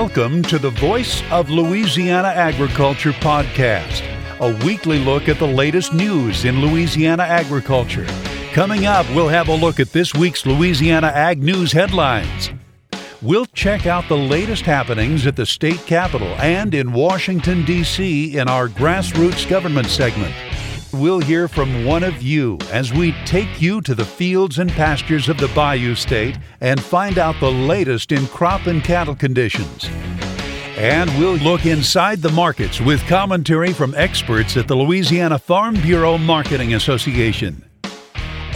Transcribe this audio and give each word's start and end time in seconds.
Welcome 0.00 0.42
to 0.44 0.58
the 0.58 0.70
Voice 0.70 1.22
of 1.30 1.50
Louisiana 1.50 2.28
Agriculture 2.28 3.12
podcast, 3.12 4.00
a 4.40 4.64
weekly 4.64 4.98
look 4.98 5.28
at 5.28 5.38
the 5.38 5.46
latest 5.46 5.92
news 5.92 6.46
in 6.46 6.62
Louisiana 6.62 7.24
agriculture. 7.24 8.06
Coming 8.54 8.86
up, 8.86 9.04
we'll 9.10 9.28
have 9.28 9.48
a 9.48 9.54
look 9.54 9.78
at 9.78 9.92
this 9.92 10.14
week's 10.14 10.46
Louisiana 10.46 11.08
Ag 11.08 11.42
News 11.42 11.72
headlines. 11.72 12.50
We'll 13.20 13.44
check 13.44 13.84
out 13.84 14.08
the 14.08 14.16
latest 14.16 14.62
happenings 14.62 15.26
at 15.26 15.36
the 15.36 15.44
state 15.44 15.84
capitol 15.84 16.28
and 16.38 16.72
in 16.72 16.94
Washington, 16.94 17.62
D.C. 17.66 18.38
in 18.38 18.48
our 18.48 18.68
grassroots 18.68 19.46
government 19.50 19.88
segment. 19.88 20.34
We'll 20.92 21.20
hear 21.20 21.46
from 21.46 21.84
one 21.84 22.02
of 22.02 22.20
you 22.20 22.58
as 22.72 22.92
we 22.92 23.12
take 23.24 23.62
you 23.62 23.80
to 23.82 23.94
the 23.94 24.04
fields 24.04 24.58
and 24.58 24.68
pastures 24.72 25.28
of 25.28 25.38
the 25.38 25.46
Bayou 25.54 25.94
State 25.94 26.36
and 26.60 26.82
find 26.82 27.16
out 27.16 27.38
the 27.38 27.50
latest 27.50 28.10
in 28.10 28.26
crop 28.26 28.66
and 28.66 28.82
cattle 28.82 29.14
conditions. 29.14 29.88
And 30.76 31.08
we'll 31.16 31.36
look 31.36 31.64
inside 31.64 32.22
the 32.22 32.32
markets 32.32 32.80
with 32.80 33.06
commentary 33.06 33.72
from 33.72 33.94
experts 33.94 34.56
at 34.56 34.66
the 34.66 34.74
Louisiana 34.74 35.38
Farm 35.38 35.74
Bureau 35.74 36.18
Marketing 36.18 36.74
Association. 36.74 37.64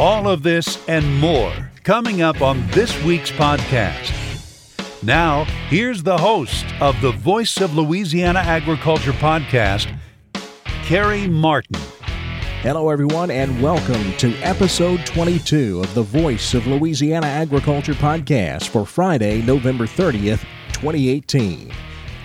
All 0.01 0.27
of 0.27 0.43
this 0.43 0.83
and 0.89 1.21
more 1.21 1.71
coming 1.85 2.21
up 2.21 2.43
on 2.43 2.67
this 2.71 3.01
week's 3.05 3.31
podcast. 3.31 4.13
Now, 5.05 5.45
here's 5.69 6.03
the 6.03 6.19
host 6.19 6.65
of 6.81 7.01
the 7.01 7.13
Voice 7.13 7.61
of 7.61 7.77
Louisiana 7.77 8.41
Agriculture 8.41 9.13
podcast, 9.13 9.97
Carrie 10.83 11.29
Martin. 11.29 11.81
Hello, 12.65 12.89
everyone, 12.89 13.31
and 13.31 13.63
welcome 13.63 14.15
to 14.17 14.35
episode 14.37 15.05
22 15.05 15.83
of 15.83 15.95
the 15.95 16.01
Voice 16.01 16.55
of 16.55 16.67
Louisiana 16.67 17.27
Agriculture 17.27 17.93
podcast 17.93 18.69
for 18.69 18.87
Friday, 18.87 19.43
November 19.43 19.85
30th, 19.85 20.41
2018. 20.73 21.71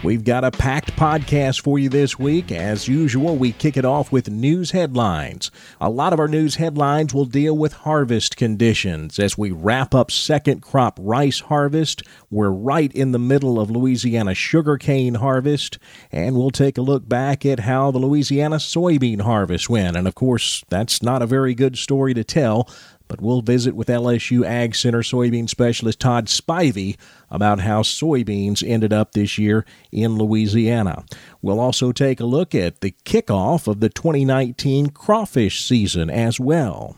We've 0.02 0.24
got 0.24 0.46
a 0.46 0.52
packed 0.52 0.96
podcast 0.96 1.62
for 1.62 1.78
you 1.78 1.90
this 1.90 2.18
week. 2.18 2.54
As 2.54 2.88
usual, 2.88 3.36
we 3.36 3.52
kick 3.52 3.76
it 3.76 3.84
off 3.84 4.14
with 4.14 4.30
news 4.30 4.72
headlines. 4.72 5.52
A 5.82 5.90
lot 5.90 6.14
of 6.14 6.20
our 6.20 6.28
news 6.30 6.56
headlines 6.56 7.14
will 7.14 7.26
deal 7.26 7.58
with 7.58 7.74
harvest 7.74 8.38
conditions 8.38 9.20
as 9.20 9.38
we 9.38 9.52
wrap 9.52 9.94
up 9.94 10.10
second 10.10 10.62
crop 10.62 10.98
rice 11.02 11.42
harvest. 11.42 12.02
We're 12.32 12.50
right 12.50 12.94
in 12.94 13.12
the 13.12 13.20
middle 13.20 13.60
of 13.60 13.70
Louisiana 13.70 14.36
sugarcane 14.36 15.16
harvest, 15.16 15.78
and 16.14 16.38
we'll 16.38 16.52
take 16.52 16.78
a 16.78 16.82
look 16.82 17.10
back 17.10 17.46
at 17.46 17.60
how 17.60 17.92
the 17.92 18.00
Louisiana 18.00 18.56
soybean 18.56 19.20
harvest 19.20 19.70
went. 19.70 19.98
And 19.98 20.08
of 20.08 20.16
course, 20.16 20.64
that's 20.70 21.04
not 21.04 21.22
a 21.22 21.28
very 21.28 21.54
good 21.54 21.78
story 21.78 22.14
to 22.14 22.24
tell 22.24 22.70
but 23.10 23.20
we'll 23.20 23.42
visit 23.42 23.76
with 23.76 23.90
LSU 23.90 24.46
Ag 24.46 24.74
Center 24.74 25.02
soybean 25.02 25.50
specialist 25.50 26.00
Todd 26.00 26.28
Spivey 26.28 26.96
about 27.30 27.60
how 27.60 27.82
soybeans 27.82 28.64
ended 28.66 28.94
up 28.94 29.12
this 29.12 29.38
year 29.38 29.66
in 29.92 30.18
Louisiana. 30.18 31.04
We'll 31.42 31.60
also 31.60 31.92
take 31.92 32.22
a 32.22 32.26
look 32.26 32.56
at 32.56 32.80
the 32.80 32.96
kickoff 33.04 33.68
of 33.68 33.82
the 33.82 33.90
2019 33.90 34.92
crawfish 34.92 35.66
season 35.66 36.10
as 36.10 36.40
well. 36.40 36.96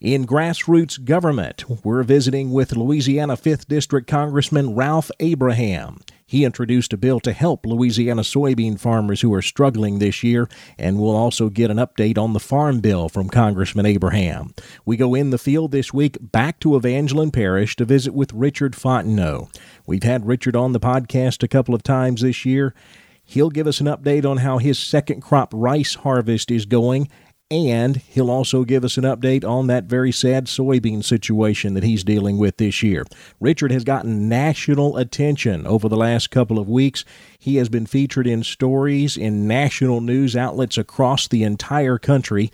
In 0.00 0.26
grassroots 0.26 1.04
government, 1.04 1.84
we're 1.84 2.04
visiting 2.04 2.52
with 2.52 2.74
Louisiana 2.74 3.36
5th 3.36 3.68
District 3.68 4.08
Congressman 4.08 4.74
Ralph 4.74 5.10
Abraham. 5.20 5.98
He 6.24 6.46
introduced 6.46 6.94
a 6.94 6.96
bill 6.96 7.20
to 7.20 7.34
help 7.34 7.66
Louisiana 7.66 8.22
soybean 8.22 8.80
farmers 8.80 9.20
who 9.20 9.34
are 9.34 9.42
struggling 9.42 9.98
this 9.98 10.24
year, 10.24 10.48
and 10.78 10.98
we'll 10.98 11.14
also 11.14 11.50
get 11.50 11.70
an 11.70 11.76
update 11.76 12.16
on 12.16 12.32
the 12.32 12.40
Farm 12.40 12.80
Bill 12.80 13.10
from 13.10 13.28
Congressman 13.28 13.84
Abraham. 13.84 14.54
We 14.86 14.96
go 14.96 15.14
in 15.14 15.28
the 15.28 15.36
field 15.36 15.70
this 15.70 15.92
week 15.92 16.16
back 16.18 16.60
to 16.60 16.76
Evangeline 16.76 17.30
Parish 17.30 17.76
to 17.76 17.84
visit 17.84 18.14
with 18.14 18.32
Richard 18.32 18.72
Fontenot. 18.72 19.54
We've 19.84 20.02
had 20.02 20.26
Richard 20.26 20.56
on 20.56 20.72
the 20.72 20.80
podcast 20.80 21.42
a 21.42 21.48
couple 21.48 21.74
of 21.74 21.82
times 21.82 22.22
this 22.22 22.46
year. 22.46 22.74
He'll 23.22 23.50
give 23.50 23.66
us 23.66 23.80
an 23.80 23.86
update 23.86 24.24
on 24.24 24.38
how 24.38 24.56
his 24.56 24.78
second 24.78 25.20
crop 25.20 25.52
rice 25.52 25.96
harvest 25.96 26.50
is 26.50 26.64
going 26.64 27.10
and 27.50 27.96
he'll 27.96 28.30
also 28.30 28.64
give 28.64 28.84
us 28.84 28.96
an 28.96 29.02
update 29.02 29.44
on 29.44 29.66
that 29.66 29.84
very 29.84 30.12
sad 30.12 30.46
soybean 30.46 31.02
situation 31.02 31.74
that 31.74 31.82
he's 31.82 32.04
dealing 32.04 32.38
with 32.38 32.58
this 32.58 32.82
year. 32.82 33.04
Richard 33.40 33.72
has 33.72 33.82
gotten 33.82 34.28
national 34.28 34.96
attention 34.96 35.66
over 35.66 35.88
the 35.88 35.96
last 35.96 36.30
couple 36.30 36.60
of 36.60 36.68
weeks. 36.68 37.04
He 37.38 37.56
has 37.56 37.68
been 37.68 37.86
featured 37.86 38.26
in 38.26 38.44
stories 38.44 39.16
in 39.16 39.48
national 39.48 40.00
news 40.00 40.36
outlets 40.36 40.78
across 40.78 41.26
the 41.26 41.42
entire 41.42 41.98
country. 41.98 42.52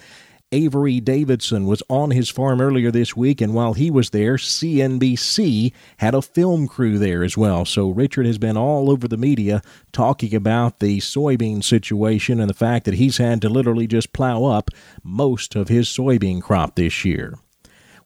Avery 0.53 1.01
Davidson 1.01 1.67
was 1.67 1.83
on 1.89 2.13
his 2.13 2.31
farm 2.31 2.61
earlier 2.61 2.93
this 2.93 3.17
week, 3.17 3.41
and 3.41 3.53
while 3.53 3.73
he 3.73 3.91
was 3.91 4.11
there, 4.11 4.37
CNBC 4.37 5.73
had 5.97 6.15
a 6.15 6.23
film 6.23 6.69
crew 6.69 6.99
there 6.99 7.25
as 7.25 7.37
well. 7.37 7.65
So 7.65 7.89
Richard 7.89 8.27
has 8.27 8.39
been 8.39 8.57
all 8.57 8.89
over 8.89 9.09
the 9.09 9.17
media 9.17 9.61
talking 9.91 10.35
about 10.37 10.79
the 10.79 10.99
soybean 10.99 11.65
situation 11.65 12.39
and 12.39 12.49
the 12.49 12.55
fact 12.55 12.85
that 12.85 12.95
he's 12.95 13.17
had 13.17 13.43
to 13.43 13.49
literally 13.49 13.89
just 13.89 14.13
plow 14.13 14.45
up 14.45 14.71
most 15.03 15.57
of 15.57 15.67
his 15.67 15.89
soybean 15.89 16.41
crop 16.41 16.77
this 16.77 17.05
year. 17.05 17.35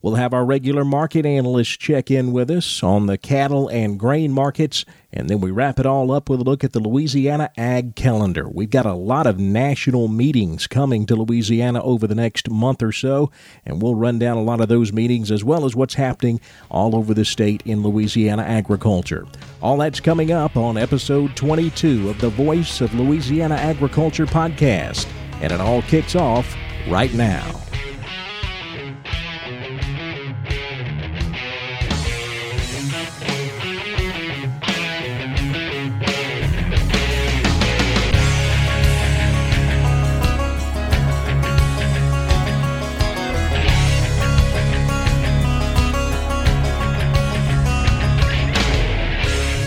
We'll 0.01 0.15
have 0.15 0.33
our 0.33 0.43
regular 0.43 0.83
market 0.83 1.27
analysts 1.27 1.77
check 1.77 2.09
in 2.09 2.31
with 2.31 2.49
us 2.49 2.81
on 2.81 3.05
the 3.05 3.19
cattle 3.19 3.67
and 3.67 3.99
grain 3.99 4.31
markets, 4.31 4.83
and 5.13 5.29
then 5.29 5.41
we 5.41 5.51
wrap 5.51 5.79
it 5.79 5.85
all 5.85 6.11
up 6.11 6.27
with 6.27 6.39
a 6.39 6.43
look 6.43 6.63
at 6.63 6.73
the 6.73 6.79
Louisiana 6.79 7.51
Ag 7.55 7.95
Calendar. 7.95 8.49
We've 8.49 8.71
got 8.71 8.87
a 8.87 8.95
lot 8.95 9.27
of 9.27 9.37
national 9.37 10.07
meetings 10.07 10.65
coming 10.65 11.05
to 11.05 11.15
Louisiana 11.15 11.83
over 11.83 12.07
the 12.07 12.15
next 12.15 12.49
month 12.49 12.81
or 12.81 12.91
so, 12.91 13.29
and 13.63 13.79
we'll 13.79 13.93
run 13.93 14.17
down 14.17 14.37
a 14.37 14.43
lot 14.43 14.59
of 14.59 14.69
those 14.69 14.91
meetings 14.91 15.29
as 15.29 15.43
well 15.43 15.65
as 15.65 15.75
what's 15.75 15.93
happening 15.93 16.41
all 16.71 16.95
over 16.95 17.13
the 17.13 17.25
state 17.25 17.61
in 17.65 17.83
Louisiana 17.83 18.41
agriculture. 18.41 19.27
All 19.61 19.77
that's 19.77 19.99
coming 19.99 20.31
up 20.31 20.57
on 20.57 20.77
episode 20.77 21.35
22 21.35 22.09
of 22.09 22.19
the 22.19 22.29
Voice 22.29 22.81
of 22.81 22.91
Louisiana 22.95 23.55
Agriculture 23.55 24.25
podcast, 24.25 25.07
and 25.41 25.53
it 25.53 25.61
all 25.61 25.83
kicks 25.83 26.15
off 26.15 26.55
right 26.87 27.13
now. 27.13 27.61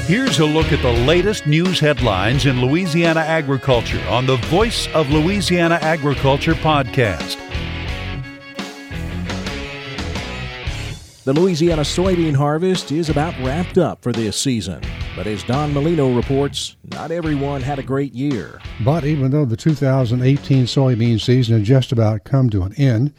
Here's 0.06 0.38
a 0.38 0.44
look 0.44 0.70
at 0.70 0.82
the 0.82 0.92
latest 1.06 1.46
news 1.46 1.80
headlines 1.80 2.44
in 2.44 2.60
Louisiana 2.60 3.20
agriculture 3.20 4.06
on 4.10 4.26
the 4.26 4.36
Voice 4.36 4.86
of 4.88 5.08
Louisiana 5.08 5.78
Agriculture 5.80 6.52
podcast. 6.52 7.38
The 11.24 11.32
Louisiana 11.32 11.80
soybean 11.80 12.34
harvest 12.34 12.92
is 12.92 13.08
about 13.08 13.34
wrapped 13.42 13.78
up 13.78 14.02
for 14.02 14.12
this 14.12 14.36
season. 14.36 14.82
But 15.16 15.26
as 15.26 15.42
Don 15.42 15.72
Molino 15.72 16.14
reports, 16.14 16.76
not 16.90 17.10
everyone 17.10 17.62
had 17.62 17.78
a 17.78 17.82
great 17.82 18.12
year. 18.12 18.60
But 18.84 19.04
even 19.06 19.30
though 19.30 19.46
the 19.46 19.56
2018 19.56 20.66
soybean 20.66 21.18
season 21.18 21.56
had 21.56 21.64
just 21.64 21.92
about 21.92 22.24
come 22.24 22.50
to 22.50 22.64
an 22.64 22.74
end, 22.74 23.14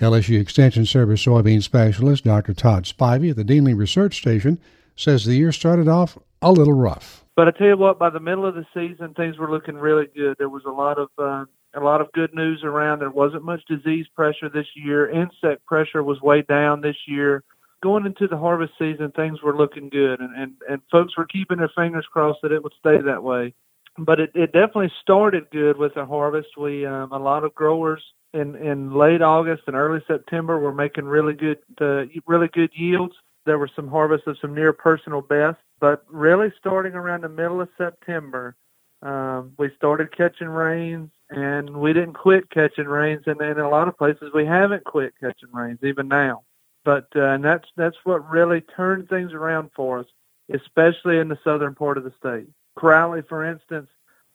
LSU 0.00 0.40
Extension 0.40 0.86
Service 0.86 1.22
soybean 1.22 1.62
specialist 1.62 2.24
Dr. 2.24 2.54
Todd 2.54 2.84
Spivey 2.84 3.28
at 3.28 3.36
the 3.36 3.44
Dean 3.44 3.64
Lee 3.64 3.74
Research 3.74 4.16
Station 4.16 4.58
says 4.96 5.24
the 5.24 5.34
year 5.34 5.52
started 5.52 5.88
off 5.88 6.18
a 6.40 6.52
little 6.52 6.74
rough. 6.74 7.24
But 7.34 7.48
I 7.48 7.50
tell 7.52 7.68
you 7.68 7.76
what, 7.76 7.98
by 7.98 8.10
the 8.10 8.20
middle 8.20 8.44
of 8.44 8.54
the 8.54 8.66
season, 8.74 9.14
things 9.14 9.38
were 9.38 9.50
looking 9.50 9.76
really 9.76 10.06
good. 10.14 10.36
There 10.38 10.50
was 10.50 10.64
a 10.66 10.70
lot 10.70 10.98
of 10.98 11.08
uh, 11.18 11.44
a 11.74 11.80
lot 11.80 12.02
of 12.02 12.12
good 12.12 12.34
news 12.34 12.62
around. 12.62 12.98
There 12.98 13.10
wasn't 13.10 13.44
much 13.44 13.62
disease 13.66 14.06
pressure 14.14 14.50
this 14.50 14.66
year. 14.74 15.08
Insect 15.08 15.64
pressure 15.64 16.02
was 16.02 16.20
way 16.20 16.42
down 16.42 16.82
this 16.82 16.96
year. 17.06 17.42
Going 17.82 18.04
into 18.04 18.28
the 18.28 18.36
harvest 18.36 18.74
season, 18.78 19.10
things 19.12 19.42
were 19.42 19.56
looking 19.56 19.88
good, 19.88 20.20
and 20.20 20.36
and, 20.36 20.52
and 20.68 20.82
folks 20.90 21.16
were 21.16 21.26
keeping 21.26 21.58
their 21.58 21.72
fingers 21.74 22.06
crossed 22.12 22.40
that 22.42 22.52
it 22.52 22.62
would 22.62 22.74
stay 22.78 23.00
that 23.00 23.22
way. 23.22 23.54
But 23.98 24.20
it, 24.20 24.30
it 24.34 24.52
definitely 24.52 24.92
started 25.02 25.50
good 25.50 25.78
with 25.78 25.94
the 25.94 26.04
harvest. 26.04 26.48
We 26.58 26.84
um, 26.84 27.12
a 27.12 27.18
lot 27.18 27.44
of 27.44 27.54
growers 27.54 28.02
in 28.34 28.56
in 28.56 28.92
late 28.92 29.22
August 29.22 29.62
and 29.66 29.76
early 29.76 30.00
September 30.06 30.58
were 30.58 30.74
making 30.74 31.06
really 31.06 31.34
good 31.34 31.58
uh, 31.80 32.04
really 32.26 32.48
good 32.48 32.70
yields 32.74 33.14
there 33.44 33.58
were 33.58 33.70
some 33.74 33.88
harvests 33.88 34.26
of 34.26 34.38
some 34.40 34.54
near 34.54 34.72
personal 34.72 35.20
bests, 35.20 35.62
but 35.80 36.04
really 36.08 36.52
starting 36.58 36.94
around 36.94 37.22
the 37.22 37.28
middle 37.28 37.60
of 37.60 37.68
September, 37.76 38.56
um, 39.02 39.52
we 39.58 39.70
started 39.76 40.16
catching 40.16 40.48
rains, 40.48 41.10
and 41.30 41.76
we 41.76 41.92
didn't 41.92 42.14
quit 42.14 42.50
catching 42.50 42.86
rains. 42.86 43.22
And 43.26 43.40
in 43.40 43.58
a 43.58 43.68
lot 43.68 43.88
of 43.88 43.98
places, 43.98 44.30
we 44.32 44.46
haven't 44.46 44.84
quit 44.84 45.14
catching 45.20 45.50
rains 45.52 45.80
even 45.82 46.08
now. 46.08 46.44
But 46.84 47.08
uh, 47.14 47.22
and 47.22 47.44
that's 47.44 47.68
that's 47.76 47.96
what 48.04 48.28
really 48.28 48.60
turned 48.60 49.08
things 49.08 49.32
around 49.32 49.70
for 49.74 50.00
us, 50.00 50.06
especially 50.52 51.18
in 51.18 51.28
the 51.28 51.38
southern 51.44 51.74
part 51.74 51.98
of 51.98 52.04
the 52.04 52.12
state. 52.18 52.48
Crowley, 52.76 53.22
for 53.22 53.44
instance, 53.44 53.88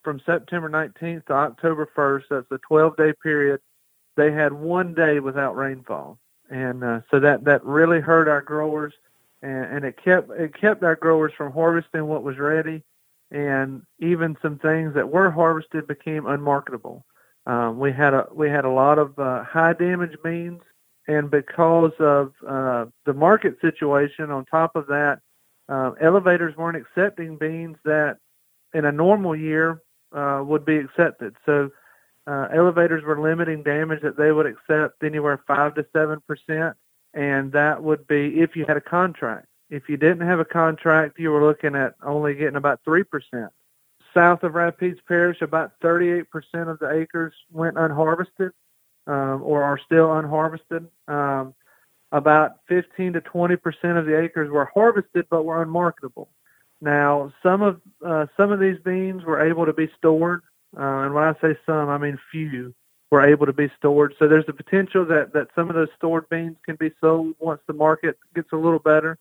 from 0.04 0.22
September 0.26 0.70
19th 0.70 1.26
to 1.26 1.34
October 1.34 1.90
1st, 1.96 2.24
that's 2.30 2.52
a 2.52 2.60
12-day 2.72 3.14
period. 3.22 3.60
They 4.16 4.32
had 4.32 4.54
one 4.54 4.94
day 4.94 5.20
without 5.20 5.56
rainfall 5.56 6.20
and 6.50 6.84
uh, 6.84 7.02
so 7.12 7.20
that 7.20 7.44
that 7.46 7.64
really 7.64 8.00
hurt 8.00 8.28
our 8.28 8.42
growers. 8.42 8.94
and, 9.42 9.66
and 9.66 9.86
it 9.86 9.98
kept 10.04 10.30
it 10.32 10.54
kept 10.60 10.84
our 10.84 10.96
growers 10.96 11.34
from 11.38 11.52
harvesting 11.52 12.06
what 12.08 12.24
was 12.24 12.38
ready, 12.38 12.84
and 13.32 13.82
even 14.00 14.38
some 14.42 14.58
things 14.60 14.94
that 14.94 15.10
were 15.10 15.32
harvested 15.32 15.88
became 15.88 16.26
unmarketable. 16.26 17.06
Um, 17.46 17.80
we 17.80 17.92
had 17.92 18.14
a 18.14 18.28
we 18.34 18.50
had 18.50 18.66
a 18.66 18.70
lot 18.70 19.00
of 19.00 19.18
uh, 19.20 19.44
high 19.44 19.74
damage 19.74 20.18
beans, 20.24 20.62
and 21.08 21.30
because 21.32 21.94
of 22.00 22.34
uh, 22.48 22.86
the 23.06 23.14
market 23.14 23.58
situation, 23.62 24.32
on 24.32 24.46
top 24.46 24.76
of 24.76 24.88
that, 24.88 25.20
uh, 25.70 25.92
elevators 26.02 26.56
weren't 26.58 26.78
accepting 26.78 27.38
beans 27.38 27.78
that 27.86 28.18
in 28.74 28.86
a 28.86 28.92
normal 28.92 29.36
year 29.36 29.82
uh, 30.14 30.42
would 30.46 30.66
be 30.66 30.78
accepted. 30.78 31.36
So 31.46 31.70
uh, 32.28 32.48
elevators 32.54 33.04
were 33.04 33.20
limiting 33.20 33.64
damage 33.64 34.02
that 34.02 34.18
they 34.18 34.32
would 34.32 34.46
accept 34.46 35.04
anywhere 35.04 35.42
five 35.48 35.76
to 35.76 35.86
seven 35.94 36.22
percent, 36.28 36.76
and 37.14 37.52
that 37.54 37.82
would 37.82 38.06
be 38.08 38.40
if 38.40 38.56
you 38.56 38.66
had 38.68 38.78
a 38.78 38.82
contract. 38.82 39.48
If 39.70 39.90
you 39.90 39.98
didn't 39.98 40.28
have 40.28 40.40
a 40.40 40.46
contract, 40.46 41.20
you 41.20 41.32
were 41.32 41.46
looking 41.46 41.76
at 41.76 41.96
only 42.04 42.36
getting 42.36 42.56
about 42.56 42.82
three 42.84 43.04
percent. 43.04 43.52
South 44.14 44.44
of 44.44 44.54
Rapides 44.54 45.00
Parish, 45.08 45.42
about 45.42 45.80
38% 45.84 46.26
of 46.68 46.80
the 46.80 46.90
acres 46.92 47.34
went 47.52 47.78
unharvested 47.78 48.52
um, 49.06 49.42
or 49.44 49.64
are 49.64 49.80
still 49.86 50.12
unharvested. 50.12 50.88
Um, 51.08 51.54
about 52.12 52.58
15 52.68 53.14
to 53.14 53.22
20% 53.22 53.60
of 54.00 54.06
the 54.06 54.20
acres 54.20 54.50
were 54.50 54.70
harvested 54.74 55.28
but 55.30 55.44
were 55.44 55.62
unmarketable. 55.62 56.30
Now, 56.82 57.34
some 57.44 57.62
of 57.62 57.82
uh, 58.06 58.28
some 58.38 58.52
of 58.52 58.60
these 58.60 58.78
beans 58.86 59.24
were 59.24 59.42
able 59.42 59.66
to 59.66 59.74
be 59.74 59.90
stored, 59.98 60.42
uh, 60.78 61.06
and 61.06 61.14
when 61.14 61.24
I 61.24 61.34
say 61.42 61.58
some, 61.66 61.90
I 61.90 61.98
mean 61.98 62.18
few 62.32 62.74
were 63.10 63.26
able 63.26 63.46
to 63.46 63.54
be 63.54 63.72
stored. 63.78 64.14
So 64.20 64.28
there's 64.28 64.46
the 64.46 64.54
potential 64.54 65.06
that 65.06 65.34
that 65.34 65.48
some 65.56 65.70
of 65.70 65.76
those 65.76 65.88
stored 65.96 66.30
beans 66.30 66.58
can 66.66 66.76
be 66.76 66.92
sold 67.00 67.36
once 67.40 67.62
the 67.68 67.74
market 67.74 68.18
gets 68.36 68.52
a 68.52 68.58
little 68.58 68.80
better. 68.80 69.18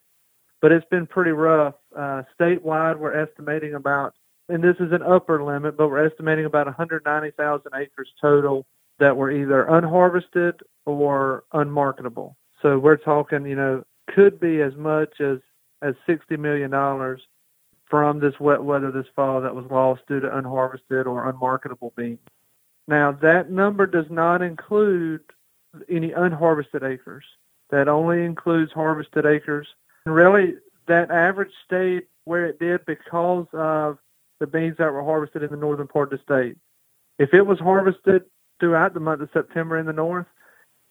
But 0.60 0.72
it's 0.72 0.86
been 0.90 1.06
pretty 1.06 1.32
rough. 1.32 1.74
Uh, 1.94 2.22
statewide, 2.38 2.98
we're 2.98 3.20
estimating 3.20 3.74
about, 3.74 4.14
and 4.48 4.64
this 4.64 4.76
is 4.80 4.90
an 4.90 5.02
upper 5.02 5.44
limit, 5.44 5.76
but 5.76 5.88
we're 5.88 6.06
estimating 6.06 6.46
about 6.46 6.66
190,000 6.66 7.72
acres 7.74 8.08
total 8.20 8.66
that 8.98 9.16
were 9.16 9.30
either 9.30 9.70
unharvested 9.70 10.54
or 10.86 11.44
unmarketable. 11.52 12.36
So 12.62 12.78
we're 12.78 12.96
talking, 12.96 13.44
you 13.44 13.54
know, 13.54 13.84
could 14.14 14.40
be 14.40 14.62
as 14.62 14.74
much 14.76 15.20
as 15.20 15.38
as 15.82 15.94
60 16.06 16.36
million 16.38 16.70
dollars 16.70 17.20
from 17.88 18.18
this 18.20 18.38
wet 18.40 18.62
weather 18.62 18.90
this 18.90 19.06
fall 19.14 19.40
that 19.40 19.54
was 19.54 19.64
lost 19.70 20.02
due 20.08 20.20
to 20.20 20.36
unharvested 20.36 21.06
or 21.06 21.28
unmarketable 21.28 21.92
beans. 21.96 22.18
Now, 22.88 23.12
that 23.12 23.50
number 23.50 23.86
does 23.86 24.06
not 24.10 24.42
include 24.42 25.20
any 25.88 26.12
unharvested 26.12 26.82
acres. 26.82 27.24
That 27.70 27.88
only 27.88 28.24
includes 28.24 28.72
harvested 28.72 29.26
acres. 29.26 29.66
And 30.04 30.14
really, 30.14 30.54
that 30.86 31.10
average 31.10 31.52
stayed 31.64 32.04
where 32.24 32.46
it 32.46 32.58
did 32.58 32.86
because 32.86 33.46
of 33.52 33.98
the 34.38 34.46
beans 34.46 34.76
that 34.78 34.92
were 34.92 35.02
harvested 35.02 35.42
in 35.42 35.50
the 35.50 35.56
northern 35.56 35.88
part 35.88 36.12
of 36.12 36.18
the 36.18 36.22
state. 36.22 36.56
If 37.18 37.34
it 37.34 37.42
was 37.42 37.58
harvested 37.58 38.24
throughout 38.60 38.94
the 38.94 39.00
month 39.00 39.22
of 39.22 39.30
September 39.32 39.78
in 39.78 39.86
the 39.86 39.92
north, 39.92 40.26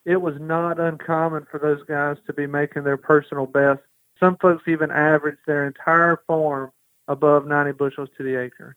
it 0.04 0.20
was 0.20 0.34
not 0.38 0.78
uncommon 0.78 1.46
for 1.50 1.58
those 1.58 1.82
guys 1.86 2.16
to 2.26 2.32
be 2.32 2.46
making 2.46 2.84
their 2.84 2.96
personal 2.96 3.46
best. 3.46 3.80
Some 4.20 4.36
folks 4.36 4.66
even 4.66 4.90
averaged 4.90 5.40
their 5.46 5.66
entire 5.66 6.22
farm 6.26 6.72
above 7.08 7.46
90 7.46 7.72
bushels 7.72 8.08
to 8.16 8.22
the 8.22 8.40
acre. 8.40 8.76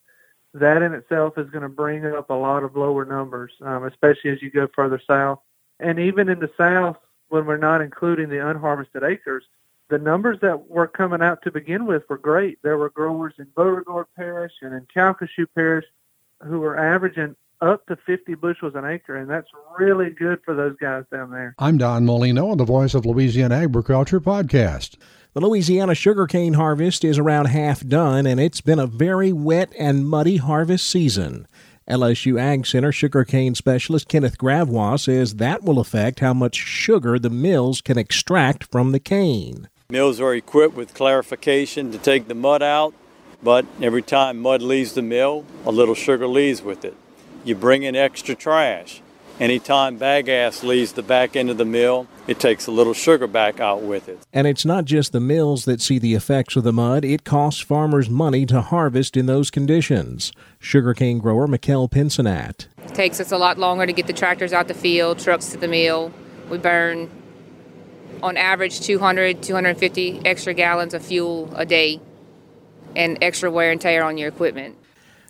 That 0.54 0.82
in 0.82 0.94
itself 0.94 1.38
is 1.38 1.50
going 1.50 1.64
to 1.64 1.70
bring 1.70 2.06
up 2.06 2.30
a 2.30 2.34
lot 2.34 2.64
of 2.64 2.76
lower 2.76 3.06
numbers, 3.06 3.52
um, 3.62 3.86
especially 3.86 4.32
as 4.32 4.42
you 4.42 4.50
go 4.50 4.68
further 4.76 5.02
south. 5.06 5.40
And 5.80 6.00
even 6.00 6.28
in 6.28 6.40
the 6.40 6.52
south, 6.58 6.98
when 7.30 7.46
we're 7.46 7.58
not 7.58 7.82
including 7.82 8.30
the 8.30 8.42
unharvested 8.42 9.04
acres, 9.04 9.44
the 9.90 9.98
numbers 9.98 10.38
that 10.42 10.70
were 10.70 10.88
coming 10.88 11.22
out 11.22 11.42
to 11.44 11.52
begin 11.52 11.86
with 11.86 12.04
were 12.10 12.18
great. 12.18 12.60
There 12.64 12.78
were 12.78 12.90
growers 12.90 13.34
in 13.38 13.48
Beauregard 13.56 14.08
Parish 14.16 14.54
and 14.62 14.74
in 14.74 14.88
Calcasieu 14.96 15.48
Parish 15.56 15.86
who 16.44 16.60
were 16.60 16.78
averaging 16.78 17.36
up 17.62 17.86
to 17.88 17.98
50 18.06 18.36
bushels 18.36 18.74
an 18.76 18.86
acre, 18.86 19.18
and 19.18 19.30
that's 19.30 19.50
really 19.78 20.12
good 20.12 20.40
for 20.46 20.56
those 20.56 20.76
guys 20.78 21.04
down 21.12 21.32
there. 21.32 21.56
I'm 21.60 21.78
Don 21.78 22.06
Molino 22.06 22.50
on 22.50 22.58
the 22.58 22.66
Voice 22.66 22.94
of 22.94 23.06
Louisiana 23.06 23.56
Agriculture 23.56 24.22
podcast. 24.22 24.98
The 25.34 25.42
Louisiana 25.42 25.94
sugarcane 25.94 26.56
harvest 26.56 27.06
is 27.06 27.20
around 27.20 27.46
half 27.46 27.86
done, 27.86 28.26
and 28.26 28.40
it's 28.40 28.62
been 28.62 28.80
a 28.80 28.88
very 28.88 29.32
wet 29.32 29.72
and 29.78 30.10
muddy 30.10 30.38
harvest 30.38 30.90
season. 30.90 31.48
LSU 31.88 32.40
Ag 32.42 32.66
Center 32.66 32.92
sugarcane 32.92 33.54
specialist 33.54 34.08
Kenneth 34.08 34.40
Gravois 34.40 34.96
says 34.96 35.36
that 35.36 35.64
will 35.64 35.78
affect 35.78 36.20
how 36.22 36.34
much 36.34 36.56
sugar 36.56 37.20
the 37.20 37.30
mills 37.30 37.80
can 37.80 37.96
extract 37.96 38.64
from 38.72 38.92
the 38.92 39.00
cane. 39.00 39.70
Mills 39.92 40.20
are 40.20 40.34
equipped 40.34 40.74
with 40.74 40.96
clarification 40.96 41.92
to 41.92 42.00
take 42.00 42.28
the 42.28 42.34
mud 42.34 42.64
out, 42.64 42.96
but 43.44 43.68
every 43.80 44.02
time 44.02 44.40
mud 44.40 44.64
leaves 44.64 44.94
the 44.94 45.04
mill, 45.04 45.46
a 45.64 45.72
little 45.72 45.94
sugar 45.94 46.26
leaves 46.26 46.64
with 46.64 46.84
it. 46.84 46.98
You 47.44 47.54
bring 47.54 47.84
in 47.84 47.96
extra 47.96 48.34
trash. 48.34 49.04
Anytime 49.40 49.98
bagasse 49.98 50.64
leaves 50.64 50.92
the 50.92 51.02
back 51.02 51.38
end 51.38 51.50
of 51.50 51.58
the 51.58 51.64
mill, 51.64 52.08
it 52.28 52.42
takes 52.42 52.68
a 52.68 52.72
little 52.72 52.94
sugar 52.94 53.26
back 53.26 53.62
out 53.62 53.82
with 53.82 54.10
it. 54.10 54.20
And 54.34 54.46
it's 54.48 54.66
not 54.66 54.84
just 54.84 55.14
the 55.14 55.22
mills 55.22 55.64
that 55.64 55.80
see 55.82 55.98
the 55.98 56.14
effects 56.14 56.58
of 56.58 56.66
the 56.66 56.74
mud, 56.74 57.06
it 57.06 57.24
costs 57.24 57.62
farmers 57.62 58.10
money 58.10 58.46
to 58.48 58.60
harvest 58.60 59.16
in 59.16 59.28
those 59.28 59.50
conditions. 59.50 60.34
Sugarcane 60.60 61.20
grower 61.20 61.48
Mikkel 61.48 61.90
Pinsonat. 61.90 62.68
It 62.86 62.94
takes 62.94 63.22
us 63.22 63.32
a 63.32 63.38
lot 63.38 63.58
longer 63.58 63.86
to 63.86 63.94
get 63.94 64.08
the 64.08 64.14
tractors 64.14 64.52
out 64.52 64.68
the 64.68 64.74
field, 64.74 65.20
trucks 65.20 65.48
to 65.52 65.58
the 65.58 65.70
mill. 65.70 66.12
We 66.50 66.58
burn 66.58 67.10
on 68.22 68.36
average 68.36 68.82
200, 68.82 69.42
250 69.42 70.22
extra 70.26 70.54
gallons 70.54 70.94
of 70.94 71.02
fuel 71.02 71.50
a 71.56 71.66
day 71.66 72.02
and 72.94 73.18
extra 73.22 73.50
wear 73.50 73.72
and 73.72 73.80
tear 73.80 74.04
on 74.04 74.18
your 74.18 74.28
equipment. 74.28 74.76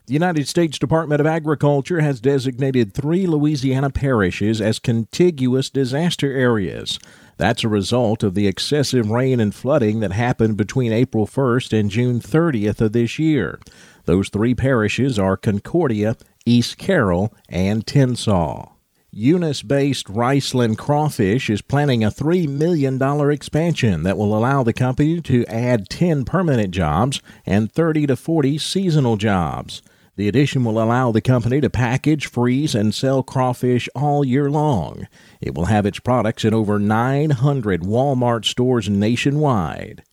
The 0.10 0.14
United 0.14 0.48
States 0.48 0.80
Department 0.80 1.22
of 1.22 1.28
Agriculture 1.28 2.02
has 2.02 2.20
designated 2.20 2.96
three 2.96 3.28
Louisiana 3.28 3.92
parishes 3.92 4.60
as 4.60 4.80
contiguous 4.80 5.70
disaster 5.70 6.32
areas. 6.32 6.98
That's 7.38 7.64
a 7.64 7.70
result 7.70 8.24
of 8.24 8.34
the 8.34 8.48
excessive 8.48 9.12
rain 9.12 9.40
and 9.40 9.54
flooding 9.54 10.00
that 10.00 10.12
happened 10.12 10.58
between 10.58 10.92
April 10.92 11.28
1st 11.28 11.80
and 11.80 11.92
June 11.92 12.20
30th 12.20 12.82
of 12.82 12.94
this 12.94 13.20
year. 13.20 13.60
Those 14.06 14.30
three 14.30 14.56
parishes 14.56 15.20
are 15.20 15.38
Concordia, 15.38 16.16
East 16.44 16.80
Carroll, 16.80 17.32
and 17.48 17.86
Tensas. 17.86 18.68
Eunice 19.12 19.62
based 19.62 20.08
Riceland 20.08 20.80
Crawfish 20.80 21.52
is 21.52 21.62
planning 21.62 22.04
a 22.04 22.10
$3 22.10 22.50
million 22.50 23.00
expansion 23.30 24.02
that 24.02 24.18
will 24.18 24.36
allow 24.36 24.64
the 24.64 24.74
company 24.74 25.22
to 25.22 25.46
add 25.46 25.88
10 25.88 26.26
permanent 26.26 26.72
jobs 26.72 27.22
and 27.46 27.72
30 27.72 28.08
to 28.08 28.16
40 28.16 28.58
seasonal 28.58 29.16
jobs. 29.16 29.84
The 30.20 30.28
addition 30.28 30.66
will 30.66 30.84
allow 30.84 31.14
the 31.14 31.22
company 31.22 31.62
to 31.62 31.70
package, 31.70 32.26
freeze, 32.26 32.76
and 32.76 32.94
sell 32.94 33.24
crawfish 33.24 33.88
all 33.96 34.26
year 34.26 34.52
long. 34.52 35.08
It 35.40 35.56
will 35.56 35.68
have 35.68 35.86
its 35.86 36.02
products 36.02 36.44
in 36.44 36.54
over 36.54 36.78
900 36.78 37.84
Walmart 37.84 38.44
stores 38.44 38.90
nationwide. 38.90 40.04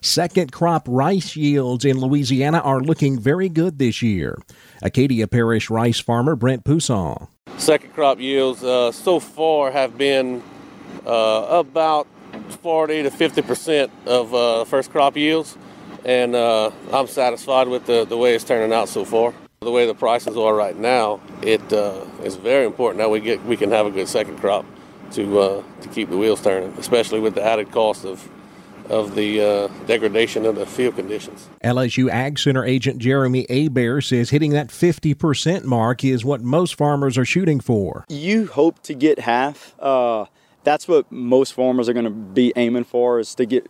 Second 0.00 0.52
crop 0.52 0.86
rice 0.86 1.34
yields 1.34 1.84
in 1.84 1.98
Louisiana 1.98 2.60
are 2.60 2.80
looking 2.80 3.18
very 3.18 3.48
good 3.48 3.80
this 3.80 4.00
year. 4.00 4.38
Acadia 4.80 5.26
Parish 5.26 5.70
rice 5.70 5.98
farmer 5.98 6.36
Brent 6.36 6.64
Pousson. 6.64 7.26
Second 7.56 7.92
crop 7.94 8.20
yields 8.20 8.62
uh, 8.62 8.92
so 8.92 9.18
far 9.18 9.72
have 9.72 9.98
been 9.98 10.40
uh, 11.04 11.46
about 11.50 12.06
40 12.62 13.02
to 13.02 13.10
50 13.10 13.42
percent 13.42 13.90
of 14.06 14.32
uh, 14.32 14.64
first 14.66 14.92
crop 14.92 15.16
yields, 15.16 15.58
and 16.04 16.36
uh, 16.36 16.70
I'm 16.92 17.08
satisfied 17.08 17.66
with 17.66 17.86
the, 17.86 18.04
the 18.04 18.16
way 18.16 18.36
it's 18.36 18.44
turning 18.44 18.72
out 18.72 18.88
so 18.88 19.04
far. 19.04 19.34
The 19.60 19.72
way 19.72 19.86
the 19.86 19.94
prices 19.94 20.36
are 20.36 20.54
right 20.54 20.76
now, 20.76 21.20
it 21.42 21.72
uh, 21.72 22.04
is 22.22 22.36
very 22.36 22.64
important 22.64 22.98
that 22.98 23.10
we 23.10 23.18
get 23.18 23.44
we 23.44 23.56
can 23.56 23.72
have 23.72 23.86
a 23.86 23.90
good 23.90 24.06
second 24.06 24.38
crop 24.38 24.64
to 25.12 25.40
uh, 25.40 25.62
to 25.80 25.88
keep 25.88 26.10
the 26.10 26.16
wheels 26.16 26.40
turning, 26.40 26.70
especially 26.78 27.18
with 27.18 27.34
the 27.34 27.42
added 27.42 27.72
cost 27.72 28.04
of 28.04 28.28
of 28.88 29.16
the 29.16 29.40
uh, 29.40 29.68
degradation 29.86 30.46
of 30.46 30.54
the 30.54 30.64
field 30.64 30.94
conditions. 30.94 31.48
LSU 31.64 32.08
Ag 32.08 32.38
Center 32.38 32.64
agent 32.64 32.98
Jeremy 32.98 33.46
Hebert 33.48 34.04
says 34.04 34.30
hitting 34.30 34.52
that 34.52 34.68
50% 34.68 35.64
mark 35.64 36.04
is 36.04 36.24
what 36.24 36.40
most 36.40 36.76
farmers 36.76 37.18
are 37.18 37.24
shooting 37.24 37.60
for. 37.60 38.04
You 38.08 38.46
hope 38.46 38.82
to 38.84 38.94
get 38.94 39.18
half. 39.18 39.74
Uh, 39.78 40.26
that's 40.64 40.88
what 40.88 41.10
most 41.10 41.52
farmers 41.52 41.88
are 41.88 41.92
going 41.92 42.04
to 42.04 42.10
be 42.10 42.52
aiming 42.56 42.84
for 42.84 43.18
is 43.18 43.34
to 43.34 43.44
get 43.44 43.66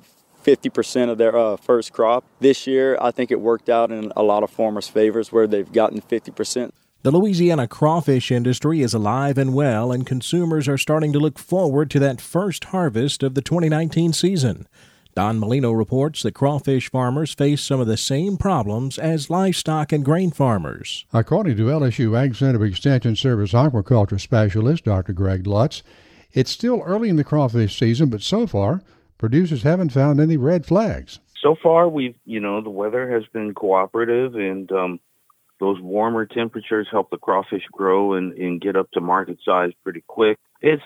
50% 0.49 1.11
of 1.11 1.19
their 1.19 1.37
uh, 1.37 1.57
first 1.57 1.93
crop. 1.93 2.25
This 2.41 2.67
year, 2.67 2.97
I 3.01 3.11
think 3.11 3.31
it 3.31 3.41
worked 3.41 3.69
out 3.69 3.91
in 3.91 4.13
a 4.17 4.23
lot 4.23 4.43
of 4.43 4.51
farmers' 4.51 4.89
favors 4.89 5.31
where 5.31 5.47
they've 5.47 5.71
gotten 5.71 6.01
50%. 6.01 6.71
The 7.03 7.11
Louisiana 7.11 7.69
crawfish 7.69 8.31
industry 8.31 8.81
is 8.81 8.95
alive 8.95 9.37
and 9.39 9.55
well, 9.55 9.93
and 9.93 10.07
consumers 10.07 10.67
are 10.67 10.79
starting 10.79 11.13
to 11.13 11.19
look 11.19 11.39
forward 11.39 11.91
to 11.91 11.99
that 12.01 12.21
first 12.21 12.65
harvest 12.65 13.23
of 13.23 13.35
the 13.35 13.43
2019 13.43 14.13
season. 14.13 14.67
Don 15.15 15.39
Molino 15.39 15.71
reports 15.73 16.23
that 16.23 16.35
crawfish 16.35 16.91
farmers 16.91 17.35
face 17.35 17.61
some 17.61 17.81
of 17.81 17.87
the 17.87 17.97
same 17.97 18.37
problems 18.37 18.99
as 18.99 19.31
livestock 19.31 19.93
and 19.93 20.05
grain 20.05 20.31
farmers. 20.31 21.05
According 21.13 21.57
to 21.59 21.65
LSU 21.65 22.17
Ag 22.17 22.35
Center 22.35 22.65
Extension 22.65 23.17
Service 23.17 23.53
aquaculture 23.53 24.21
specialist 24.21 24.85
Dr. 24.85 25.13
Greg 25.13 25.47
Lutz, 25.47 25.83
it's 26.33 26.51
still 26.51 26.83
early 26.85 27.09
in 27.09 27.17
the 27.17 27.25
crawfish 27.25 27.79
season, 27.79 28.11
but 28.11 28.23
so 28.23 28.47
far, 28.47 28.83
producers 29.19 29.63
haven't 29.63 29.91
found 29.91 30.21
any 30.21 30.37
red 30.37 30.65
flags. 30.65 31.21
So 31.43 31.57
far, 31.63 31.89
we've, 31.89 32.17
you 32.25 32.41
know, 32.41 32.61
the 32.61 32.71
weather 32.71 33.11
has 33.13 33.25
been 33.33 33.55
cooperative 33.55 34.35
and 34.35 34.71
um, 34.73 35.01
those 35.61 35.81
warmer 35.81 36.27
temperatures 36.27 36.89
help 36.91 37.11
the 37.11 37.17
crawfish 37.17 37.63
grow 37.73 38.15
and, 38.15 38.33
and 38.33 38.61
get 38.61 38.77
up 38.77 38.91
to 38.93 39.01
market 39.01 39.39
size 39.45 39.73
pretty 39.85 40.03
quick. 40.07 40.39
It's 40.61 40.83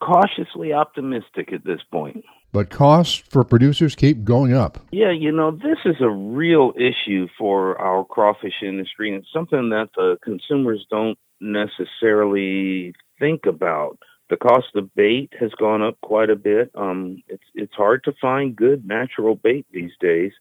cautiously 0.00 0.72
optimistic 0.72 1.52
at 1.52 1.64
this 1.64 1.80
point. 1.90 2.24
But 2.52 2.70
costs 2.70 3.16
for 3.28 3.42
producers 3.42 3.96
keep 3.96 4.24
going 4.24 4.52
up. 4.52 4.78
Yeah, 4.92 5.10
you 5.10 5.32
know, 5.32 5.50
this 5.50 5.78
is 5.84 5.96
a 6.00 6.10
real 6.10 6.72
issue 6.76 7.26
for 7.36 7.80
our 7.80 8.04
crawfish 8.04 8.62
industry 8.62 9.12
and 9.12 9.22
it's 9.22 9.32
something 9.32 9.70
that 9.70 9.90
the 9.96 10.18
consumers 10.22 10.86
don't 10.90 11.18
necessarily 11.40 12.94
think 13.18 13.46
about. 13.46 13.98
The 14.30 14.36
cost 14.36 14.68
of 14.74 14.94
bait 14.94 15.32
has 15.38 15.50
gone 15.58 15.82
up 15.82 16.00
quite 16.00 16.30
a 16.30 16.36
bit. 16.36 16.70
Um, 16.74 17.22
it's 17.28 17.44
it's 17.54 17.74
hard 17.74 18.04
to 18.04 18.12
find 18.20 18.56
good 18.56 18.86
natural 18.86 19.34
bait 19.34 19.66
these 19.70 19.92
days. 20.00 20.32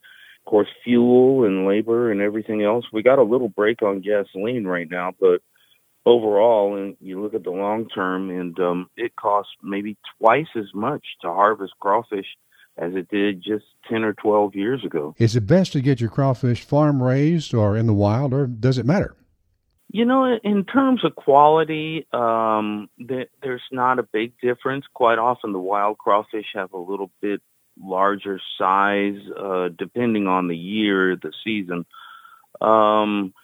Of 0.46 0.50
course, 0.50 0.68
fuel 0.84 1.46
and 1.46 1.68
labor 1.68 2.12
and 2.12 2.22
everything 2.22 2.64
else. 2.64 2.86
We 2.92 3.04
got 3.04 3.20
a 3.20 3.24
little 3.24 3.50
break 3.50 3.82
on 3.82 4.02
gasoline 4.02 4.66
right 4.66 4.90
now, 4.90 5.12
but 5.20 5.42
overall, 6.06 6.76
and 6.78 6.98
you 7.00 7.22
look 7.22 7.34
at 7.34 7.44
the 7.44 7.52
long 7.52 7.88
term, 7.90 8.30
and 8.30 8.58
um, 8.60 8.90
it 8.98 9.16
costs 9.16 9.52
maybe 9.62 9.98
twice 10.18 10.48
as 10.56 10.74
much 10.74 11.06
to 11.22 11.28
harvest 11.28 11.74
crawfish 11.80 12.28
as 12.78 12.96
it 12.96 13.08
did 13.10 13.42
just 13.42 13.66
10 13.90 14.04
or 14.04 14.14
12 14.14 14.56
years 14.56 14.84
ago. 14.84 15.14
Is 15.18 15.36
it 15.36 15.46
best 15.46 15.74
to 15.74 15.82
get 15.82 16.02
your 16.02 16.10
crawfish 16.10 16.64
farm 16.64 17.02
raised 17.02 17.54
or 17.54 17.78
in 17.78 17.86
the 17.86 17.94
wild, 17.94 18.34
or 18.34 18.48
does 18.48 18.78
it 18.78 18.86
matter? 18.86 19.16
You 19.94 20.06
know, 20.06 20.40
in 20.44 20.66
terms 20.66 21.06
of 21.06 21.16
quality, 21.16 22.08
um, 22.12 22.90
there's 22.98 23.62
not 23.72 24.00
a 24.00 24.04
big 24.04 24.34
difference. 24.42 24.86
Quite 24.92 25.20
often, 25.20 25.54
the 25.54 25.60
wild 25.60 26.00
crawfish 26.00 26.48
have 26.56 26.74
a 26.74 26.80
little 26.80 27.12
bit 27.22 27.44
larger 27.80 28.40
size, 28.58 29.20
uh, 29.40 29.70
depending 29.78 30.26
on 30.26 30.48
the 30.48 30.58
year, 30.58 31.16
the 31.16 31.32
season. 31.44 31.86
Um, 32.60 33.36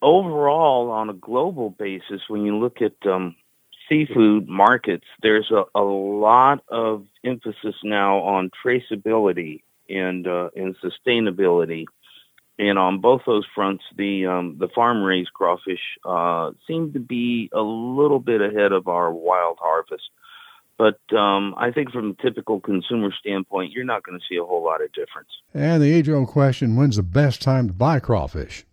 overall, 0.00 0.92
on 0.92 1.10
a 1.10 1.14
global 1.14 1.68
basis, 1.68 2.22
when 2.28 2.46
you 2.46 2.56
look 2.56 2.78
at 2.80 3.06
um, 3.06 3.36
seafood 3.86 4.48
markets, 4.48 5.04
there's 5.20 5.50
a, 5.50 5.64
a 5.78 5.82
lot 5.82 6.64
of 6.68 7.04
emphasis 7.22 7.74
now 7.84 8.20
on 8.20 8.50
traceability 8.64 9.60
and 9.90 10.26
uh, 10.26 10.48
and 10.56 10.74
sustainability. 10.78 11.84
And 12.58 12.78
on 12.78 13.00
both 13.00 13.22
those 13.26 13.44
fronts, 13.54 13.84
the 13.96 14.26
um, 14.26 14.56
the 14.58 14.68
farm 14.74 15.02
raised 15.02 15.32
crawfish 15.34 15.80
uh, 16.04 16.52
seem 16.66 16.92
to 16.94 17.00
be 17.00 17.50
a 17.52 17.60
little 17.60 18.18
bit 18.18 18.40
ahead 18.40 18.72
of 18.72 18.88
our 18.88 19.12
wild 19.12 19.58
harvest. 19.60 20.04
But 20.78 20.98
um, 21.16 21.54
I 21.56 21.70
think 21.70 21.90
from 21.90 22.10
a 22.18 22.22
typical 22.22 22.60
consumer 22.60 23.10
standpoint, 23.18 23.72
you're 23.72 23.84
not 23.84 24.02
going 24.02 24.18
to 24.18 24.24
see 24.28 24.36
a 24.36 24.44
whole 24.44 24.64
lot 24.64 24.82
of 24.82 24.92
difference. 24.92 25.28
And 25.54 25.82
the 25.82 25.92
age 25.92 26.08
old 26.08 26.28
question 26.28 26.76
when's 26.76 26.96
the 26.96 27.02
best 27.02 27.42
time 27.42 27.66
to 27.68 27.74
buy 27.74 28.00
crawfish? 28.00 28.64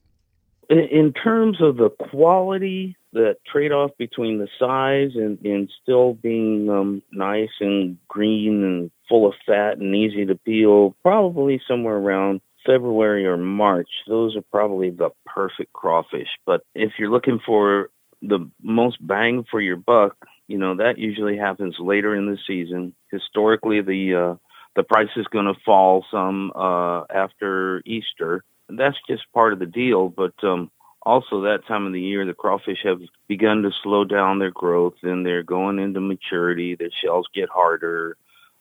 In, 0.70 0.80
in 0.80 1.14
terms 1.14 1.62
of 1.62 1.78
the 1.78 1.90
quality, 1.90 2.98
the 3.14 3.38
trade 3.50 3.72
off 3.72 3.92
between 3.98 4.40
the 4.40 4.48
size 4.60 5.12
and, 5.16 5.40
and 5.46 5.70
still 5.82 6.14
being 6.14 6.70
um, 6.70 7.02
nice 7.12 7.52
and 7.60 7.98
green 8.08 8.64
and 8.64 8.92
full 9.08 9.28
of 9.28 9.34
fat 9.46 9.78
and 9.78 9.96
easy 9.96 10.26
to 10.26 10.36
peel, 10.36 10.96
probably 11.04 11.62
somewhere 11.68 11.96
around 11.98 12.42
February 12.66 13.26
or 13.26 13.38
March. 13.38 13.90
Those 14.08 14.36
are 14.36 14.44
probably 14.52 14.90
the 14.90 15.10
perfect 15.26 15.74
crawfish. 15.74 16.30
But 16.46 16.62
if 16.74 16.94
you're 16.98 17.12
looking 17.12 17.40
for 17.46 17.90
the 18.22 18.50
most 18.62 19.06
bang 19.06 19.46
for 19.50 19.60
your 19.60 19.78
buck, 19.78 20.16
you 20.48 20.58
know 20.58 20.76
that 20.76 20.98
usually 20.98 21.38
happens 21.38 21.76
later 21.80 22.16
in 22.16 22.26
the 22.26 22.38
season. 22.48 22.94
Historically, 23.12 23.82
the 23.82 24.16
uh, 24.16 24.36
the 24.76 24.84
price 24.84 25.10
is 25.16 25.28
going 25.28 25.46
to 25.46 25.60
fall 25.66 26.06
some 26.12 26.52
uh, 26.56 27.04
after 27.14 27.82
Easter. 27.86 28.44
That's 28.70 28.98
just 29.08 29.24
part 29.34 29.54
of 29.54 29.60
the 29.60 29.66
deal. 29.66 30.10
But 30.10 30.34
um, 30.44 30.72
also 31.02 31.42
that 31.42 31.68
time 31.68 31.86
of 31.86 31.94
the 31.94 32.02
year, 32.02 32.26
the 32.26 32.34
crawfish 32.34 32.80
have 32.84 33.00
begun 33.28 33.62
to 33.64 33.72
slow 33.84 34.04
down 34.04 34.40
their 34.40 34.52
growth 34.52 34.96
and 35.04 35.26
they're 35.26 35.44
going 35.44 35.80
into 35.80 36.00
maturity. 36.00 36.76
Their 36.76 36.90
shells 37.04 37.28
get 37.34 37.50
harder. 37.50 38.18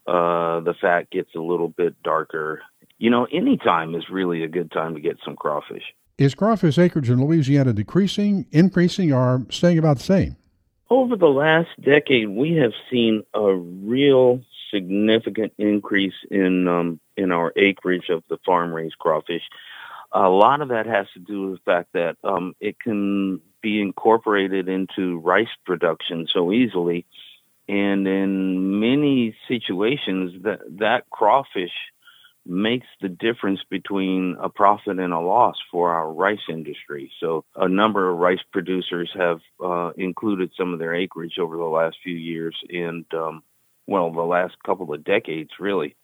Uh, 0.07 0.61
the 0.61 0.75
fat 0.81 1.11
gets 1.11 1.35
a 1.35 1.41
little 1.41 1.69
bit 1.69 1.95
darker. 2.03 2.63
You 3.03 3.11
know, 3.11 3.27
any 3.33 3.57
time 3.57 3.97
is 3.97 4.05
really 4.09 4.45
a 4.45 4.49
good 4.49 4.71
time 4.71 4.95
to 4.95 5.01
get 5.01 5.19
some 5.25 5.35
crawfish. 5.35 5.83
Is 6.19 6.37
crawfish 6.37 6.79
acreage 6.79 7.11
in 7.11 7.21
Louisiana 7.21 7.73
decreasing, 7.73 8.47
increasing, 8.53 9.13
or 9.13 9.45
staying 9.51 9.79
about 9.79 9.97
the 9.97 10.05
same? 10.05 10.37
Over 10.89 11.17
the 11.17 11.27
last 11.27 11.71
decade, 11.81 12.29
we 12.29 12.53
have 12.63 12.71
seen 12.93 13.25
a 13.35 13.55
real 13.55 14.41
significant 14.73 15.53
increase 15.59 16.15
in 16.31 16.69
um, 16.69 17.01
in 17.17 17.33
our 17.33 17.53
acreage 17.57 18.09
of 18.09 18.23
the 18.29 18.39
farm 18.47 18.73
raised 18.73 18.99
crawfish. 19.01 19.43
A 20.13 20.29
lot 20.29 20.61
of 20.61 20.69
that 20.69 20.87
has 20.87 21.09
to 21.15 21.19
do 21.19 21.51
with 21.51 21.59
the 21.59 21.65
fact 21.65 21.95
that 21.95 22.19
um, 22.23 22.55
it 22.61 22.79
can 22.79 23.41
be 23.63 23.81
incorporated 23.81 24.69
into 24.69 25.19
rice 25.19 25.57
production 25.67 26.29
so 26.33 26.53
easily, 26.53 27.05
and 27.69 28.07
in 28.07 28.79
many 28.79 29.35
situations, 29.49 30.41
that 30.45 30.61
that 30.79 31.11
crawfish 31.11 31.73
makes 32.45 32.87
the 33.01 33.09
difference 33.09 33.61
between 33.71 34.37
a 34.41 34.49
profit 34.49 34.99
and 34.99 35.13
a 35.13 35.21
loss 35.21 35.57
for 35.71 35.93
our 35.93 36.13
rice 36.13 36.41
industry. 36.49 37.11
So 37.21 37.45
a 37.55 37.69
number 37.69 38.11
of 38.11 38.19
rice 38.19 38.43
producers 38.53 39.11
have 39.15 39.41
uh, 39.65 39.93
included 39.97 40.51
some 40.59 40.73
of 40.73 40.79
their 40.79 40.95
acreage 40.95 41.39
over 41.39 41.57
the 41.57 41.65
last 41.65 41.97
few 42.03 42.17
years 42.17 42.57
and, 42.69 43.05
um, 43.15 43.43
well, 43.87 44.13
the 44.13 44.23
last 44.23 44.55
couple 44.65 44.93
of 44.93 45.05
decades, 45.05 45.51
really. 45.61 45.97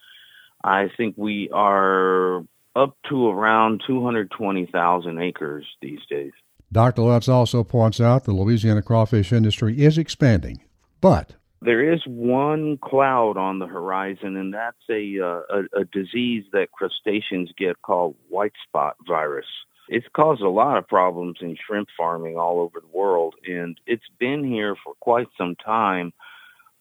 I 0.62 0.88
think 0.96 1.14
we 1.16 1.50
are 1.52 2.44
up 2.74 2.96
to 3.08 3.28
around 3.28 3.82
220,000 3.86 5.18
acres 5.18 5.66
these 5.80 6.00
days. 6.08 6.32
Dr. 6.70 7.02
Lutz 7.02 7.28
also 7.28 7.64
points 7.64 8.00
out 8.00 8.24
the 8.24 8.32
Louisiana 8.32 8.82
crawfish 8.82 9.32
industry 9.32 9.82
is 9.82 9.96
expanding, 9.96 10.60
but 11.00 11.34
there 11.60 11.92
is 11.92 12.00
one 12.06 12.78
cloud 12.78 13.36
on 13.36 13.58
the 13.58 13.66
horizon, 13.66 14.36
and 14.36 14.54
that's 14.54 14.76
a, 14.90 15.18
uh, 15.20 15.40
a, 15.50 15.80
a 15.80 15.84
disease 15.84 16.44
that 16.52 16.72
crustaceans 16.72 17.50
get 17.58 17.80
called 17.82 18.14
white 18.28 18.52
spot 18.66 18.96
virus. 19.06 19.46
It's 19.88 20.06
caused 20.14 20.42
a 20.42 20.50
lot 20.50 20.76
of 20.76 20.86
problems 20.86 21.38
in 21.40 21.56
shrimp 21.56 21.88
farming 21.96 22.36
all 22.36 22.60
over 22.60 22.80
the 22.80 22.96
world, 22.98 23.34
and 23.46 23.78
it's 23.86 24.08
been 24.18 24.44
here 24.44 24.76
for 24.84 24.94
quite 25.00 25.28
some 25.36 25.56
time. 25.56 26.12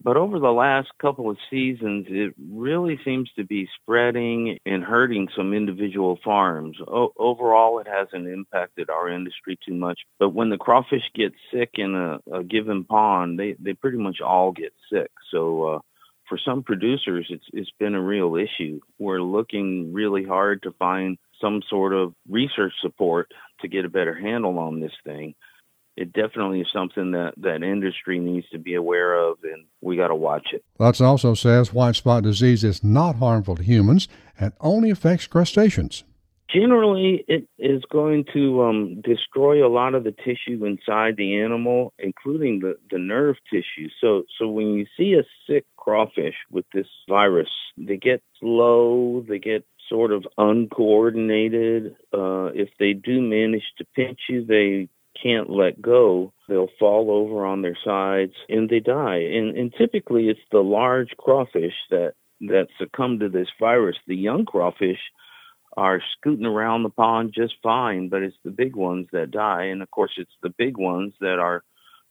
But 0.04 0.16
over 0.16 0.40
the 0.40 0.52
last 0.52 0.90
couple 1.02 1.30
of 1.30 1.38
seasons, 1.50 2.06
it 2.10 2.34
really 2.38 3.00
seems 3.04 3.32
to 3.36 3.44
be 3.44 3.68
spreading 3.82 4.58
and 4.66 4.84
hurting 4.84 5.28
some 5.36 5.54
individual 5.54 6.20
farms. 6.24 6.78
O- 6.88 7.14
overall, 7.18 7.80
it 7.80 7.88
hasn't 7.88 8.28
impacted 8.28 8.90
our 8.90 9.10
industry 9.10 9.58
too 9.66 9.74
much. 9.74 10.00
But 10.20 10.30
when 10.30 10.50
the 10.50 10.58
crawfish 10.58 11.10
get 11.16 11.34
sick 11.52 11.72
in 11.76 11.96
a, 11.96 12.20
a 12.32 12.44
given 12.44 12.84
pond, 12.84 13.40
they, 13.40 13.56
they 13.60 13.74
pretty 13.74 13.98
much 13.98 14.22
all 14.22 14.52
get 14.52 14.74
sick. 14.92 15.12
So, 15.32 15.64
uh, 15.64 15.80
for 16.30 16.38
some 16.38 16.62
producers, 16.62 17.28
it's, 17.30 17.46
it's 17.54 17.72
been 17.80 17.96
a 17.96 18.02
real 18.02 18.36
issue. 18.36 18.82
We're 19.00 19.22
looking 19.22 19.94
really 19.94 20.26
hard 20.26 20.64
to 20.64 20.74
find 20.74 21.18
some 21.42 21.62
sort 21.70 21.94
of 21.94 22.14
research 22.30 22.74
support 22.82 23.32
to 23.62 23.68
get 23.68 23.86
a 23.86 23.90
better 23.90 24.14
handle 24.14 24.60
on 24.60 24.80
this 24.80 24.92
thing 25.06 25.36
it 25.98 26.14
definitely 26.14 26.62
is 26.62 26.68
something 26.72 27.12
that 27.12 27.34
that 27.38 27.64
industry 27.64 28.20
needs 28.20 28.48
to 28.52 28.60
be 28.60 28.76
aware 28.76 29.16
of, 29.16 29.38
and 29.44 29.66
we 29.82 29.98
got 29.98 30.08
to 30.10 30.16
watch 30.16 30.50
it. 30.54 30.64
Lutz 30.78 31.02
also 31.02 31.34
says 31.34 31.74
white 31.74 31.96
spot 31.96 32.24
disease 32.24 32.64
is 32.64 32.84
not 32.84 33.16
harmful 33.16 33.56
to 33.56 33.64
humans 33.64 34.08
and 34.40 34.54
only 34.62 34.92
affects 34.92 35.28
crustaceans. 35.28 36.04
Generally, 36.54 37.26
it 37.28 37.46
is 37.60 37.84
going 37.92 38.24
to 38.34 38.64
um, 38.64 39.02
destroy 39.02 39.66
a 39.66 39.68
lot 39.68 39.96
of 39.96 40.06
the 40.06 40.14
tissue 40.14 40.64
inside 40.64 41.16
the 41.18 41.42
animal, 41.42 41.94
including 42.00 42.60
the, 42.60 42.78
the 42.90 42.98
nerve 42.98 43.36
tissue. 43.52 43.90
So, 44.00 44.24
so 44.40 44.48
when 44.48 44.68
you 44.68 44.86
see 44.96 45.16
a 45.16 45.24
sick 45.46 45.66
crawfish 45.76 46.36
with 46.50 46.66
this 46.74 46.88
virus, 47.10 47.50
they 47.78 47.98
get 47.98 48.22
slow, 48.40 49.26
they 49.28 49.40
get 49.40 49.66
sort 49.90 50.14
of 50.14 50.26
uncoordinated. 50.38 51.96
Uh, 52.14 52.46
if 52.54 52.70
they 52.80 52.94
do 52.94 53.22
manage 53.22 53.66
to 53.80 53.86
pinch 53.94 54.20
you, 54.30 54.46
they 54.46 54.88
can't 55.22 55.50
let 55.50 55.82
go, 55.82 56.34
they'll 56.48 56.70
fall 56.80 57.12
over 57.12 57.46
on 57.46 57.62
their 57.62 57.78
sides 57.84 58.34
and 58.50 58.70
they 58.70 58.80
die. 58.80 59.18
And, 59.18 59.58
and 59.58 59.74
typically 59.78 60.30
it's 60.30 60.40
the 60.52 60.60
large 60.60 61.10
crawfish 61.18 61.74
that, 61.90 62.14
that 62.42 62.68
succumb 62.80 63.20
to 63.20 63.30
this 63.30 63.50
virus. 63.60 63.98
The 64.08 64.16
young 64.16 64.46
crawfish 64.46 65.00
are 65.76 66.02
scooting 66.18 66.46
around 66.46 66.84
the 66.84 66.90
pond 66.90 67.34
just 67.36 67.54
fine, 67.62 68.10
but 68.10 68.24
it's 68.24 68.38
the 68.44 68.52
big 68.52 68.76
ones 68.76 69.08
that 69.12 69.32
die. 69.32 69.66
And 69.66 69.82
of 69.82 69.92
course, 69.92 70.14
it's 70.18 70.32
the 70.42 70.54
big 70.58 70.78
ones 70.78 71.14
that 71.22 71.40
our 71.40 71.64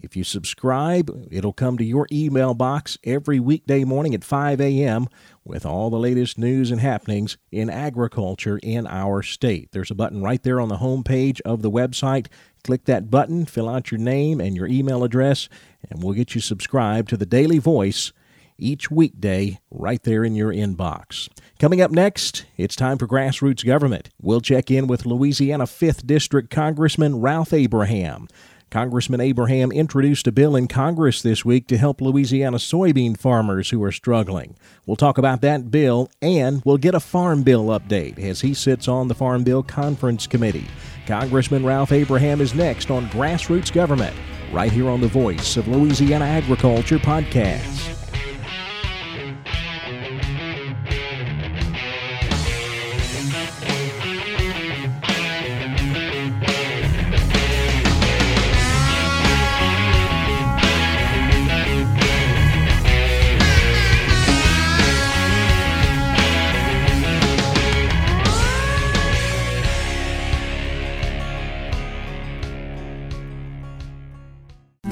If 0.04 0.16
you 0.16 0.24
subscribe, 0.24 1.28
it'll 1.30 1.54
come 1.54 1.78
to 1.78 1.84
your 1.84 2.08
email 2.12 2.54
box 2.54 2.98
every 3.04 3.40
weekday 3.40 3.84
morning 3.84 4.14
at 4.14 4.24
5 4.24 4.62
a.m. 4.62 5.08
with 5.44 5.66
all 5.66 5.90
the 5.90 6.00
latest 6.00 6.38
news 6.38 6.72
and 6.72 6.80
happenings 6.80 7.38
in 7.52 7.70
agriculture 7.70 8.60
in 8.64 8.88
our 8.88 9.22
state. 9.22 9.72
There's 9.72 9.92
a 9.92 9.96
button 9.96 10.22
right 10.22 10.42
there 10.42 10.62
on 10.62 10.70
the 10.70 10.78
home 10.78 11.04
page 11.04 11.42
of 11.42 11.62
the 11.62 11.72
website. 11.72 12.28
Click 12.64 12.86
that 12.86 13.10
button, 13.10 13.46
fill 13.46 13.70
out 13.70 13.92
your 13.92 14.00
name 14.00 14.40
and 14.40 14.56
your 14.56 14.68
email 14.68 15.04
address, 15.04 15.50
and 15.90 16.04
we'll 16.04 16.14
get 16.14 16.36
you 16.36 16.42
subscribed 16.42 17.10
to 17.10 17.18
the 17.18 17.26
Daily 17.26 17.58
Voice 17.60 18.12
each 18.58 18.92
weekday 18.92 19.60
right 19.72 20.04
there 20.04 20.24
in 20.24 20.36
your 20.36 20.54
inbox. 20.54 21.30
Coming 21.60 21.82
up 21.82 21.92
next, 21.92 22.46
it's 22.58 22.76
time 22.76 22.98
for 22.98 23.08
Grassroots 23.08 23.66
Government. 23.66 24.10
We'll 24.22 24.42
check 24.42 24.70
in 24.70 24.88
with 24.88 25.06
Louisiana 25.06 25.66
5th 25.66 26.06
District 26.06 26.50
Congressman 26.50 27.22
Ralph 27.22 27.54
Abraham. 27.54 28.28
Congressman 28.70 29.20
Abraham 29.20 29.72
introduced 29.72 30.28
a 30.28 30.32
bill 30.32 30.56
in 30.56 30.68
Congress 30.68 31.22
this 31.22 31.44
week 31.44 31.68
to 31.68 31.78
help 31.78 32.02
Louisiana 32.02 32.58
soybean 32.58 33.18
farmers 33.18 33.72
who 33.72 33.84
are 33.84 33.92
struggling. 33.92 34.56
We'll 34.86 34.96
talk 34.96 35.18
about 35.18 35.42
that 35.42 35.72
bill 35.72 36.12
and 36.22 36.62
we'll 36.64 36.78
get 36.78 36.94
a 36.94 37.00
Farm 37.00 37.42
Bill 37.42 37.66
update 37.68 38.20
as 38.20 38.42
he 38.42 38.54
sits 38.54 38.88
on 38.88 39.08
the 39.08 39.16
Farm 39.16 39.44
Bill 39.44 39.64
Conference 39.64 40.28
Committee. 40.28 40.68
Congressman 41.08 41.66
Ralph 41.66 41.92
Abraham 41.92 42.42
is 42.42 42.54
next 42.54 42.92
on 42.92 43.10
Grassroots 43.10 43.74
Government, 43.74 44.16
right 44.52 44.72
here 44.72 44.90
on 44.90 45.02
the 45.02 45.08
Voice 45.08 45.58
of 45.58 45.68
Louisiana 45.68 46.26
Agriculture 46.26 47.00
podcast. 47.00 47.99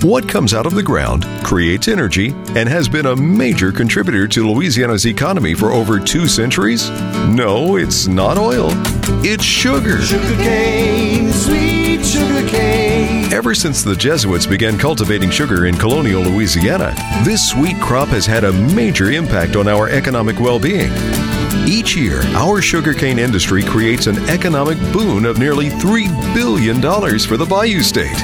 What 0.08 0.30
comes 0.30 0.54
out 0.54 0.66
of 0.66 0.74
the 0.74 0.82
ground 0.82 1.26
creates 1.44 1.90
energy 1.90 2.30
and 2.56 2.70
has 2.70 2.88
been 2.88 3.08
a 3.08 3.16
major 3.18 3.74
contributor 3.74 4.26
to 4.30 4.50
Louisiana's 4.50 5.06
economy 5.06 5.54
for 5.54 5.74
over 5.74 6.00
two 6.00 6.30
centuries? 6.30 6.90
No, 7.28 7.76
it's 7.76 8.08
not 8.08 8.38
oil. 8.38 8.70
It's 9.22 9.44
sugar. 9.44 10.02
Sugar 10.02 10.36
cane, 10.38 11.34
sweet 11.34 11.87
sugar 12.04 12.48
cane. 12.48 13.32
Ever 13.34 13.54
since 13.54 13.84
the 13.84 13.96
Jesuits 13.96 14.46
began 14.46 14.78
cultivating 14.78 15.30
sugar 15.30 15.66
in 15.66 15.76
colonial 15.76 16.22
Louisiana, 16.22 16.94
this 17.24 17.50
sweet 17.50 17.80
crop 17.80 18.08
has 18.10 18.26
had 18.26 18.44
a 18.44 18.52
major 18.52 19.12
impact 19.12 19.56
on 19.56 19.68
our 19.68 19.90
economic 19.90 20.40
well 20.40 20.60
being. 20.60 20.92
Each 21.68 21.98
year, 21.98 22.22
our 22.28 22.62
sugarcane 22.62 23.20
industry 23.20 23.62
creates 23.62 24.08
an 24.08 24.18
economic 24.30 24.78
boon 24.94 25.26
of 25.26 25.38
nearly 25.38 25.70
$3 25.70 26.34
billion 26.34 26.82
for 27.20 27.36
the 27.36 27.46
Bayou 27.46 27.82
State. 27.82 28.16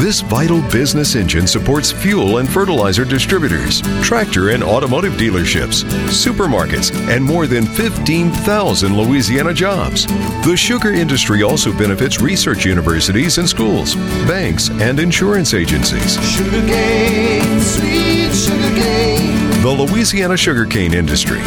This 0.00 0.20
vital 0.20 0.60
business 0.70 1.14
engine 1.14 1.46
supports 1.46 1.92
fuel 1.92 2.38
and 2.38 2.48
fertilizer 2.48 3.04
distributors, 3.04 3.82
tractor 4.02 4.50
and 4.50 4.64
automotive 4.64 5.12
dealerships, 5.12 5.84
supermarkets, 6.08 6.92
and 7.08 7.24
more 7.24 7.46
than 7.46 7.66
15,000 7.66 8.96
Louisiana 8.96 9.54
jobs. 9.54 10.06
The 10.44 10.56
sugar 10.56 10.92
industry 10.92 11.44
also 11.44 11.72
benefits 11.72 12.20
research 12.20 12.64
universities 12.64 13.01
and 13.08 13.48
schools, 13.48 13.96
banks, 14.28 14.70
and 14.70 15.00
insurance 15.00 15.54
agencies. 15.54 16.14
Sugarcane, 16.24 17.60
sweet 17.60 18.30
sugarcane. 18.32 19.60
The 19.60 19.74
Louisiana 19.76 20.36
sugarcane 20.36 20.94
industry, 20.94 21.40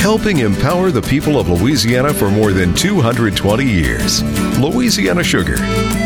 helping 0.00 0.40
empower 0.40 0.90
the 0.90 1.02
people 1.02 1.38
of 1.38 1.48
Louisiana 1.48 2.12
for 2.12 2.28
more 2.28 2.52
than 2.52 2.74
220 2.74 3.64
years. 3.64 4.24
Louisiana 4.58 5.22
Sugar, 5.22 5.58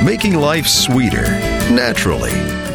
making 0.05 0.35
life 0.35 0.67
sweeter, 0.67 1.23
naturally. 1.73 2.70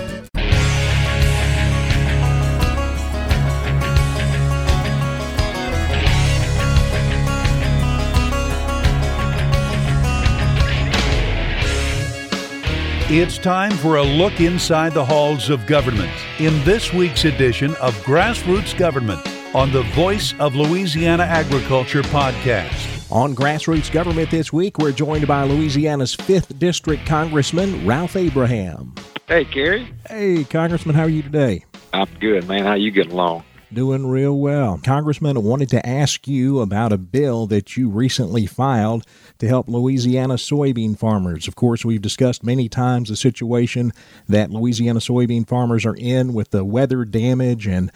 It's 13.18 13.38
time 13.38 13.72
for 13.72 13.96
a 13.96 14.04
look 14.04 14.42
inside 14.42 14.92
the 14.92 15.06
halls 15.06 15.50
of 15.50 15.66
government 15.68 16.12
in 16.38 16.62
this 16.66 16.92
week's 16.92 17.24
edition 17.24 17.74
of 17.76 17.96
Grassroots 18.04 18.78
Government 18.78 19.26
on 19.56 19.72
the 19.72 19.84
Voice 19.94 20.34
of 20.38 20.54
Louisiana 20.54 21.24
Agriculture 21.24 22.02
podcast. 22.02 23.10
On 23.10 23.34
Grassroots 23.34 23.90
Government 23.90 24.30
this 24.32 24.52
week, 24.52 24.80
we're 24.80 24.92
joined 24.92 25.30
by 25.30 25.44
Louisiana's 25.44 26.14
5th 26.14 26.60
District 26.60 27.06
Congressman 27.06 27.88
Ralph 27.88 28.18
Abraham. 28.18 28.94
Hey, 29.30 29.46
Gary. 29.46 29.88
Hey, 30.10 30.44
Congressman, 30.44 30.94
how 30.94 31.04
are 31.04 31.10
you 31.10 31.24
today? 31.24 31.64
I'm 31.94 32.10
good, 32.20 32.46
man. 32.50 32.66
How 32.66 32.74
you 32.74 32.92
getting 32.92 33.14
along? 33.14 33.46
Doing 33.76 34.08
real 34.08 34.40
well. 34.40 34.80
Congressman, 34.82 35.36
I 35.36 35.42
wanted 35.42 35.68
to 35.72 35.86
ask 35.86 36.30
you 36.30 36.62
about 36.62 36.94
a 36.94 36.98
bill 36.98 37.46
that 37.48 37.76
you 37.76 37.90
recently 37.90 38.46
filed 38.46 39.06
to 39.40 39.50
help 39.50 39.68
Louisiana 39.68 40.36
soybean 40.36 40.98
farmers. 40.98 41.46
Of 41.46 41.56
course, 41.56 41.84
we've 41.84 42.02
discussed 42.02 42.42
many 42.42 42.70
times 42.70 43.10
the 43.10 43.18
situation 43.18 43.92
that 44.30 44.50
Louisiana 44.50 45.00
soybean 45.00 45.46
farmers 45.46 45.86
are 45.86 45.98
in 45.98 46.34
with 46.34 46.52
the 46.52 46.64
weather 46.64 47.04
damage 47.04 47.68
and 47.68 47.92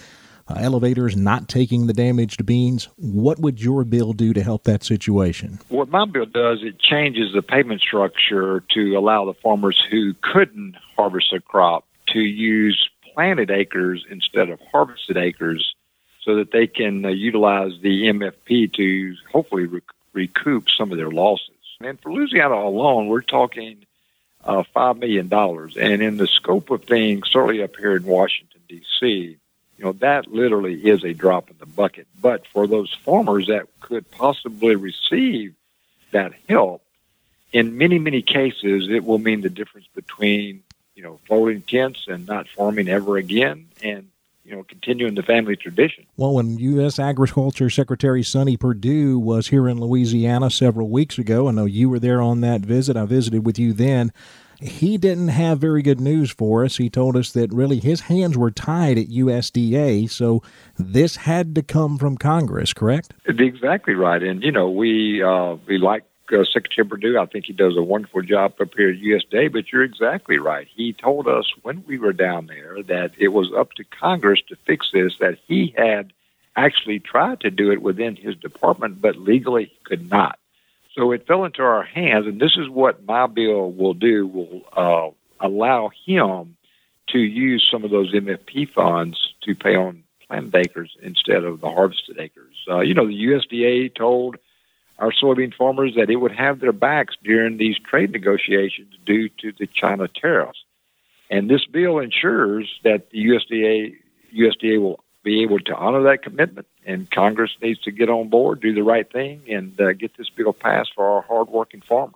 uh, 0.49 0.55
elevators 0.57 1.15
not 1.15 1.47
taking 1.47 1.87
the 1.87 1.93
damaged 1.93 2.45
beans. 2.45 2.89
What 2.97 3.39
would 3.39 3.61
your 3.61 3.85
bill 3.85 4.11
do 4.11 4.33
to 4.33 4.43
help 4.43 4.65
that 4.65 4.83
situation? 4.83 5.59
What 5.69 5.87
my 5.87 6.03
bill 6.03 6.25
does, 6.25 6.59
it 6.61 6.77
changes 6.81 7.31
the 7.33 7.41
payment 7.41 7.79
structure 7.79 8.65
to 8.71 8.95
allow 8.97 9.23
the 9.23 9.33
farmers 9.33 9.81
who 9.89 10.13
couldn't 10.15 10.75
harvest 10.97 11.31
a 11.31 11.39
crop 11.39 11.85
to 12.09 12.19
use 12.19 12.89
planted 13.19 13.51
acres 13.51 14.05
instead 14.10 14.49
of 14.49 14.62
harvested 14.71 15.17
acres 15.17 15.75
so 16.21 16.36
that 16.36 16.53
they 16.53 16.67
can 16.67 17.03
uh, 17.03 17.10
utilize 17.10 17.73
the 17.82 18.03
MFP 18.03 18.71
to 18.75 19.13
hopefully 19.29 19.65
rec- 19.65 19.84
recoup 20.13 20.69
some 20.69 20.93
of 20.93 20.97
their 20.97 21.12
losses. 21.12 21.58
And 21.82 21.99
for 21.99 22.13
Louisiana 22.13 22.55
alone, 22.55 23.08
we're 23.08 23.19
talking 23.21 23.86
uh, 24.45 24.63
$5 24.73 24.99
million. 24.99 25.29
And 25.34 26.01
in 26.01 26.15
the 26.15 26.27
scope 26.27 26.71
of 26.71 26.86
things, 26.86 27.27
certainly 27.29 27.62
up 27.62 27.75
here 27.75 27.97
in 27.97 28.05
Washington, 28.05 28.62
D.C., 28.69 29.38
you 29.77 29.84
know, 29.84 29.91
that 29.93 30.32
literally 30.32 30.75
is 30.75 31.03
a 31.03 31.13
drop 31.13 31.49
in 31.49 31.58
the 31.60 31.65
bucket. 31.65 32.08
But 32.21 32.47
for 32.47 32.67
those 32.67 32.93
farmers 33.03 33.47
that 33.47 33.67
could 33.82 34.10
possibly 34.12 34.77
receive 34.77 35.55
that 36.12 36.32
help, 36.47 36.84
in 37.51 37.77
many, 37.77 37.99
many 37.99 38.21
cases, 38.21 38.88
it 38.89 39.03
will 39.03 39.19
mean 39.19 39.41
the 39.41 39.49
difference 39.49 39.88
between, 39.93 40.63
you 40.99 41.05
know, 41.05 41.17
folding 41.29 41.62
tents 41.62 42.07
and 42.09 42.27
not 42.27 42.45
farming 42.49 42.89
ever 42.89 43.15
again 43.15 43.67
and 43.81 44.09
you 44.43 44.53
know, 44.53 44.63
continuing 44.63 45.15
the 45.15 45.23
family 45.23 45.55
tradition. 45.55 46.05
Well, 46.17 46.33
when 46.33 46.57
U.S. 46.57 46.99
Agriculture 46.99 47.69
Secretary 47.69 48.21
Sonny 48.21 48.57
Perdue 48.57 49.17
was 49.17 49.47
here 49.47 49.69
in 49.69 49.79
Louisiana 49.79 50.49
several 50.49 50.89
weeks 50.89 51.17
ago, 51.17 51.47
I 51.47 51.51
know 51.51 51.63
you 51.63 51.88
were 51.89 51.99
there 51.99 52.21
on 52.21 52.41
that 52.41 52.62
visit. 52.62 52.97
I 52.97 53.05
visited 53.05 53.45
with 53.45 53.57
you 53.57 53.71
then. 53.71 54.12
He 54.59 54.97
didn't 54.97 55.29
have 55.29 55.59
very 55.59 55.81
good 55.81 56.01
news 56.01 56.31
for 56.31 56.65
us. 56.65 56.75
He 56.75 56.89
told 56.89 57.15
us 57.15 57.31
that 57.31 57.53
really 57.53 57.79
his 57.79 58.01
hands 58.01 58.38
were 58.38 58.51
tied 58.51 58.97
at 58.97 59.07
USDA, 59.07 60.09
so 60.09 60.43
this 60.77 61.15
had 61.15 61.55
to 61.55 61.62
come 61.62 61.97
from 61.97 62.17
Congress, 62.17 62.73
correct? 62.73 63.13
Exactly 63.25 63.93
right. 63.93 64.21
And, 64.21 64.43
you 64.43 64.51
know, 64.51 64.69
we, 64.69 65.23
uh, 65.23 65.55
we 65.65 65.77
like 65.77 66.03
uh, 66.31 66.43
Secretary 66.45 66.87
Perdue. 66.87 67.19
I 67.19 67.25
think 67.25 67.45
he 67.45 67.53
does 67.53 67.77
a 67.77 67.81
wonderful 67.81 68.21
job 68.21 68.53
up 68.59 68.73
here 68.75 68.89
at 68.89 68.99
USDA, 68.99 69.51
but 69.51 69.71
you're 69.71 69.83
exactly 69.83 70.37
right. 70.37 70.67
He 70.73 70.93
told 70.93 71.27
us 71.27 71.45
when 71.61 71.83
we 71.87 71.97
were 71.97 72.13
down 72.13 72.47
there 72.47 72.81
that 72.83 73.11
it 73.17 73.29
was 73.29 73.51
up 73.55 73.73
to 73.73 73.83
Congress 73.83 74.41
to 74.49 74.55
fix 74.55 74.91
this, 74.93 75.17
that 75.19 75.39
he 75.47 75.73
had 75.77 76.13
actually 76.55 76.99
tried 76.99 77.41
to 77.41 77.51
do 77.51 77.71
it 77.71 77.81
within 77.81 78.15
his 78.15 78.35
department, 78.35 79.01
but 79.01 79.15
legally 79.15 79.71
could 79.83 80.09
not. 80.09 80.39
So 80.95 81.11
it 81.11 81.27
fell 81.27 81.45
into 81.45 81.61
our 81.61 81.83
hands, 81.83 82.27
and 82.27 82.41
this 82.41 82.57
is 82.57 82.67
what 82.67 83.05
my 83.05 83.27
bill 83.27 83.71
will 83.71 83.93
do, 83.93 84.27
will 84.27 84.61
uh, 84.75 85.09
allow 85.45 85.91
him 86.05 86.57
to 87.09 87.19
use 87.19 87.67
some 87.71 87.83
of 87.83 87.91
those 87.91 88.13
MFP 88.13 88.69
funds 88.69 89.33
to 89.41 89.55
pay 89.55 89.75
on 89.75 90.03
planted 90.27 90.55
acres 90.55 90.95
instead 91.01 91.43
of 91.43 91.59
the 91.61 91.69
harvested 91.69 92.19
acres. 92.19 92.55
Uh, 92.69 92.81
you 92.81 92.93
know, 92.93 93.07
the 93.07 93.25
USDA 93.25 93.95
told 93.95 94.37
our 94.99 95.12
soybean 95.12 95.53
farmers 95.53 95.93
that 95.95 96.09
it 96.09 96.17
would 96.17 96.31
have 96.31 96.59
their 96.59 96.73
backs 96.73 97.15
during 97.23 97.57
these 97.57 97.77
trade 97.79 98.12
negotiations 98.12 98.93
due 99.05 99.29
to 99.41 99.51
the 99.57 99.67
China 99.67 100.07
tariffs. 100.07 100.63
And 101.29 101.49
this 101.49 101.65
bill 101.65 101.99
ensures 101.99 102.79
that 102.83 103.09
the 103.12 103.25
USDA 103.25 103.95
USDA 104.35 104.81
will 104.81 105.03
be 105.23 105.41
able 105.41 105.59
to 105.59 105.75
honor 105.75 106.03
that 106.03 106.23
commitment, 106.23 106.67
and 106.85 107.09
Congress 107.12 107.51
needs 107.62 107.79
to 107.81 107.91
get 107.91 108.09
on 108.09 108.29
board, 108.29 108.62
do 108.62 108.73
the 108.73 108.83
right 108.83 109.12
thing, 109.12 109.41
and 109.49 109.79
uh, 109.79 109.93
get 109.93 110.17
this 110.17 110.29
bill 110.29 110.53
passed 110.53 110.91
for 110.95 111.05
our 111.05 111.21
hardworking 111.21 111.81
farmers. 111.81 112.15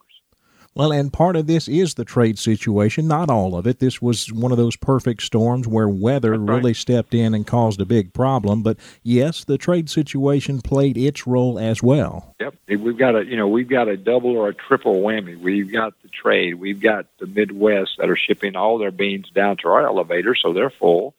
Well, 0.75 0.91
and 0.91 1.13
part 1.13 1.35
of 1.35 1.45
this 1.45 1.67
is 1.67 1.93
the 1.93 2.05
trade 2.05 2.39
situation, 2.39 3.07
not 3.07 3.29
all 3.29 3.55
of 3.55 3.67
it. 3.67 3.77
This 3.77 4.01
was 4.01 4.33
one 4.33 4.51
of 4.51 4.57
those 4.57 4.75
perfect 4.75 5.21
storms 5.21 5.67
where 5.67 5.87
weather 5.87 6.31
right. 6.31 6.55
really 6.55 6.73
stepped 6.73 7.13
in 7.13 7.35
and 7.35 7.45
caused 7.45 7.79
a 7.79 7.85
big 7.85 8.11
problem. 8.11 8.63
But 8.63 8.77
yes, 9.03 9.43
the 9.43 9.59
trade 9.59 9.89
situation 9.89 10.61
played 10.61 10.97
its 10.97 11.27
role 11.27 11.59
as 11.59 11.83
well. 11.83 12.35
Yep, 12.39 12.55
we've 12.79 12.97
got 12.97 13.15
a 13.15 13.23
you 13.23 13.37
know 13.37 13.47
we've 13.47 13.69
got 13.69 13.87
a 13.87 13.97
double 13.97 14.31
or 14.31 14.49
a 14.49 14.53
triple 14.53 15.01
whammy. 15.01 15.39
We've 15.39 15.71
got 15.71 15.93
the 16.01 16.09
trade, 16.09 16.55
we've 16.55 16.81
got 16.81 17.05
the 17.19 17.27
Midwest 17.27 17.97
that 17.99 18.09
are 18.09 18.17
shipping 18.17 18.55
all 18.55 18.79
their 18.79 18.91
beans 18.91 19.29
down 19.29 19.57
to 19.57 19.67
our 19.67 19.85
elevator, 19.85 20.35
so 20.35 20.53
they're 20.53 20.71
full 20.71 21.13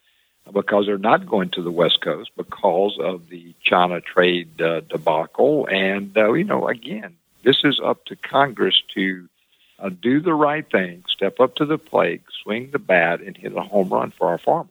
because 0.52 0.86
they're 0.86 0.98
not 0.98 1.26
going 1.26 1.50
to 1.50 1.62
the 1.62 1.70
West 1.70 2.00
Coast 2.02 2.30
because 2.36 2.98
of 3.00 3.28
the 3.28 3.54
China 3.62 4.00
trade 4.00 4.60
uh, 4.60 4.80
debacle. 4.80 5.68
And 5.70 6.16
uh, 6.16 6.32
you 6.32 6.44
know, 6.44 6.66
again, 6.66 7.16
this 7.44 7.58
is 7.62 7.80
up 7.82 8.04
to 8.06 8.16
Congress 8.16 8.82
to 8.94 9.28
uh, 9.78 9.88
do 9.88 10.20
the 10.20 10.34
right 10.34 10.68
thing, 10.70 11.04
step 11.08 11.40
up 11.40 11.56
to 11.56 11.64
the 11.64 11.78
plate, 11.78 12.22
swing 12.42 12.70
the 12.72 12.78
bat, 12.78 13.20
and 13.20 13.36
hit 13.36 13.56
a 13.56 13.62
home 13.62 13.88
run 13.88 14.12
for 14.16 14.28
our 14.28 14.38
farmers. 14.38 14.70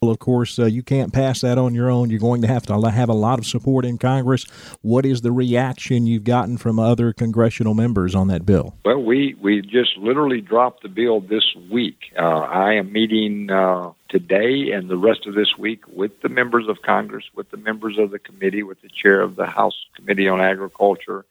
Well, 0.00 0.12
of 0.12 0.20
course, 0.20 0.60
uh, 0.60 0.66
you 0.66 0.84
can't 0.84 1.12
pass 1.12 1.40
that 1.40 1.58
on 1.58 1.74
your 1.74 1.90
own. 1.90 2.08
You're 2.08 2.20
going 2.20 2.42
to 2.42 2.48
have 2.48 2.64
to 2.66 2.80
have 2.80 3.08
a 3.08 3.14
lot 3.14 3.40
of 3.40 3.46
support 3.46 3.84
in 3.84 3.98
Congress. 3.98 4.44
What 4.80 5.04
is 5.04 5.22
the 5.22 5.32
reaction 5.32 6.06
you've 6.06 6.22
gotten 6.22 6.56
from 6.56 6.78
other 6.78 7.12
congressional 7.12 7.74
members 7.74 8.14
on 8.14 8.28
that 8.28 8.46
bill? 8.46 8.76
Well, 8.84 9.02
we, 9.02 9.34
we 9.40 9.60
just 9.60 9.96
literally 9.96 10.40
dropped 10.40 10.84
the 10.84 10.88
bill 10.88 11.20
this 11.20 11.52
week. 11.68 12.12
Uh, 12.16 12.22
I 12.22 12.74
am 12.74 12.92
meeting 12.92 13.50
uh, 13.50 13.90
today 14.08 14.70
and 14.70 14.88
the 14.88 14.96
rest 14.96 15.26
of 15.26 15.34
this 15.34 15.58
week 15.58 15.82
with 15.88 16.22
the 16.22 16.28
members 16.28 16.68
of 16.68 16.82
Congress, 16.82 17.24
with 17.34 17.50
the 17.50 17.56
members 17.56 17.98
of 17.98 18.12
the 18.12 18.20
committee, 18.20 18.62
with 18.62 18.80
the 18.82 18.88
chair 18.88 19.20
of 19.20 19.34
the 19.34 19.46
House 19.46 19.86
Committee 19.96 20.28
on 20.28 20.40
Agriculture, 20.40 21.24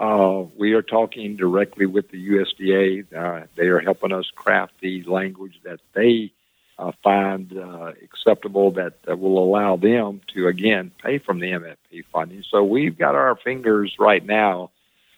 uh, 0.00 0.44
we 0.56 0.72
are 0.72 0.82
talking 0.82 1.36
directly 1.36 1.84
with 1.84 2.10
the 2.10 2.28
USDA. 2.30 3.14
Uh, 3.14 3.46
they 3.54 3.66
are 3.66 3.80
helping 3.80 4.12
us 4.12 4.30
craft 4.34 4.72
the 4.80 5.02
language 5.04 5.60
that 5.62 5.78
they 5.94 6.32
uh, 6.78 6.92
find 7.04 7.54
uh, 7.56 7.92
acceptable 8.02 8.70
that, 8.72 9.02
that 9.02 9.18
will 9.18 9.38
allow 9.38 9.76
them 9.76 10.22
to, 10.34 10.46
again, 10.46 10.90
pay 11.04 11.18
from 11.18 11.38
the 11.38 11.48
MFP 11.48 12.04
funding. 12.10 12.42
So 12.50 12.64
we've 12.64 12.96
got 12.96 13.14
our 13.14 13.36
fingers 13.36 13.94
right 13.98 14.24
now 14.24 14.70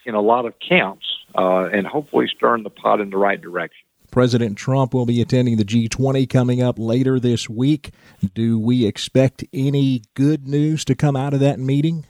in 0.04 0.16
a 0.16 0.20
lot 0.20 0.46
of 0.46 0.54
camps 0.58 1.06
uh, 1.38 1.68
and 1.72 1.86
hopefully 1.86 2.26
stirring 2.34 2.64
the 2.64 2.70
pot 2.70 3.00
in 3.00 3.10
the 3.10 3.16
right 3.16 3.40
direction. 3.40 3.86
President 4.10 4.58
Trump 4.58 4.92
will 4.92 5.06
be 5.06 5.22
attending 5.22 5.56
the 5.56 5.64
G20 5.64 6.28
coming 6.28 6.60
up 6.60 6.76
later 6.78 7.20
this 7.20 7.48
week. 7.48 7.92
Do 8.34 8.58
we 8.58 8.84
expect 8.84 9.44
any 9.52 10.02
good 10.14 10.48
news 10.48 10.84
to 10.86 10.96
come 10.96 11.14
out 11.14 11.34
of 11.34 11.40
that 11.40 11.60
meeting? 11.60 12.04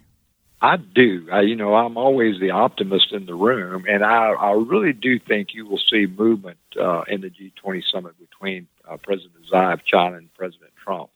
I 0.63 0.77
do. 0.77 1.27
I, 1.33 1.41
you 1.41 1.57
know, 1.57 1.75
I'm 1.75 1.97
always 1.97 2.39
the 2.39 2.53
optimist 2.53 3.13
in 3.13 3.27
the 3.27 3.35
room, 3.35 3.85
and 3.89 4.05
I, 4.05 4.31
I 4.31 4.53
really 4.53 4.93
do 4.93 5.19
think 5.19 5.55
you 5.55 5.67
will 5.67 5.81
see 5.91 6.07
movement 6.07 6.59
uh, 6.81 7.03
in 7.09 7.21
the 7.21 7.31
G20 7.31 7.83
summit 7.91 8.15
between 8.17 8.69
uh, 8.89 8.97
President 8.97 9.35
Xi 9.51 9.57
of 9.57 9.85
China 9.85 10.19
and 10.19 10.33
President 10.35 10.71
Trump 10.83 11.11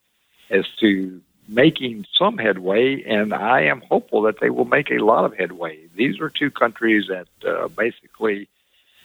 as 0.51 0.65
to 0.81 1.21
making 1.49 2.07
some 2.19 2.39
headway, 2.39 3.05
and 3.05 3.33
I 3.33 3.63
am 3.63 3.83
hopeful 3.89 4.23
that 4.23 4.41
they 4.41 4.51
will 4.51 4.65
make 4.65 4.91
a 4.91 4.99
lot 4.99 5.25
of 5.25 5.37
headway. 5.37 5.87
These 5.95 6.19
are 6.21 6.29
two 6.29 6.51
countries 6.51 7.05
that 7.09 7.29
uh, 7.49 7.69
basically 7.69 8.49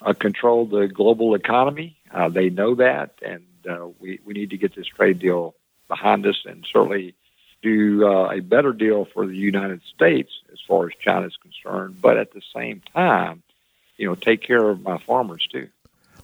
uh, 0.02 0.14
control 0.14 0.66
the 0.66 0.88
global 0.88 1.36
economy. 1.36 1.98
Uh, 2.12 2.30
they 2.30 2.50
know 2.50 2.74
that, 2.76 3.12
and 3.24 3.44
uh, 3.70 3.90
we, 4.00 4.20
we 4.26 4.34
need 4.34 4.50
to 4.50 4.58
get 4.58 4.76
this 4.76 4.88
trade 4.88 5.20
deal 5.20 5.54
behind 5.88 6.26
us, 6.26 6.42
and 6.46 6.66
certainly 6.74 7.14
do 7.62 8.06
uh, 8.06 8.32
a 8.32 8.40
better 8.40 8.74
deal 8.74 9.06
for 9.14 9.26
the 9.28 9.36
United 9.36 9.82
States 9.94 10.32
as 10.52 10.60
far 10.68 10.86
as 10.86 10.92
China 11.00 11.28
is 11.28 11.38
concerned, 11.38 12.02
but 12.02 12.18
at 12.18 12.34
the 12.34 12.42
same 12.56 12.82
time, 12.94 13.44
you 13.98 14.08
know, 14.08 14.16
take 14.16 14.42
care 14.42 14.70
of 14.70 14.82
my 14.82 14.98
farmers 15.06 15.48
too. 15.52 15.68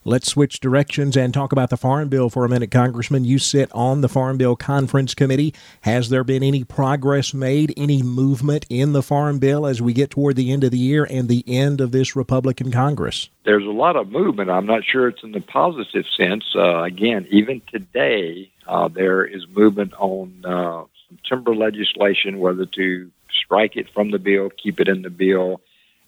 Let's 0.07 0.29
switch 0.29 0.61
directions 0.61 1.17
and 1.17 1.33
talk 1.33 1.51
about 1.51 1.69
the 1.69 1.75
Farm 1.75 2.07
Bill 2.07 2.29
for 2.29 2.45
a 2.45 2.49
minute, 2.49 2.71
Congressman. 2.71 3.25
You 3.25 3.39
sit 3.39 3.69
on 3.73 3.99
the 3.99 4.07
Farm 4.07 4.37
Bill 4.37 4.55
Conference 4.55 5.13
Committee. 5.13 5.53
Has 5.81 6.07
there 6.07 6.23
been 6.23 6.43
any 6.43 6.63
progress 6.63 7.33
made, 7.33 7.73
any 7.75 8.01
movement 8.01 8.65
in 8.69 8.93
the 8.93 9.03
Farm 9.03 9.37
Bill 9.37 9.65
as 9.65 9.81
we 9.81 9.91
get 9.91 10.09
toward 10.09 10.37
the 10.37 10.53
end 10.53 10.63
of 10.63 10.71
the 10.71 10.77
year 10.77 11.03
and 11.03 11.27
the 11.27 11.43
end 11.45 11.81
of 11.81 11.91
this 11.91 12.15
Republican 12.15 12.71
Congress? 12.71 13.29
There's 13.43 13.65
a 13.65 13.69
lot 13.69 13.97
of 13.97 14.09
movement. 14.09 14.49
I'm 14.49 14.65
not 14.65 14.83
sure 14.89 15.09
it's 15.09 15.23
in 15.23 15.33
the 15.33 15.41
positive 15.41 16.05
sense. 16.15 16.45
Uh, 16.55 16.83
again, 16.83 17.27
even 17.29 17.61
today, 17.69 18.49
uh, 18.65 18.87
there 18.87 19.25
is 19.25 19.45
movement 19.49 19.91
on 19.99 20.45
uh, 20.45 20.85
timber 21.27 21.55
legislation, 21.55 22.39
whether 22.39 22.65
to 22.65 23.11
strike 23.31 23.75
it 23.75 23.89
from 23.93 24.11
the 24.11 24.19
bill, 24.19 24.49
keep 24.49 24.79
it 24.79 24.87
in 24.87 25.01
the 25.01 25.09
bill. 25.09 25.61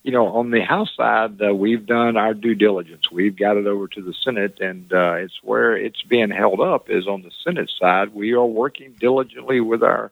You 0.04 0.14
know, 0.14 0.28
on 0.28 0.52
the 0.52 0.62
House 0.62 0.96
side, 0.96 1.42
uh, 1.42 1.54
we've 1.54 1.86
done 1.86 2.16
our 2.16 2.34
due 2.34 2.56
diligence. 2.56 3.12
We've 3.12 3.36
got 3.36 3.58
it 3.58 3.68
over 3.68 3.88
to 3.90 4.02
the 4.02 4.14
Senate, 4.14 4.60
and 4.62 4.92
uh, 4.94 5.14
it's 5.16 5.40
where 5.44 5.76
it's 5.76 6.02
being 6.04 6.30
held 6.30 6.62
up 6.62 6.90
is 6.90 7.08
on 7.08 7.22
the 7.22 7.32
Senate 7.44 7.70
side. 7.78 8.14
We 8.14 8.34
are 8.34 8.46
working 8.46 8.96
diligently 8.98 9.60
with 9.60 9.84
our 9.84 10.12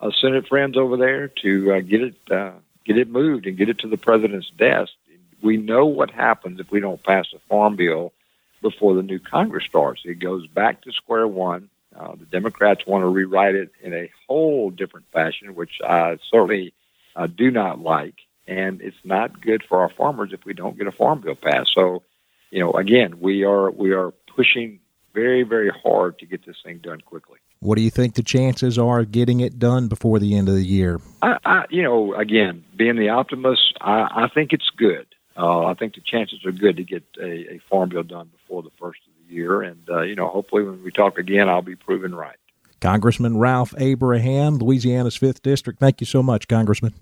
uh, 0.00 0.10
Senate 0.20 0.48
friends 0.48 0.76
over 0.76 0.96
there 0.96 1.28
to 1.42 1.72
uh, 1.74 1.80
get 1.80 2.02
it 2.02 2.16
uh, 2.30 2.52
get 2.84 2.98
it 2.98 3.08
moved 3.08 3.46
and 3.46 3.56
get 3.56 3.68
it 3.68 3.78
to 3.80 3.88
the 3.88 3.96
president's 3.96 4.50
desk. 4.50 4.92
We 5.40 5.56
know 5.56 5.86
what 5.86 6.10
happens 6.10 6.58
if 6.58 6.70
we 6.72 6.80
don't 6.80 7.02
pass 7.02 7.26
a 7.32 7.38
farm 7.48 7.76
bill 7.76 8.12
before 8.60 8.94
the 8.94 9.02
new 9.02 9.20
Congress 9.20 9.64
starts. 9.64 10.02
It 10.04 10.18
goes 10.18 10.46
back 10.48 10.82
to 10.82 10.92
square 10.92 11.28
one. 11.28 11.70
Uh, 11.98 12.14
the 12.14 12.26
Democrats 12.26 12.86
want 12.86 13.02
to 13.02 13.08
rewrite 13.08 13.56
it 13.56 13.72
in 13.82 13.92
a 13.92 14.10
whole 14.28 14.70
different 14.70 15.06
fashion, 15.12 15.54
which 15.54 15.80
I 15.84 16.18
certainly 16.30 16.72
uh, 17.16 17.26
do 17.26 17.50
not 17.50 17.80
like. 17.80 18.14
And 18.46 18.80
it's 18.80 18.96
not 19.04 19.40
good 19.40 19.62
for 19.68 19.80
our 19.80 19.90
farmers 19.90 20.30
if 20.32 20.44
we 20.44 20.54
don't 20.54 20.78
get 20.78 20.86
a 20.86 20.92
farm 20.92 21.20
bill 21.20 21.34
passed. 21.34 21.72
So, 21.74 22.02
you 22.50 22.60
know, 22.60 22.72
again, 22.72 23.20
we 23.20 23.44
are 23.44 23.70
we 23.70 23.92
are 23.92 24.12
pushing 24.34 24.80
very 25.12 25.42
very 25.42 25.70
hard 25.70 26.18
to 26.20 26.26
get 26.26 26.46
this 26.46 26.56
thing 26.64 26.78
done 26.78 27.00
quickly. 27.00 27.38
What 27.60 27.76
do 27.76 27.82
you 27.82 27.90
think 27.90 28.14
the 28.14 28.22
chances 28.22 28.78
are 28.78 29.00
of 29.00 29.10
getting 29.10 29.40
it 29.40 29.58
done 29.58 29.88
before 29.88 30.18
the 30.20 30.36
end 30.36 30.48
of 30.48 30.54
the 30.54 30.64
year? 30.64 31.00
I, 31.20 31.38
I 31.44 31.64
you 31.68 31.82
know, 31.82 32.14
again, 32.14 32.64
being 32.76 32.96
the 32.96 33.08
optimist, 33.08 33.76
I, 33.80 34.24
I 34.24 34.28
think 34.32 34.52
it's 34.52 34.70
good. 34.76 35.06
Uh, 35.36 35.66
I 35.66 35.74
think 35.74 35.94
the 35.94 36.00
chances 36.00 36.44
are 36.46 36.52
good 36.52 36.76
to 36.76 36.84
get 36.84 37.04
a, 37.20 37.54
a 37.54 37.60
farm 37.68 37.90
bill 37.90 38.02
done 38.04 38.28
before 38.28 38.62
the 38.62 38.70
first 38.78 39.00
of 39.06 39.17
year. 39.28 39.62
And, 39.62 39.88
uh, 39.90 40.02
you 40.02 40.14
know, 40.14 40.28
hopefully 40.28 40.64
when 40.64 40.82
we 40.82 40.90
talk 40.90 41.18
again, 41.18 41.48
I'll 41.48 41.62
be 41.62 41.76
proven 41.76 42.14
right. 42.14 42.36
Congressman 42.80 43.38
Ralph 43.38 43.74
Abraham, 43.78 44.58
Louisiana's 44.58 45.18
5th 45.18 45.42
District. 45.42 45.80
Thank 45.80 46.00
you 46.00 46.06
so 46.06 46.22
much, 46.22 46.48
Congressman. 46.48 46.94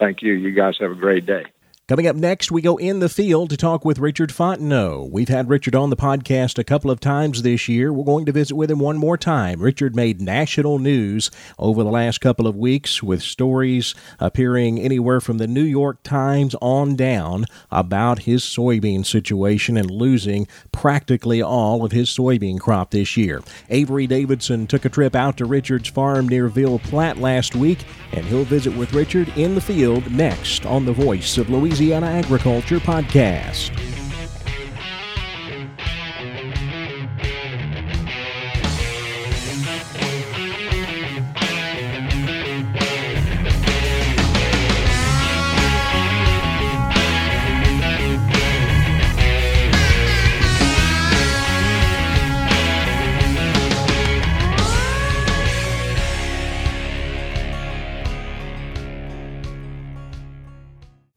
Thank 0.00 0.22
you. 0.22 0.32
You 0.32 0.50
guys 0.50 0.76
have 0.80 0.90
a 0.90 0.96
great 0.96 1.26
day. 1.26 1.44
Coming 1.92 2.06
up 2.06 2.16
next, 2.16 2.50
we 2.50 2.62
go 2.62 2.78
in 2.78 3.00
the 3.00 3.08
field 3.10 3.50
to 3.50 3.56
talk 3.58 3.84
with 3.84 3.98
Richard 3.98 4.30
Fontenot. 4.30 5.10
We've 5.10 5.28
had 5.28 5.50
Richard 5.50 5.74
on 5.74 5.90
the 5.90 5.94
podcast 5.94 6.56
a 6.56 6.64
couple 6.64 6.90
of 6.90 7.00
times 7.00 7.42
this 7.42 7.68
year. 7.68 7.92
We're 7.92 8.02
going 8.02 8.24
to 8.24 8.32
visit 8.32 8.54
with 8.54 8.70
him 8.70 8.78
one 8.78 8.96
more 8.96 9.18
time. 9.18 9.60
Richard 9.60 9.94
made 9.94 10.18
national 10.18 10.78
news 10.78 11.30
over 11.58 11.84
the 11.84 11.90
last 11.90 12.22
couple 12.22 12.46
of 12.46 12.56
weeks 12.56 13.02
with 13.02 13.20
stories 13.20 13.94
appearing 14.18 14.80
anywhere 14.80 15.20
from 15.20 15.36
the 15.36 15.46
New 15.46 15.62
York 15.62 16.02
Times 16.02 16.56
on 16.62 16.96
down 16.96 17.44
about 17.70 18.20
his 18.20 18.42
soybean 18.42 19.04
situation 19.04 19.76
and 19.76 19.90
losing 19.90 20.48
practically 20.72 21.42
all 21.42 21.84
of 21.84 21.92
his 21.92 22.08
soybean 22.08 22.58
crop 22.58 22.92
this 22.92 23.18
year. 23.18 23.42
Avery 23.68 24.06
Davidson 24.06 24.66
took 24.66 24.86
a 24.86 24.88
trip 24.88 25.14
out 25.14 25.36
to 25.36 25.44
Richard's 25.44 25.90
farm 25.90 26.26
near 26.26 26.48
Ville 26.48 26.78
Platte 26.78 27.18
last 27.18 27.54
week, 27.54 27.84
and 28.12 28.24
he'll 28.24 28.44
visit 28.44 28.74
with 28.74 28.94
Richard 28.94 29.28
in 29.36 29.54
the 29.54 29.60
field 29.60 30.10
next 30.10 30.64
on 30.64 30.86
The 30.86 30.92
Voice 30.94 31.36
of 31.36 31.50
Louisiana. 31.50 31.81
Louisiana 31.82 32.06
Agriculture 32.06 32.78
Podcast. 32.78 33.91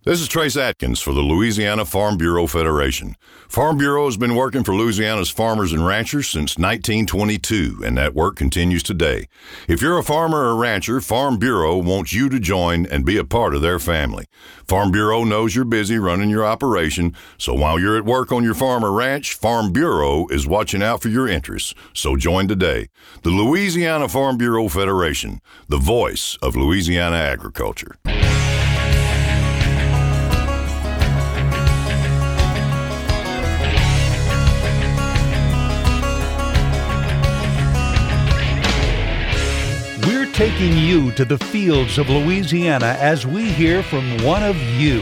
This 0.06 0.22
is 0.22 0.28
Trace 0.28 0.56
Adkins 0.56 1.02
for 1.02 1.14
the 1.14 1.22
Louisiana 1.22 1.84
Farm 1.84 2.16
Bureau 2.16 2.46
Federation. 2.46 3.16
Farm 3.50 3.80
Bureau 3.80 4.06
has 4.06 4.18
been 4.18 4.36
working 4.36 4.64
for 4.64 4.76
Louisiana's 4.76 5.32
farmers 5.32 5.74
and 5.74 5.84
ranchers 5.84 6.30
since 6.30 6.60
1922, 6.60 7.82
and 7.84 7.98
that 7.98 8.14
work 8.14 8.36
continues 8.36 8.84
today. 8.84 9.28
If 9.68 9.82
you're 9.82 9.98
a 9.98 10.04
farmer 10.04 10.38
or 10.38 10.58
rancher, 10.58 11.02
Farm 11.02 11.40
Bureau 11.40 11.78
wants 11.78 12.14
you 12.14 12.30
to 12.30 12.40
join 12.40 12.86
and 12.86 13.04
be 13.04 13.18
a 13.18 13.26
part 13.26 13.56
of 13.56 13.64
their 13.64 13.80
family. 13.80 14.26
Farm 14.68 14.92
Bureau 14.92 15.24
knows 15.24 15.56
you're 15.56 15.66
busy 15.66 15.98
running 15.98 16.30
your 16.30 16.46
operation, 16.46 17.16
so 17.40 17.56
while 17.56 17.80
you're 17.80 17.98
at 17.98 18.06
work 18.06 18.32
on 18.32 18.44
your 18.44 18.54
farm 18.54 18.86
or 18.86 18.92
ranch, 18.92 19.34
Farm 19.34 19.74
Bureau 19.74 20.28
is 20.28 20.46
watching 20.46 20.84
out 20.84 21.02
for 21.02 21.10
your 21.10 21.28
interests. 21.28 21.74
So 21.96 22.16
join 22.16 22.48
today. 22.48 22.90
The 23.24 23.32
Louisiana 23.32 24.08
Farm 24.08 24.38
Bureau 24.38 24.68
Federation, 24.68 25.42
the 25.68 25.80
voice 25.80 26.38
of 26.44 26.56
Louisiana 26.56 27.16
agriculture. 27.16 27.96
Taking 40.36 40.78
you 40.78 41.14
to 41.14 41.24
the 41.24 41.38
fields 41.38 41.98
of 41.98 42.10
Louisiana 42.10 42.98
as 43.00 43.26
we 43.26 43.46
hear 43.46 43.82
from 43.82 44.22
one 44.22 44.44
of 44.44 44.62
you 44.78 45.00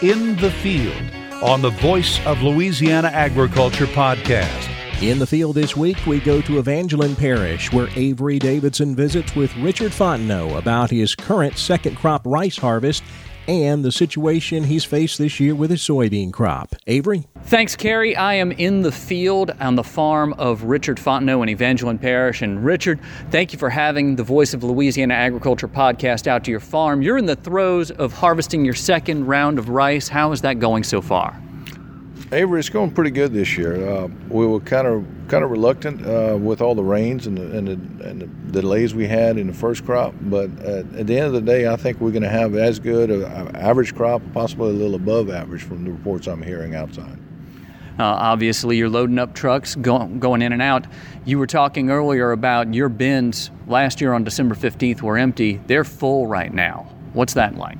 in 0.00 0.36
the 0.36 0.52
field 0.62 1.02
on 1.42 1.60
the 1.60 1.70
Voice 1.70 2.24
of 2.24 2.40
Louisiana 2.40 3.08
Agriculture 3.08 3.86
podcast. 3.86 4.70
In 5.02 5.18
the 5.18 5.26
field 5.26 5.56
this 5.56 5.76
week, 5.76 5.96
we 6.06 6.20
go 6.20 6.40
to 6.42 6.60
Evangeline 6.60 7.16
Parish, 7.16 7.72
where 7.72 7.88
Avery 7.96 8.38
Davidson 8.38 8.94
visits 8.94 9.34
with 9.34 9.56
Richard 9.56 9.90
Fontenot 9.90 10.56
about 10.56 10.88
his 10.88 11.16
current 11.16 11.58
second 11.58 11.96
crop 11.96 12.22
rice 12.24 12.56
harvest 12.56 13.02
and 13.48 13.84
the 13.84 13.92
situation 13.92 14.64
he's 14.64 14.84
faced 14.84 15.18
this 15.18 15.40
year 15.40 15.54
with 15.54 15.70
his 15.70 15.80
soybean 15.80 16.32
crop. 16.32 16.74
Avery? 16.86 17.26
Thanks, 17.44 17.76
Kerry. 17.76 18.16
I 18.16 18.34
am 18.34 18.52
in 18.52 18.82
the 18.82 18.92
field 18.92 19.52
on 19.60 19.76
the 19.76 19.84
farm 19.84 20.32
of 20.34 20.64
Richard 20.64 20.98
Fontenot 20.98 21.42
in 21.44 21.48
Evangeline 21.48 21.98
Parish. 21.98 22.42
And 22.42 22.64
Richard, 22.64 22.98
thank 23.30 23.52
you 23.52 23.58
for 23.58 23.70
having 23.70 24.16
the 24.16 24.24
Voice 24.24 24.54
of 24.54 24.64
Louisiana 24.64 25.14
Agriculture 25.14 25.68
podcast 25.68 26.26
out 26.26 26.44
to 26.44 26.50
your 26.50 26.60
farm. 26.60 27.02
You're 27.02 27.18
in 27.18 27.26
the 27.26 27.36
throes 27.36 27.90
of 27.90 28.12
harvesting 28.12 28.64
your 28.64 28.74
second 28.74 29.26
round 29.26 29.58
of 29.58 29.68
rice. 29.68 30.08
How 30.08 30.32
is 30.32 30.40
that 30.42 30.58
going 30.58 30.82
so 30.82 31.00
far? 31.00 31.40
Avery, 32.32 32.58
it's 32.58 32.68
going 32.68 32.90
pretty 32.90 33.12
good 33.12 33.32
this 33.32 33.56
year. 33.56 33.88
Uh, 33.88 34.08
we 34.28 34.46
were 34.46 34.58
kind 34.58 34.86
of 34.86 35.06
kind 35.28 35.44
of 35.44 35.50
reluctant 35.50 36.04
uh, 36.04 36.36
with 36.36 36.60
all 36.60 36.74
the 36.74 36.82
rains 36.82 37.26
and 37.26 37.38
the, 37.38 37.56
and, 37.56 37.68
the, 37.68 38.08
and 38.08 38.20
the, 38.22 38.26
delays 38.60 38.94
we 38.94 39.06
had 39.06 39.38
in 39.38 39.48
the 39.48 39.52
first 39.52 39.84
crop, 39.84 40.14
but 40.22 40.48
at, 40.60 40.86
at 40.94 41.06
the 41.06 41.16
end 41.16 41.26
of 41.26 41.32
the 41.32 41.40
day, 41.40 41.66
I 41.66 41.76
think 41.76 42.00
we're 42.00 42.12
going 42.12 42.22
to 42.22 42.28
have 42.28 42.54
as 42.54 42.78
good 42.78 43.10
an 43.10 43.54
average 43.56 43.94
crop, 43.94 44.22
possibly 44.32 44.70
a 44.70 44.72
little 44.72 44.94
above 44.94 45.30
average 45.30 45.62
from 45.62 45.84
the 45.84 45.90
reports 45.90 46.26
I'm 46.26 46.42
hearing 46.42 46.74
outside. 46.74 47.18
Uh, 47.98 48.04
obviously, 48.04 48.76
you're 48.76 48.88
loading 48.88 49.18
up 49.18 49.34
trucks, 49.34 49.74
go, 49.74 50.06
going 50.06 50.42
in 50.42 50.52
and 50.52 50.62
out. 50.62 50.86
You 51.24 51.38
were 51.38 51.46
talking 51.46 51.90
earlier 51.90 52.32
about 52.32 52.72
your 52.72 52.88
bins 52.88 53.50
last 53.66 54.00
year 54.00 54.12
on 54.12 54.22
December 54.22 54.54
15th 54.54 55.02
were 55.02 55.18
empty. 55.18 55.60
They're 55.66 55.84
full 55.84 56.26
right 56.26 56.52
now. 56.52 56.88
What's 57.14 57.34
that 57.34 57.56
like? 57.56 57.78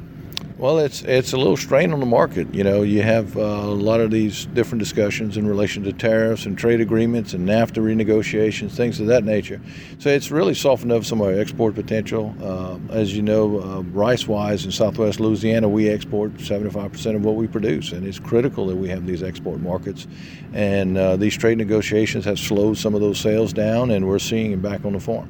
Well, 0.59 0.79
it's 0.79 1.03
it's 1.03 1.35
a 1.35 1.37
little 1.37 1.59
strain 1.59 1.93
on 1.93 2.01
the 2.01 2.07
market. 2.07 2.55
You 2.55 2.65
know, 2.65 2.81
you 2.81 3.03
have 3.03 3.37
uh, 3.37 3.41
a 3.43 3.77
lot 3.77 4.01
of 4.01 4.11
these 4.11 4.47
different 4.47 4.79
discussions 4.79 5.37
in 5.37 5.47
relation 5.47 5.83
to 5.85 5.93
tariffs 5.93 6.47
and 6.47 6.57
trade 6.57 6.81
agreements 6.81 7.35
and 7.35 7.47
NAFTA 7.47 7.77
renegotiations, 7.77 8.71
things 8.71 8.99
of 8.99 9.07
that 9.09 9.23
nature. 9.23 9.61
So 9.99 10.09
it's 10.09 10.31
really 10.31 10.55
softened 10.55 10.93
up 10.93 11.05
some 11.05 11.21
of 11.21 11.27
our 11.27 11.39
export 11.39 11.75
potential. 11.75 12.35
Uh, 12.41 12.79
as 12.91 13.15
you 13.15 13.21
know, 13.21 13.61
uh, 13.61 13.83
rice-wise 13.93 14.65
in 14.65 14.73
Southwest 14.73 15.21
Louisiana, 15.21 15.69
we 15.69 15.91
export 15.91 16.33
75% 16.39 17.17
of 17.17 17.23
what 17.23 17.35
we 17.35 17.47
produce, 17.47 17.93
and 17.93 18.07
it's 18.07 18.19
critical 18.19 18.67
that 18.69 18.77
we 18.77 18.89
have 18.89 19.05
these 19.05 19.23
export 19.23 19.61
markets. 19.61 20.07
And 20.55 20.97
uh, 20.97 21.17
these 21.17 21.37
trade 21.37 21.59
negotiations 21.59 22.25
have 22.25 22.39
slowed 22.39 22.79
some 22.79 22.95
of 22.95 23.03
those 23.03 23.21
sales 23.21 23.53
down, 23.53 23.91
and 23.91 24.09
we're 24.09 24.19
seeing 24.19 24.53
it 24.53 24.63
back 24.63 24.87
on 24.87 24.95
the 24.95 25.01
farm. 25.01 25.29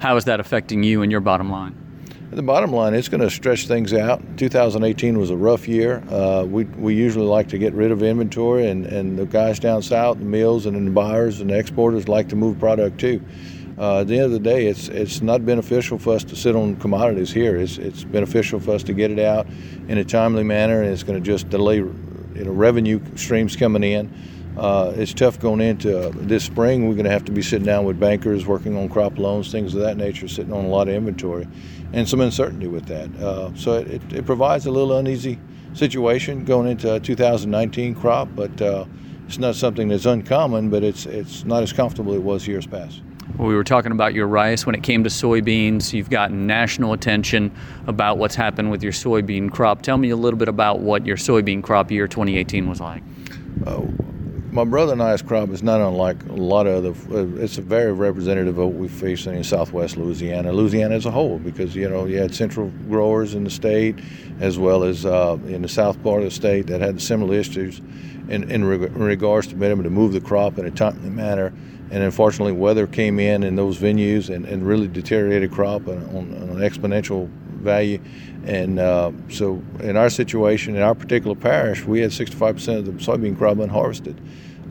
How 0.00 0.16
is 0.16 0.26
that 0.26 0.38
affecting 0.38 0.82
you 0.82 1.00
and 1.00 1.10
your 1.10 1.22
bottom 1.22 1.50
line? 1.50 1.83
The 2.34 2.42
bottom 2.42 2.72
line, 2.72 2.94
it's 2.94 3.08
going 3.08 3.20
to 3.20 3.30
stretch 3.30 3.68
things 3.68 3.94
out. 3.94 4.20
2018 4.38 5.16
was 5.16 5.30
a 5.30 5.36
rough 5.36 5.68
year. 5.68 6.02
Uh, 6.10 6.42
we, 6.44 6.64
we 6.64 6.92
usually 6.92 7.26
like 7.26 7.48
to 7.50 7.58
get 7.58 7.72
rid 7.74 7.92
of 7.92 8.02
inventory, 8.02 8.66
and, 8.66 8.86
and 8.86 9.16
the 9.16 9.24
guys 9.24 9.60
down 9.60 9.82
south, 9.82 10.18
the 10.18 10.24
mills 10.24 10.66
and 10.66 10.84
the 10.84 10.90
buyers 10.90 11.40
and 11.40 11.50
the 11.50 11.56
exporters 11.56 12.08
like 12.08 12.28
to 12.30 12.34
move 12.34 12.58
product 12.58 12.98
too. 12.98 13.22
Uh, 13.78 14.00
at 14.00 14.08
the 14.08 14.16
end 14.16 14.24
of 14.24 14.32
the 14.32 14.40
day, 14.40 14.66
it's 14.66 14.88
it's 14.88 15.20
not 15.20 15.46
beneficial 15.46 15.96
for 15.96 16.12
us 16.12 16.24
to 16.24 16.34
sit 16.34 16.56
on 16.56 16.74
commodities 16.76 17.32
here. 17.32 17.56
It's 17.56 17.78
it's 17.78 18.02
beneficial 18.02 18.58
for 18.58 18.72
us 18.72 18.82
to 18.84 18.94
get 18.94 19.12
it 19.12 19.20
out 19.20 19.46
in 19.86 19.98
a 19.98 20.04
timely 20.04 20.42
manner, 20.42 20.82
and 20.82 20.92
it's 20.92 21.04
going 21.04 21.22
to 21.22 21.24
just 21.24 21.48
delay 21.50 21.76
you 21.76 21.94
know, 22.34 22.50
revenue 22.50 23.00
streams 23.14 23.54
coming 23.54 23.84
in. 23.84 24.12
Uh, 24.56 24.92
it's 24.96 25.14
tough 25.14 25.38
going 25.38 25.60
into 25.60 26.08
uh, 26.08 26.12
this 26.14 26.44
spring. 26.44 26.88
We're 26.88 26.94
going 26.94 27.04
to 27.04 27.10
have 27.10 27.24
to 27.26 27.32
be 27.32 27.42
sitting 27.42 27.66
down 27.66 27.84
with 27.84 27.98
bankers, 28.00 28.44
working 28.44 28.76
on 28.76 28.88
crop 28.88 29.18
loans, 29.18 29.52
things 29.52 29.74
of 29.74 29.82
that 29.82 29.96
nature, 29.96 30.26
sitting 30.26 30.52
on 30.52 30.64
a 30.64 30.68
lot 30.68 30.88
of 30.88 30.94
inventory 30.94 31.46
and 31.94 32.08
some 32.08 32.20
uncertainty 32.20 32.66
with 32.66 32.86
that. 32.86 33.08
Uh, 33.22 33.54
so 33.54 33.74
it, 33.74 34.02
it, 34.12 34.26
provides 34.26 34.66
a 34.66 34.70
little 34.70 34.98
uneasy 34.98 35.38
situation 35.74 36.44
going 36.44 36.68
into 36.68 36.92
a 36.92 36.98
2019 36.98 37.94
crop, 37.94 38.28
but 38.34 38.60
uh, 38.60 38.84
it's 39.26 39.38
not 39.38 39.54
something 39.54 39.88
that's 39.88 40.04
uncommon, 40.04 40.70
but 40.70 40.82
it's, 40.82 41.06
it's 41.06 41.44
not 41.44 41.62
as 41.62 41.72
comfortable 41.72 42.12
as 42.12 42.18
it 42.18 42.22
was 42.22 42.46
years 42.48 42.66
past. 42.66 43.00
Well, 43.38 43.46
we 43.46 43.54
were 43.54 43.64
talking 43.64 43.92
about 43.92 44.12
your 44.12 44.26
rice. 44.26 44.66
When 44.66 44.74
it 44.74 44.82
came 44.82 45.04
to 45.04 45.10
soybeans, 45.10 45.92
you've 45.92 46.10
gotten 46.10 46.48
national 46.48 46.92
attention 46.92 47.54
about 47.86 48.18
what's 48.18 48.34
happened 48.34 48.72
with 48.72 48.82
your 48.82 48.92
soybean 48.92 49.50
crop. 49.50 49.82
Tell 49.82 49.96
me 49.96 50.10
a 50.10 50.16
little 50.16 50.38
bit 50.38 50.48
about 50.48 50.80
what 50.80 51.06
your 51.06 51.16
soybean 51.16 51.62
crop 51.62 51.92
year 51.92 52.08
2018 52.08 52.68
was 52.68 52.80
like. 52.80 53.02
Uh, 53.66 53.82
my 54.54 54.62
brother 54.62 54.92
and 54.92 55.02
I's 55.02 55.20
crop 55.20 55.48
is 55.48 55.64
not 55.64 55.80
unlike 55.80 56.24
a 56.26 56.32
lot 56.32 56.68
of 56.68 56.76
other. 56.76 57.18
Uh, 57.18 57.42
it's 57.42 57.58
a 57.58 57.62
very 57.62 57.92
representative 57.92 58.56
of 58.56 58.66
what 58.66 58.74
we 58.74 58.86
face 58.86 59.26
in 59.26 59.42
Southwest 59.42 59.96
Louisiana, 59.96 60.52
Louisiana 60.52 60.94
as 60.94 61.06
a 61.06 61.10
whole, 61.10 61.40
because 61.40 61.74
you 61.74 61.88
know 61.88 62.06
you 62.06 62.18
had 62.18 62.32
central 62.32 62.68
growers 62.88 63.34
in 63.34 63.42
the 63.42 63.50
state, 63.50 63.96
as 64.38 64.56
well 64.56 64.84
as 64.84 65.04
uh, 65.04 65.36
in 65.48 65.62
the 65.62 65.68
south 65.68 66.00
part 66.04 66.20
of 66.20 66.26
the 66.26 66.30
state 66.30 66.68
that 66.68 66.80
had 66.80 67.02
similar 67.02 67.34
issues 67.34 67.80
in, 68.28 68.48
in, 68.48 68.64
reg- 68.64 68.82
in 68.82 69.02
regards 69.02 69.48
to 69.48 69.56
being 69.56 69.72
able 69.72 69.82
to 69.82 69.90
move 69.90 70.12
the 70.12 70.20
crop 70.20 70.56
in 70.56 70.66
a 70.66 70.70
timely 70.70 71.10
manner. 71.10 71.52
And 71.90 72.02
unfortunately, 72.04 72.52
weather 72.52 72.86
came 72.86 73.18
in 73.18 73.42
in 73.42 73.56
those 73.56 73.76
venues 73.76 74.32
and, 74.32 74.46
and 74.46 74.64
really 74.64 74.86
deteriorated 74.86 75.50
crop 75.50 75.88
on, 75.88 75.98
on, 76.16 76.32
an 76.32 76.58
exponential 76.58 77.28
value. 77.64 78.00
And 78.44 78.78
uh, 78.78 79.12
so, 79.30 79.62
in 79.80 79.96
our 79.96 80.10
situation, 80.10 80.76
in 80.76 80.82
our 80.82 80.94
particular 80.94 81.34
parish, 81.34 81.84
we 81.84 82.00
had 82.00 82.10
65% 82.10 82.78
of 82.78 82.84
the 82.84 82.92
soybean 82.92 83.36
crop 83.36 83.58
unharvested 83.58 84.20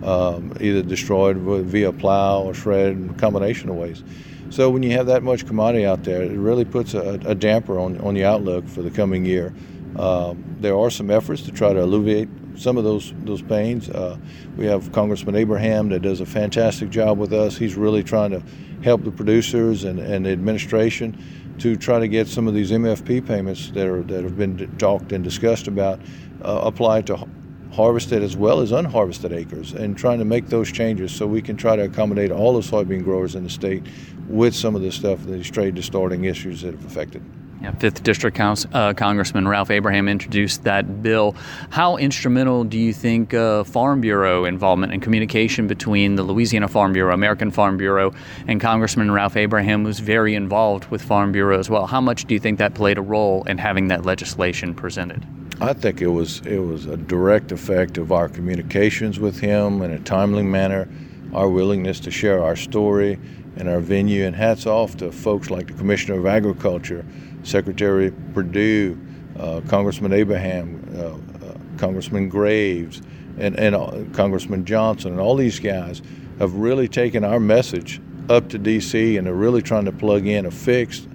um, 0.03 0.53
either 0.59 0.81
destroyed 0.81 1.37
via 1.37 1.91
plow 1.93 2.41
or 2.41 2.53
shredded, 2.53 3.09
a 3.09 3.13
combination 3.13 3.69
of 3.69 3.75
ways. 3.75 4.03
So 4.49 4.69
when 4.69 4.83
you 4.83 4.91
have 4.91 5.07
that 5.07 5.23
much 5.23 5.47
commodity 5.47 5.85
out 5.85 6.03
there, 6.03 6.21
it 6.21 6.31
really 6.31 6.65
puts 6.65 6.93
a, 6.93 7.19
a 7.25 7.33
damper 7.33 7.79
on, 7.79 7.99
on 8.01 8.13
the 8.13 8.23
outlook 8.23 8.67
for 8.67 8.81
the 8.81 8.91
coming 8.91 9.25
year. 9.25 9.53
Um, 9.97 10.43
there 10.59 10.77
are 10.77 10.89
some 10.89 11.09
efforts 11.09 11.41
to 11.43 11.51
try 11.51 11.73
to 11.73 11.83
alleviate 11.83 12.29
some 12.55 12.77
of 12.77 12.83
those 12.83 13.13
those 13.23 13.41
pains. 13.41 13.89
Uh, 13.89 14.17
we 14.57 14.65
have 14.65 14.91
Congressman 14.91 15.35
Abraham 15.35 15.89
that 15.89 16.01
does 16.01 16.19
a 16.19 16.25
fantastic 16.25 16.89
job 16.89 17.17
with 17.17 17.33
us. 17.33 17.57
He's 17.57 17.75
really 17.75 18.03
trying 18.03 18.31
to 18.31 18.43
help 18.83 19.03
the 19.03 19.11
producers 19.11 19.85
and, 19.85 19.99
and 19.99 20.25
the 20.25 20.31
administration 20.31 21.17
to 21.59 21.75
try 21.75 21.99
to 21.99 22.07
get 22.07 22.27
some 22.27 22.47
of 22.47 22.53
these 22.53 22.71
MFP 22.71 23.25
payments 23.25 23.71
that 23.71 23.87
are 23.87 24.03
that 24.03 24.23
have 24.23 24.37
been 24.37 24.75
talked 24.77 25.11
and 25.11 25.23
discussed 25.23 25.67
about 25.67 25.99
uh, 26.43 26.61
applied 26.63 27.07
to 27.07 27.27
harvested 27.73 28.21
as 28.21 28.37
well 28.37 28.59
as 28.59 28.71
unharvested 28.71 29.33
acres 29.33 29.73
and 29.73 29.97
trying 29.97 30.19
to 30.19 30.25
make 30.25 30.47
those 30.47 30.71
changes 30.71 31.11
so 31.11 31.25
we 31.25 31.41
can 31.41 31.57
try 31.57 31.75
to 31.75 31.83
accommodate 31.83 32.31
all 32.31 32.53
the 32.53 32.61
soybean 32.61 33.03
growers 33.03 33.33
in 33.33 33.43
the 33.43 33.49
state 33.49 33.83
with 34.27 34.53
some 34.53 34.75
of 34.75 34.81
the 34.81 34.91
stuff, 34.91 35.23
these 35.23 35.49
trade 35.49 35.73
distorting 35.73 36.25
issues 36.25 36.61
that 36.61 36.73
have 36.73 36.85
affected. 36.85 37.23
Fifth 37.71 38.03
District 38.03 38.35
Council, 38.35 38.69
uh, 38.73 38.93
Congressman 38.93 39.47
Ralph 39.47 39.71
Abraham 39.71 40.09
introduced 40.09 40.63
that 40.63 41.01
bill. 41.01 41.35
How 41.69 41.95
instrumental 41.97 42.63
do 42.65 42.77
you 42.77 42.93
think 42.93 43.33
uh, 43.33 43.63
Farm 43.63 44.01
Bureau 44.01 44.45
involvement 44.45 44.91
and 44.91 45.01
communication 45.01 45.67
between 45.67 46.15
the 46.15 46.23
Louisiana 46.23 46.67
Farm 46.67 46.93
Bureau, 46.93 47.13
American 47.13 47.51
Farm 47.51 47.77
Bureau, 47.77 48.13
and 48.47 48.59
Congressman 48.59 49.11
Ralph 49.11 49.37
Abraham 49.37 49.83
was 49.83 49.99
very 49.99 50.35
involved 50.35 50.85
with 50.91 51.01
Farm 51.01 51.31
Bureau 51.31 51.57
as 51.57 51.69
well? 51.69 51.87
How 51.87 52.01
much 52.01 52.25
do 52.25 52.33
you 52.33 52.39
think 52.39 52.59
that 52.59 52.73
played 52.73 52.97
a 52.97 53.01
role 53.01 53.43
in 53.45 53.57
having 53.57 53.87
that 53.87 54.05
legislation 54.05 54.75
presented? 54.75 55.25
I 55.61 55.71
think 55.71 56.01
it 56.01 56.07
was 56.07 56.41
it 56.41 56.59
was 56.59 56.87
a 56.87 56.97
direct 56.97 57.51
effect 57.51 57.97
of 57.97 58.11
our 58.11 58.27
communications 58.27 59.19
with 59.19 59.39
him 59.39 59.81
in 59.81 59.91
a 59.91 59.99
timely 59.99 60.43
manner, 60.43 60.89
our 61.33 61.47
willingness 61.47 61.99
to 62.01 62.11
share 62.11 62.43
our 62.43 62.55
story 62.55 63.19
and 63.55 63.69
our 63.69 63.79
venue, 63.79 64.25
and 64.25 64.35
hats 64.35 64.65
off 64.65 64.97
to 64.97 65.11
folks 65.11 65.49
like 65.51 65.67
the 65.67 65.73
Commissioner 65.73 66.17
of 66.17 66.25
Agriculture, 66.25 67.05
Secretary 67.43 68.11
Perdue, 68.33 68.97
uh, 69.37 69.61
Congressman 69.67 70.13
Abraham, 70.13 70.83
uh, 70.95 71.45
uh, 71.45 71.57
Congressman 71.77 72.29
Graves, 72.29 73.01
and, 73.37 73.57
and 73.59 73.75
uh, 73.75 74.03
Congressman 74.13 74.65
Johnson, 74.65 75.11
and 75.11 75.19
all 75.19 75.35
these 75.35 75.59
guys 75.59 76.01
have 76.39 76.53
really 76.55 76.87
taken 76.87 77.23
our 77.23 77.39
message 77.39 78.01
up 78.29 78.49
to 78.49 78.57
D.C. 78.57 79.17
and 79.17 79.27
are 79.27 79.33
really 79.33 79.61
trying 79.61 79.85
to 79.85 79.91
plug 79.91 80.25
in 80.25 80.45
a 80.45 80.51
fix 80.51 81.07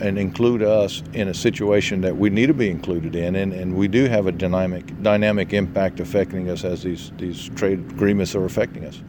and 0.00 0.18
include 0.18 0.62
us 0.62 1.02
in 1.12 1.28
a 1.28 1.34
situation 1.34 2.00
that 2.00 2.16
we 2.16 2.30
need 2.30 2.46
to 2.46 2.54
be 2.54 2.70
included 2.70 3.14
in, 3.14 3.36
and, 3.36 3.52
and 3.52 3.74
we 3.74 3.86
do 3.86 4.06
have 4.06 4.26
a 4.26 4.32
dynamic 4.32 5.00
dynamic 5.02 5.52
impact 5.52 6.00
affecting 6.00 6.50
us 6.50 6.64
as 6.64 6.82
these 6.82 7.12
these 7.18 7.48
trade 7.50 7.78
agreements 7.78 8.34
are 8.34 8.44
affecting 8.44 8.84
us. 8.84 9.00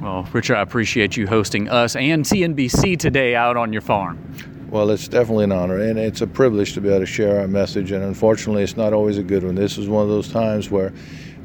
Well, 0.00 0.26
Richard, 0.32 0.56
I 0.56 0.62
appreciate 0.62 1.16
you 1.16 1.26
hosting 1.26 1.68
us 1.68 1.94
and 1.94 2.24
CNBC 2.24 2.98
today 2.98 3.36
out 3.36 3.56
on 3.56 3.72
your 3.72 3.82
farm. 3.82 4.18
Well, 4.70 4.90
it's 4.90 5.08
definitely 5.08 5.44
an 5.44 5.52
honor, 5.52 5.80
and 5.80 5.98
it's 5.98 6.20
a 6.20 6.28
privilege 6.28 6.74
to 6.74 6.80
be 6.80 6.88
able 6.88 7.00
to 7.00 7.06
share 7.06 7.40
our 7.40 7.48
message. 7.48 7.90
And 7.90 8.04
unfortunately, 8.04 8.62
it's 8.62 8.76
not 8.76 8.92
always 8.92 9.18
a 9.18 9.22
good 9.22 9.42
one. 9.42 9.56
This 9.56 9.76
is 9.76 9.88
one 9.88 10.04
of 10.04 10.08
those 10.08 10.28
times 10.28 10.70
where 10.70 10.92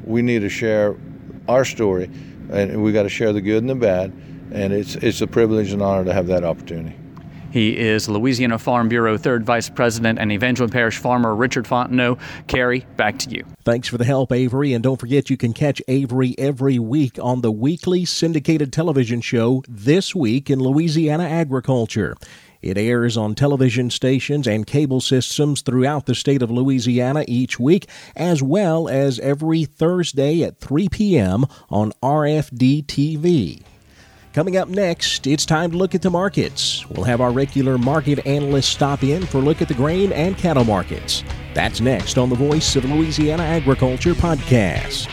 we 0.04 0.22
need 0.22 0.40
to 0.40 0.50
share 0.50 0.96
our 1.48 1.66
story, 1.66 2.10
and 2.52 2.84
we 2.84 2.92
got 2.92 3.04
to 3.04 3.10
share 3.10 3.34
the 3.34 3.42
good 3.42 3.64
and 3.64 3.70
the 3.70 3.76
bad. 3.76 4.14
And 4.52 4.72
it's 4.72 4.96
it's 4.96 5.22
a 5.22 5.28
privilege 5.28 5.74
and 5.74 5.82
honor 5.82 6.06
to 6.06 6.14
have 6.14 6.28
that 6.28 6.44
opportunity. 6.44 6.96
He 7.56 7.78
is 7.78 8.08
Louisiana 8.10 8.60
Farm 8.60 8.90
Bureau 8.90 9.18
third 9.18 9.46
vice 9.46 9.70
president 9.70 10.20
and 10.20 10.32
Evangeline 10.32 10.70
Parish 10.70 10.98
farmer 10.98 11.34
Richard 11.34 11.66
Fontenot. 11.66 12.20
Carrie, 12.48 12.86
back 12.98 13.18
to 13.20 13.30
you. 13.30 13.46
Thanks 13.64 13.88
for 13.88 13.98
the 13.98 14.04
help, 14.04 14.32
Avery. 14.34 14.74
And 14.74 14.84
don't 14.84 15.00
forget 15.00 15.30
you 15.30 15.38
can 15.38 15.54
catch 15.54 15.82
Avery 15.88 16.36
every 16.38 16.78
week 16.80 17.18
on 17.20 17.42
the 17.42 17.52
weekly 17.52 18.06
syndicated 18.06 18.72
television 18.72 19.22
show 19.22 19.64
This 19.70 20.14
Week 20.14 20.50
in 20.50 20.60
Louisiana 20.60 21.24
Agriculture. 21.24 22.18
It 22.66 22.80
airs 22.80 23.16
on 23.16 23.36
television 23.36 23.92
stations 23.92 24.48
and 24.48 24.66
cable 24.66 25.00
systems 25.00 25.62
throughout 25.62 26.08
the 26.08 26.16
state 26.16 26.42
of 26.42 26.50
Louisiana 26.50 27.24
each 27.28 27.60
week, 27.60 27.88
as 28.16 28.42
well 28.42 28.90
as 28.90 29.20
every 29.20 29.66
Thursday 29.66 30.42
at 30.42 30.60
3 30.60 30.90
p.m. 30.90 31.46
on 31.70 31.92
RFD 32.02 32.88
TV. 32.88 33.62
Coming 34.34 34.58
up 34.58 34.68
next, 34.68 35.28
it's 35.28 35.46
time 35.46 35.72
to 35.72 35.78
look 35.78 35.94
at 35.94 36.02
the 36.02 36.10
markets. 36.10 36.84
We'll 36.90 37.06
have 37.06 37.22
our 37.22 37.32
regular 37.32 37.78
market 37.78 38.26
analyst 38.26 38.70
stop 38.70 39.04
in 39.04 39.28
for 39.28 39.38
a 39.38 39.42
look 39.42 39.62
at 39.62 39.68
the 39.68 39.76
grain 39.76 40.12
and 40.12 40.36
cattle 40.36 40.66
markets. 40.66 41.24
That's 41.54 41.82
next 41.82 42.18
on 42.18 42.30
the 42.30 42.36
Voice 42.36 42.76
of 42.76 42.84
Louisiana 42.84 43.44
Agriculture 43.44 44.16
podcast. 44.16 45.08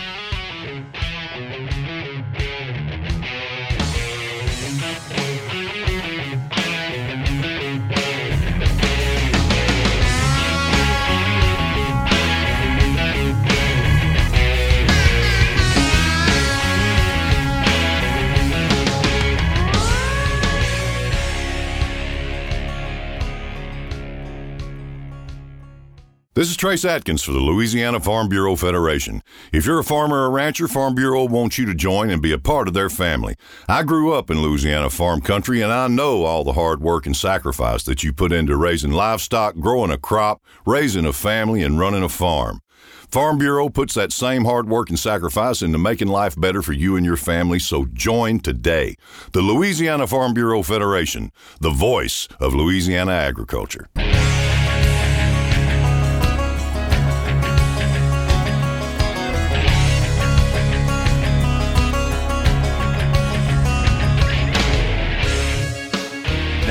This 26.43 26.51
is 26.51 26.57
Trace 26.57 26.85
Adkins 26.85 27.23
for 27.23 27.31
the 27.31 27.39
Louisiana 27.39 28.01
Farm 28.01 28.29
Bureau 28.29 28.57
Federation. 28.57 29.23
If 29.53 29.65
you're 29.65 29.79
a 29.79 29.85
farmer 29.85 30.25
or 30.25 30.31
rancher, 30.33 30.67
Farm 30.67 30.97
Bureau 30.97 31.25
wants 31.25 31.57
you 31.57 31.67
to 31.67 31.73
join 31.73 32.11
and 32.11 32.21
be 32.21 32.33
a 32.33 32.39
part 32.39 32.67
of 32.67 32.75
their 32.75 32.91
family. 32.91 33.37
I 33.69 33.85
grew 33.85 34.13
up 34.13 34.29
in 34.29 34.43
Louisiana 34.43 34.91
farm 34.91 35.21
country 35.21 35.63
and 35.63 35.73
I 35.73 35.87
know 35.87 36.25
all 36.25 36.43
the 36.43 36.55
hard 36.55 36.81
work 36.81 37.07
and 37.07 37.17
sacrifice 37.17 37.85
that 37.85 38.03
you 38.03 38.13
put 38.13 38.33
into 38.33 38.57
raising 38.57 38.91
livestock, 38.91 39.55
growing 39.61 39.93
a 39.93 39.97
crop, 39.97 40.43
raising 40.67 41.07
a 41.07 41.13
family, 41.13 41.63
and 41.63 41.79
running 41.79 42.03
a 42.03 42.09
farm. 42.09 42.61
Farm 43.09 43.39
Bureau 43.39 43.69
puts 43.69 43.95
that 43.95 44.11
same 44.11 44.45
hard 44.45 44.69
work 44.69 44.89
and 44.89 44.99
sacrifice 44.99 45.63
into 45.63 45.79
making 45.79 46.09
life 46.09 46.35
better 46.35 46.61
for 46.61 46.73
you 46.73 46.97
and 46.97 47.07
your 47.07 47.17
family, 47.17 47.61
so 47.61 47.87
join 47.93 48.41
today. 48.41 48.97
The 49.31 49.43
Louisiana 49.43 50.09
Farm 50.09 50.35
Bureau 50.35 50.65
Federation, 50.65 51.31
the 51.61 51.71
voice 51.71 52.27
of 52.41 52.53
Louisiana 52.53 53.13
agriculture. 53.13 53.89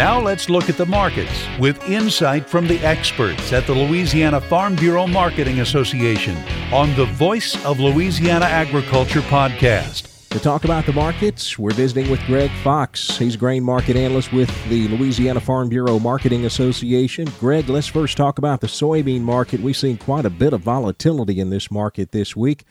Now 0.01 0.19
let's 0.19 0.49
look 0.49 0.67
at 0.67 0.77
the 0.77 0.85
markets 0.87 1.45
with 1.59 1.87
insight 1.87 2.49
from 2.49 2.67
the 2.67 2.79
experts 2.79 3.53
at 3.53 3.67
the 3.67 3.73
Louisiana 3.75 4.41
Farm 4.41 4.75
Bureau 4.75 5.05
Marketing 5.05 5.59
Association 5.59 6.35
on 6.73 6.95
the 6.95 7.05
Voice 7.05 7.63
of 7.63 7.79
Louisiana 7.79 8.45
Agriculture 8.45 9.21
podcast. 9.21 10.29
To 10.29 10.39
talk 10.39 10.63
about 10.63 10.87
the 10.87 10.93
markets, 10.93 11.59
we're 11.59 11.75
visiting 11.75 12.09
with 12.09 12.19
Greg 12.21 12.49
Fox. 12.63 13.15
He's 13.15 13.35
grain 13.35 13.63
market 13.63 13.95
analyst 13.95 14.33
with 14.33 14.49
the 14.69 14.87
Louisiana 14.87 15.39
Farm 15.39 15.69
Bureau 15.69 15.99
Marketing 15.99 16.45
Association. 16.45 17.27
Greg, 17.39 17.69
let's 17.69 17.85
first 17.85 18.17
talk 18.17 18.39
about 18.39 18.61
the 18.61 18.67
soybean 18.67 19.21
market. 19.21 19.59
We've 19.59 19.77
seen 19.77 19.97
quite 19.99 20.25
a 20.25 20.31
bit 20.31 20.51
of 20.51 20.61
volatility 20.61 21.39
in 21.39 21.51
this 21.51 21.69
market 21.69 22.11
this 22.11 22.35
week. 22.35 22.63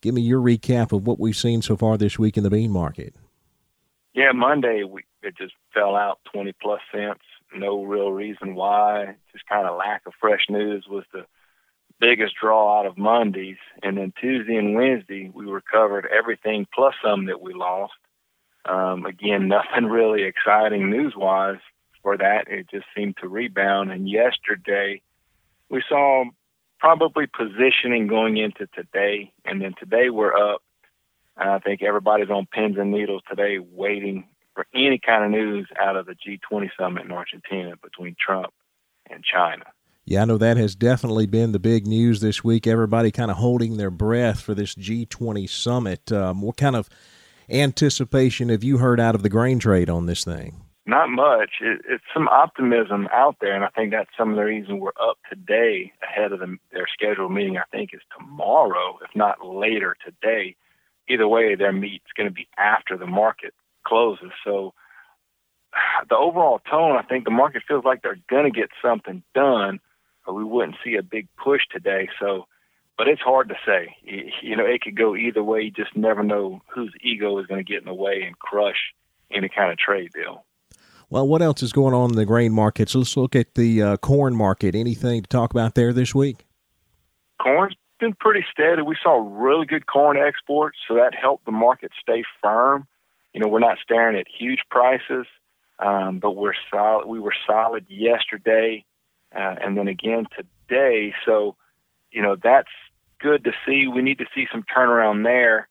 Give 0.00 0.14
me 0.14 0.22
your 0.22 0.40
recap 0.40 0.92
of 0.92 1.06
what 1.06 1.20
we've 1.20 1.36
seen 1.36 1.60
so 1.60 1.76
far 1.76 1.98
this 1.98 2.18
week 2.18 2.38
in 2.38 2.44
the 2.44 2.50
bean 2.50 2.70
market. 2.70 3.14
Yeah, 4.14 4.32
Monday 4.32 4.84
we 4.84 5.02
it 5.22 5.36
just 5.36 5.52
fell 5.78 5.94
out 5.94 6.18
20 6.32 6.52
plus 6.60 6.80
cents. 6.92 7.20
No 7.54 7.84
real 7.84 8.10
reason 8.10 8.54
why. 8.54 9.16
Just 9.32 9.46
kind 9.48 9.66
of 9.66 9.78
lack 9.78 10.02
of 10.06 10.12
fresh 10.20 10.46
news 10.48 10.86
was 10.88 11.04
the 11.12 11.24
biggest 12.00 12.34
draw 12.40 12.78
out 12.78 12.86
of 12.86 12.98
Mondays. 12.98 13.56
And 13.82 13.96
then 13.96 14.12
Tuesday 14.20 14.56
and 14.56 14.74
Wednesday, 14.74 15.30
we 15.32 15.46
recovered 15.46 16.06
everything 16.06 16.66
plus 16.74 16.94
some 17.02 17.26
that 17.26 17.40
we 17.40 17.54
lost. 17.54 17.94
Um, 18.64 19.06
again, 19.06 19.48
nothing 19.48 19.84
really 19.90 20.24
exciting 20.24 20.90
news 20.90 21.14
wise 21.16 21.60
for 22.02 22.16
that. 22.16 22.48
It 22.48 22.68
just 22.70 22.86
seemed 22.96 23.16
to 23.20 23.28
rebound. 23.28 23.92
And 23.92 24.08
yesterday, 24.08 25.00
we 25.70 25.82
saw 25.88 26.24
probably 26.80 27.26
positioning 27.26 28.08
going 28.08 28.36
into 28.36 28.66
today. 28.74 29.32
And 29.44 29.62
then 29.62 29.74
today, 29.78 30.10
we're 30.10 30.36
up. 30.36 30.62
I 31.36 31.60
think 31.60 31.82
everybody's 31.82 32.30
on 32.30 32.46
pins 32.46 32.76
and 32.78 32.90
needles 32.90 33.22
today, 33.28 33.58
waiting 33.60 34.26
for 34.58 34.66
any 34.74 34.98
kind 34.98 35.24
of 35.24 35.30
news 35.30 35.68
out 35.80 35.94
of 35.94 36.06
the 36.06 36.14
G20 36.14 36.70
summit 36.76 37.04
in 37.04 37.12
Argentina 37.12 37.74
between 37.80 38.16
Trump 38.18 38.52
and 39.08 39.22
China. 39.22 39.62
Yeah, 40.04 40.22
I 40.22 40.24
know 40.24 40.36
that 40.36 40.56
has 40.56 40.74
definitely 40.74 41.26
been 41.26 41.52
the 41.52 41.60
big 41.60 41.86
news 41.86 42.20
this 42.20 42.42
week. 42.42 42.66
Everybody 42.66 43.12
kind 43.12 43.30
of 43.30 43.36
holding 43.36 43.76
their 43.76 43.92
breath 43.92 44.40
for 44.40 44.54
this 44.54 44.74
G20 44.74 45.48
summit. 45.48 46.10
Um, 46.10 46.42
what 46.42 46.56
kind 46.56 46.74
of 46.74 46.88
anticipation 47.48 48.48
have 48.48 48.64
you 48.64 48.78
heard 48.78 48.98
out 48.98 49.14
of 49.14 49.22
the 49.22 49.28
grain 49.28 49.60
trade 49.60 49.88
on 49.88 50.06
this 50.06 50.24
thing? 50.24 50.60
Not 50.86 51.08
much. 51.08 51.50
It, 51.60 51.82
it's 51.88 52.04
some 52.12 52.26
optimism 52.26 53.06
out 53.12 53.36
there, 53.40 53.54
and 53.54 53.64
I 53.64 53.68
think 53.68 53.92
that's 53.92 54.10
some 54.18 54.30
of 54.30 54.36
the 54.36 54.42
reason 54.42 54.80
we're 54.80 54.88
up 55.00 55.18
today 55.30 55.92
ahead 56.02 56.32
of 56.32 56.40
the, 56.40 56.56
their 56.72 56.88
scheduled 56.92 57.30
meeting. 57.30 57.58
I 57.58 57.62
think 57.70 57.90
is 57.94 58.00
tomorrow, 58.18 58.98
if 59.08 59.14
not 59.14 59.46
later 59.46 59.96
today. 60.04 60.56
Either 61.08 61.28
way, 61.28 61.54
their 61.54 61.72
meet's 61.72 62.12
going 62.16 62.28
to 62.28 62.34
be 62.34 62.48
after 62.58 62.96
the 62.96 63.06
market 63.06 63.54
closes. 63.88 64.32
So 64.44 64.74
the 66.08 66.16
overall 66.16 66.60
tone, 66.70 66.96
I 66.96 67.02
think 67.02 67.24
the 67.24 67.30
market 67.30 67.62
feels 67.66 67.84
like 67.84 68.02
they're 68.02 68.18
going 68.30 68.44
to 68.44 68.58
get 68.58 68.70
something 68.82 69.22
done, 69.34 69.80
or 70.26 70.34
we 70.34 70.44
wouldn't 70.44 70.76
see 70.84 70.96
a 70.96 71.02
big 71.02 71.28
push 71.42 71.62
today. 71.70 72.08
So, 72.20 72.46
but 72.96 73.08
it's 73.08 73.20
hard 73.20 73.48
to 73.48 73.54
say. 73.66 73.96
You 74.42 74.56
know, 74.56 74.64
it 74.64 74.82
could 74.82 74.96
go 74.96 75.16
either 75.16 75.42
way. 75.42 75.62
You 75.62 75.70
just 75.70 75.96
never 75.96 76.22
know 76.22 76.60
whose 76.68 76.92
ego 77.00 77.38
is 77.38 77.46
going 77.46 77.64
to 77.64 77.70
get 77.70 77.80
in 77.80 77.86
the 77.86 77.94
way 77.94 78.22
and 78.26 78.38
crush 78.38 78.92
any 79.30 79.48
kind 79.48 79.70
of 79.70 79.78
trade 79.78 80.10
deal. 80.12 80.44
Well, 81.10 81.26
what 81.26 81.40
else 81.40 81.62
is 81.62 81.72
going 81.72 81.94
on 81.94 82.10
in 82.10 82.16
the 82.16 82.26
grain 82.26 82.52
markets? 82.52 82.94
Let's 82.94 83.16
look 83.16 83.34
at 83.34 83.54
the 83.54 83.82
uh, 83.82 83.96
corn 83.96 84.34
market. 84.34 84.74
Anything 84.74 85.22
to 85.22 85.28
talk 85.28 85.52
about 85.52 85.74
there 85.74 85.92
this 85.92 86.14
week? 86.14 86.44
Corn's 87.40 87.74
been 87.98 88.14
pretty 88.14 88.44
steady. 88.52 88.82
We 88.82 88.96
saw 89.02 89.26
really 89.26 89.64
good 89.64 89.86
corn 89.86 90.18
exports, 90.18 90.78
so 90.86 90.94
that 90.94 91.14
helped 91.14 91.46
the 91.46 91.52
market 91.52 91.92
stay 92.02 92.24
firm 92.42 92.86
you 93.32 93.40
know, 93.40 93.48
we're 93.48 93.58
not 93.58 93.78
staring 93.82 94.18
at 94.18 94.26
huge 94.28 94.60
prices, 94.70 95.26
um, 95.78 96.18
but 96.18 96.32
we're 96.32 96.54
solid. 96.70 97.06
We 97.06 97.20
were 97.20 97.34
solid 97.46 97.86
yesterday, 97.88 98.84
uh, 99.34 99.56
and 99.60 99.76
then 99.76 99.88
again 99.88 100.26
today. 100.36 101.14
So, 101.24 101.56
you 102.10 102.22
know, 102.22 102.36
that's 102.42 102.70
good 103.20 103.44
to 103.44 103.52
see. 103.66 103.86
We 103.86 104.02
need 104.02 104.18
to 104.18 104.26
see 104.34 104.46
some 104.50 104.64
turnaround 104.64 105.24
there. 105.24 105.68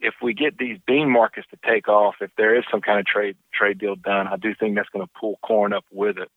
If 0.00 0.14
we 0.20 0.34
get 0.34 0.58
these 0.58 0.78
bean 0.86 1.08
markets 1.08 1.46
to 1.50 1.58
take 1.64 1.88
off, 1.88 2.16
if 2.20 2.30
there 2.36 2.56
is 2.56 2.64
some 2.70 2.80
kind 2.80 2.98
of 2.98 3.06
trade 3.06 3.36
trade 3.54 3.78
deal 3.78 3.94
done, 3.94 4.26
I 4.26 4.36
do 4.36 4.54
think 4.54 4.74
that's 4.74 4.88
going 4.88 5.06
to 5.06 5.12
pull 5.18 5.38
corn 5.42 5.72
up 5.72 5.84
with 5.92 6.18
it. 6.18 6.30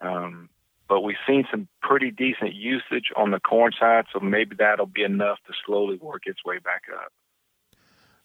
Um, 0.00 0.48
but 0.88 1.02
we've 1.02 1.16
seen 1.26 1.46
some 1.50 1.68
pretty 1.82 2.10
decent 2.10 2.54
usage 2.54 3.12
on 3.14 3.30
the 3.30 3.38
corn 3.38 3.72
side, 3.78 4.06
so 4.12 4.18
maybe 4.18 4.56
that'll 4.58 4.86
be 4.86 5.04
enough 5.04 5.38
to 5.46 5.52
slowly 5.64 5.98
work 5.98 6.22
its 6.26 6.44
way 6.44 6.58
back 6.58 6.84
up. 6.92 7.12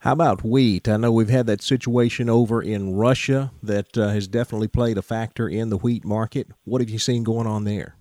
How 0.05 0.11
about 0.11 0.43
wheat? 0.43 0.87
I 0.87 0.97
know 0.97 1.11
we've 1.11 1.29
had 1.29 1.47
that 1.47 1.63
situation 1.63 2.29
over 2.29 2.61
in 2.61 2.93
Russia 2.93 3.51
that 3.63 3.97
uh, 3.97 4.09
has 4.09 4.27
definitely 4.27 4.67
played 4.67 4.99
a 4.99 5.01
factor 5.01 5.49
in 5.49 5.71
the 5.71 5.77
wheat 5.77 6.05
market. 6.05 6.47
What 6.63 6.79
have 6.79 6.91
you 6.91 6.99
seen 6.99 7.23
going 7.23 7.47
on 7.47 7.63
there? 7.63 7.95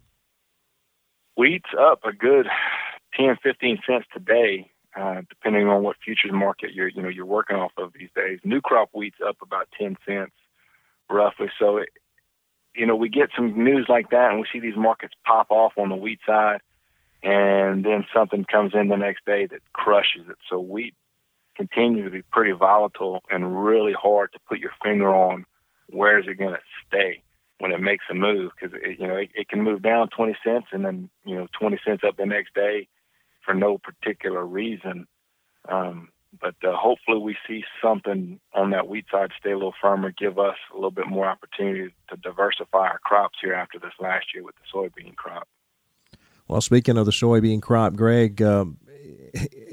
Wheat's 1.35 1.71
up 1.81 2.01
a 2.05 2.13
good 2.13 2.47
10, 3.19 3.39
15 3.43 3.79
cents 3.87 4.05
today, 4.13 4.71
uh, 4.95 5.23
depending 5.31 5.67
on 5.67 5.83
what 5.83 5.97
futures 6.05 6.31
market 6.31 6.75
you're 6.75 6.89
you 6.89 7.01
know 7.01 7.09
you're 7.09 7.25
working 7.25 7.57
off 7.57 7.73
of 7.79 7.95
these 7.99 8.11
days. 8.15 8.39
New 8.45 8.61
crop 8.61 8.91
wheat's 8.93 9.17
up 9.27 9.39
about 9.41 9.69
10 9.81 9.97
cents, 10.07 10.35
roughly. 11.09 11.49
So 11.59 11.79
it, 11.79 11.89
you 12.77 12.85
know, 12.85 12.97
we 12.97 13.09
get 13.09 13.31
some 13.35 13.65
news 13.65 13.87
like 13.89 14.11
that 14.11 14.31
and 14.31 14.41
we 14.41 14.47
see 14.53 14.61
these 14.61 14.77
markets 14.77 15.15
pop 15.25 15.47
off 15.51 15.73
on 15.79 15.89
the 15.89 15.97
wheat 15.97 16.21
side 16.27 16.61
and 17.23 17.83
then 17.83 18.05
something 18.13 18.45
comes 18.45 18.75
in 18.75 18.89
the 18.89 18.97
next 18.97 19.25
day 19.25 19.47
that 19.47 19.61
crushes 19.73 20.29
it. 20.29 20.37
So 20.51 20.61
wheat 20.61 20.95
continues 21.57 22.05
to 22.07 22.11
be 22.11 22.23
pretty 22.23 22.53
volatile 22.53 23.23
and 23.31 23.65
really 23.65 23.93
hard 23.93 24.33
to 24.33 24.39
put 24.49 24.59
your 24.59 24.73
finger 24.83 25.15
on 25.15 25.45
where 25.89 26.19
is 26.19 26.27
it 26.27 26.39
going 26.39 26.55
to 26.55 26.61
stay 26.87 27.23
when 27.59 27.73
it 27.73 27.81
makes 27.81 28.05
a 28.11 28.15
move 28.15 28.51
because 28.59 28.77
you 28.99 29.07
know 29.07 29.17
it, 29.17 29.31
it 29.35 29.49
can 29.49 29.63
move 29.63 29.83
down 29.83 30.09
20 30.09 30.37
cents 30.45 30.67
and 30.73 30.85
then 30.85 31.09
you 31.25 31.37
know 31.37 31.47
20 31.59 31.79
cents 31.85 32.03
up 32.07 32.17
the 32.17 32.27
next 32.27 32.55
day 32.55 32.89
for 33.45 33.55
no 33.55 33.79
particular 33.79 34.45
reason. 34.45 35.07
Um, 35.69 36.09
but 36.41 36.57
uh, 36.65 36.77
hopefully 36.77 37.19
we 37.19 37.37
see 37.47 37.65
something 37.83 38.41
on 38.53 38.71
that 38.71 38.89
wheat 38.89 39.07
side 39.11 39.31
stay 39.39 39.53
a 39.53 39.57
little 39.57 39.75
firmer, 39.81 40.11
give 40.11 40.39
us 40.39 40.57
a 40.73 40.75
little 40.75 40.91
bit 40.91 41.07
more 41.07 41.27
opportunity 41.27 41.95
to 42.11 42.17
diversify 42.17 42.89
our 42.89 42.99
crops 43.05 43.39
here 43.41 43.55
after 43.55 43.79
this 43.79 43.93
last 44.01 44.27
year 44.35 44.43
with 44.43 44.57
the 44.57 44.79
soybean 44.79 45.15
crop. 45.15 45.47
Well, 46.49 46.61
speaking 46.61 46.99
of 46.99 47.07
the 47.07 47.13
soybean 47.13 47.63
crop, 47.63 47.95
Greg, 47.95 48.43
um, 48.43 48.79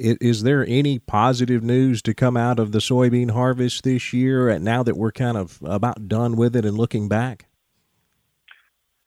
is 0.01 0.43
there 0.43 0.65
any 0.67 0.99
positive 0.99 1.63
news 1.63 2.01
to 2.03 2.13
come 2.13 2.35
out 2.35 2.59
of 2.59 2.71
the 2.71 2.79
soybean 2.79 3.31
harvest 3.31 3.83
this 3.83 4.13
year? 4.13 4.49
And 4.49 4.65
now 4.65 4.83
that 4.83 4.97
we're 4.97 5.11
kind 5.11 5.37
of 5.37 5.59
about 5.63 6.07
done 6.07 6.35
with 6.35 6.55
it 6.55 6.65
and 6.65 6.77
looking 6.77 7.07
back. 7.07 7.45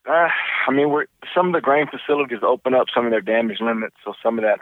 Uh, 0.08 0.28
I 0.68 0.70
mean, 0.70 0.90
we're 0.90 1.06
some 1.34 1.48
of 1.48 1.52
the 1.54 1.60
grain 1.60 1.86
facilities 1.88 2.40
open 2.42 2.74
up 2.74 2.86
some 2.94 3.06
of 3.06 3.10
their 3.10 3.20
damage 3.20 3.60
limits, 3.60 3.96
so 4.04 4.12
some 4.22 4.38
of 4.38 4.44
that 4.44 4.60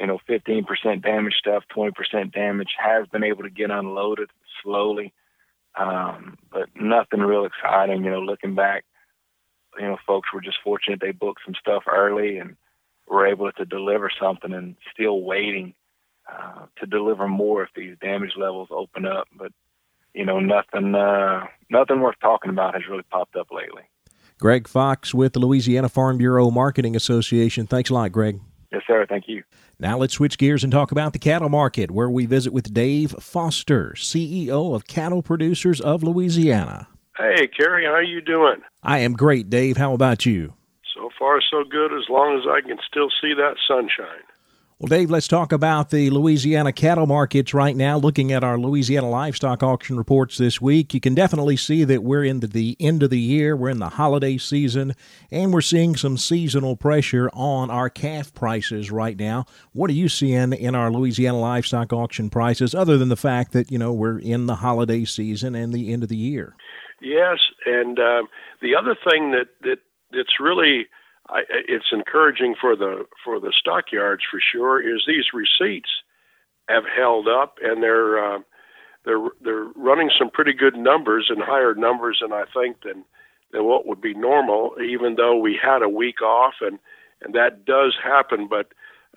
you 0.00 0.06
know, 0.06 0.18
15% 0.28 1.02
damage 1.02 1.34
stuff, 1.38 1.64
20% 1.76 2.32
damage 2.32 2.70
has 2.78 3.06
been 3.08 3.22
able 3.22 3.42
to 3.42 3.50
get 3.50 3.70
unloaded 3.70 4.30
slowly. 4.62 5.12
Um, 5.78 6.38
but 6.50 6.68
nothing 6.74 7.20
real 7.20 7.44
exciting, 7.44 8.02
you 8.02 8.10
know, 8.10 8.20
looking 8.20 8.54
back, 8.54 8.84
you 9.78 9.86
know, 9.86 9.98
folks 10.06 10.30
were 10.32 10.40
just 10.40 10.56
fortunate 10.64 11.00
they 11.00 11.12
booked 11.12 11.42
some 11.44 11.54
stuff 11.54 11.84
early 11.86 12.38
and 12.38 12.56
were 13.10 13.26
able 13.26 13.50
to 13.52 13.64
deliver 13.64 14.10
something 14.20 14.52
and 14.52 14.76
still 14.92 15.22
waiting 15.22 15.74
uh, 16.30 16.66
to 16.78 16.86
deliver 16.86 17.28
more 17.28 17.64
if 17.64 17.70
these 17.74 17.96
damage 18.00 18.32
levels 18.36 18.68
open 18.70 19.04
up. 19.04 19.26
But, 19.36 19.52
you 20.14 20.24
know, 20.24 20.38
nothing, 20.38 20.94
uh, 20.94 21.46
nothing 21.68 22.00
worth 22.00 22.16
talking 22.22 22.50
about 22.50 22.74
has 22.74 22.84
really 22.88 23.02
popped 23.10 23.36
up 23.36 23.48
lately. 23.50 23.82
Greg 24.38 24.68
Fox 24.68 25.12
with 25.12 25.34
the 25.34 25.40
Louisiana 25.40 25.88
Farm 25.88 26.16
Bureau 26.16 26.50
Marketing 26.50 26.96
Association. 26.96 27.66
Thanks 27.66 27.90
a 27.90 27.94
lot, 27.94 28.12
Greg. 28.12 28.40
Yes, 28.72 28.82
sir. 28.86 29.04
Thank 29.08 29.24
you. 29.26 29.42
Now 29.80 29.98
let's 29.98 30.14
switch 30.14 30.38
gears 30.38 30.62
and 30.62 30.72
talk 30.72 30.92
about 30.92 31.12
the 31.12 31.18
cattle 31.18 31.48
market, 31.48 31.90
where 31.90 32.08
we 32.08 32.24
visit 32.24 32.52
with 32.52 32.72
Dave 32.72 33.10
Foster, 33.18 33.94
CEO 33.96 34.74
of 34.74 34.86
Cattle 34.86 35.22
Producers 35.22 35.80
of 35.80 36.02
Louisiana. 36.02 36.86
Hey, 37.18 37.48
Kerry, 37.48 37.84
how 37.84 37.92
are 37.92 38.02
you 38.02 38.20
doing? 38.20 38.62
I 38.82 39.00
am 39.00 39.14
great, 39.14 39.50
Dave. 39.50 39.76
How 39.76 39.92
about 39.92 40.24
you? 40.24 40.54
Far, 41.20 41.40
so 41.50 41.62
good, 41.62 41.92
as 41.92 42.08
long 42.08 42.36
as 42.36 42.46
I 42.48 42.66
can 42.66 42.78
still 42.88 43.10
see 43.20 43.34
that 43.34 43.56
sunshine. 43.68 44.24
Well, 44.78 44.88
Dave, 44.88 45.10
let's 45.10 45.28
talk 45.28 45.52
about 45.52 45.90
the 45.90 46.08
Louisiana 46.08 46.72
cattle 46.72 47.06
markets 47.06 47.52
right 47.52 47.76
now. 47.76 47.98
Looking 47.98 48.32
at 48.32 48.42
our 48.42 48.58
Louisiana 48.58 49.10
livestock 49.10 49.62
auction 49.62 49.98
reports 49.98 50.38
this 50.38 50.58
week, 50.62 50.94
you 50.94 51.00
can 51.00 51.14
definitely 51.14 51.58
see 51.58 51.84
that 51.84 52.02
we're 52.02 52.24
into 52.24 52.46
the 52.46 52.78
end 52.80 53.02
of 53.02 53.10
the 53.10 53.18
year, 53.18 53.54
we're 53.54 53.68
in 53.68 53.80
the 53.80 53.90
holiday 53.90 54.38
season, 54.38 54.94
and 55.30 55.52
we're 55.52 55.60
seeing 55.60 55.94
some 55.94 56.16
seasonal 56.16 56.76
pressure 56.76 57.28
on 57.34 57.70
our 57.70 57.90
calf 57.90 58.32
prices 58.32 58.90
right 58.90 59.18
now. 59.18 59.44
What 59.74 59.90
are 59.90 59.92
you 59.92 60.08
seeing 60.08 60.54
in 60.54 60.74
our 60.74 60.90
Louisiana 60.90 61.38
livestock 61.38 61.92
auction 61.92 62.30
prices, 62.30 62.74
other 62.74 62.96
than 62.96 63.10
the 63.10 63.16
fact 63.16 63.52
that, 63.52 63.70
you 63.70 63.76
know, 63.76 63.92
we're 63.92 64.18
in 64.18 64.46
the 64.46 64.56
holiday 64.56 65.04
season 65.04 65.54
and 65.54 65.74
the 65.74 65.92
end 65.92 66.02
of 66.02 66.08
the 66.08 66.16
year? 66.16 66.56
Yes, 67.02 67.36
and 67.66 67.98
um, 67.98 68.28
the 68.62 68.74
other 68.74 68.94
thing 68.94 69.32
that, 69.32 69.48
that 69.60 69.80
that's 70.10 70.40
really 70.40 70.86
I, 71.30 71.42
it's 71.68 71.92
encouraging 71.92 72.54
for 72.60 72.76
the 72.76 73.06
for 73.24 73.40
the 73.40 73.52
stockyards 73.58 74.22
for 74.30 74.40
sure. 74.52 74.80
Is 74.80 75.02
these 75.06 75.26
receipts 75.32 75.90
have 76.68 76.84
held 76.84 77.28
up 77.28 77.56
and 77.62 77.82
they're 77.82 78.34
uh, 78.34 78.38
they're 79.04 79.28
they're 79.40 79.68
running 79.76 80.10
some 80.18 80.30
pretty 80.30 80.52
good 80.52 80.76
numbers 80.76 81.26
and 81.28 81.42
higher 81.42 81.74
numbers 81.74 82.18
than 82.20 82.32
I 82.32 82.44
think 82.52 82.82
than 82.84 83.04
than 83.52 83.64
what 83.64 83.86
would 83.86 84.00
be 84.00 84.14
normal. 84.14 84.74
Even 84.82 85.16
though 85.16 85.36
we 85.36 85.58
had 85.60 85.82
a 85.82 85.88
week 85.88 86.22
off 86.22 86.54
and 86.60 86.78
and 87.22 87.34
that 87.34 87.64
does 87.64 87.96
happen, 88.02 88.48
but 88.48 88.72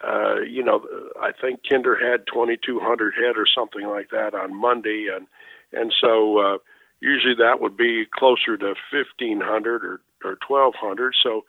uh, 0.06 0.42
you 0.42 0.64
know 0.64 0.86
I 1.22 1.32
think 1.32 1.62
Kinder 1.70 1.96
had 1.96 2.28
2,200 2.28 3.14
head 3.16 3.38
or 3.38 3.46
something 3.48 3.88
like 3.88 4.10
that 4.12 4.34
on 4.34 4.60
Monday, 4.60 5.08
and 5.14 5.28
and 5.72 5.94
so 6.00 6.38
uh, 6.38 6.58
usually 7.00 7.36
that 7.36 7.60
would 7.60 7.78
be 7.78 8.06
closer 8.14 8.58
to 8.58 8.76
1,500 8.92 9.86
or 9.86 10.02
or 10.24 10.38
1,200. 10.48 11.16
So 11.22 11.44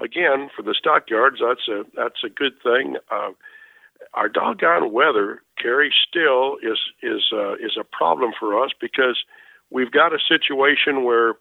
again, 0.00 0.50
for 0.54 0.62
the 0.62 0.74
stockyards, 0.78 1.40
that's 1.40 1.68
a 1.68 1.84
that's 1.96 2.22
a 2.24 2.28
good 2.28 2.54
thing. 2.62 2.96
Uh, 3.10 3.30
our 4.14 4.28
doggone 4.28 4.92
weather, 4.92 5.42
Kerry, 5.60 5.92
still 6.08 6.56
is 6.62 6.78
is 7.02 7.30
uh, 7.32 7.54
is 7.54 7.76
a 7.78 7.84
problem 7.84 8.32
for 8.38 8.62
us 8.62 8.70
because 8.80 9.18
we've 9.70 9.92
got 9.92 10.14
a 10.14 10.18
situation 10.26 11.04
where 11.04 11.34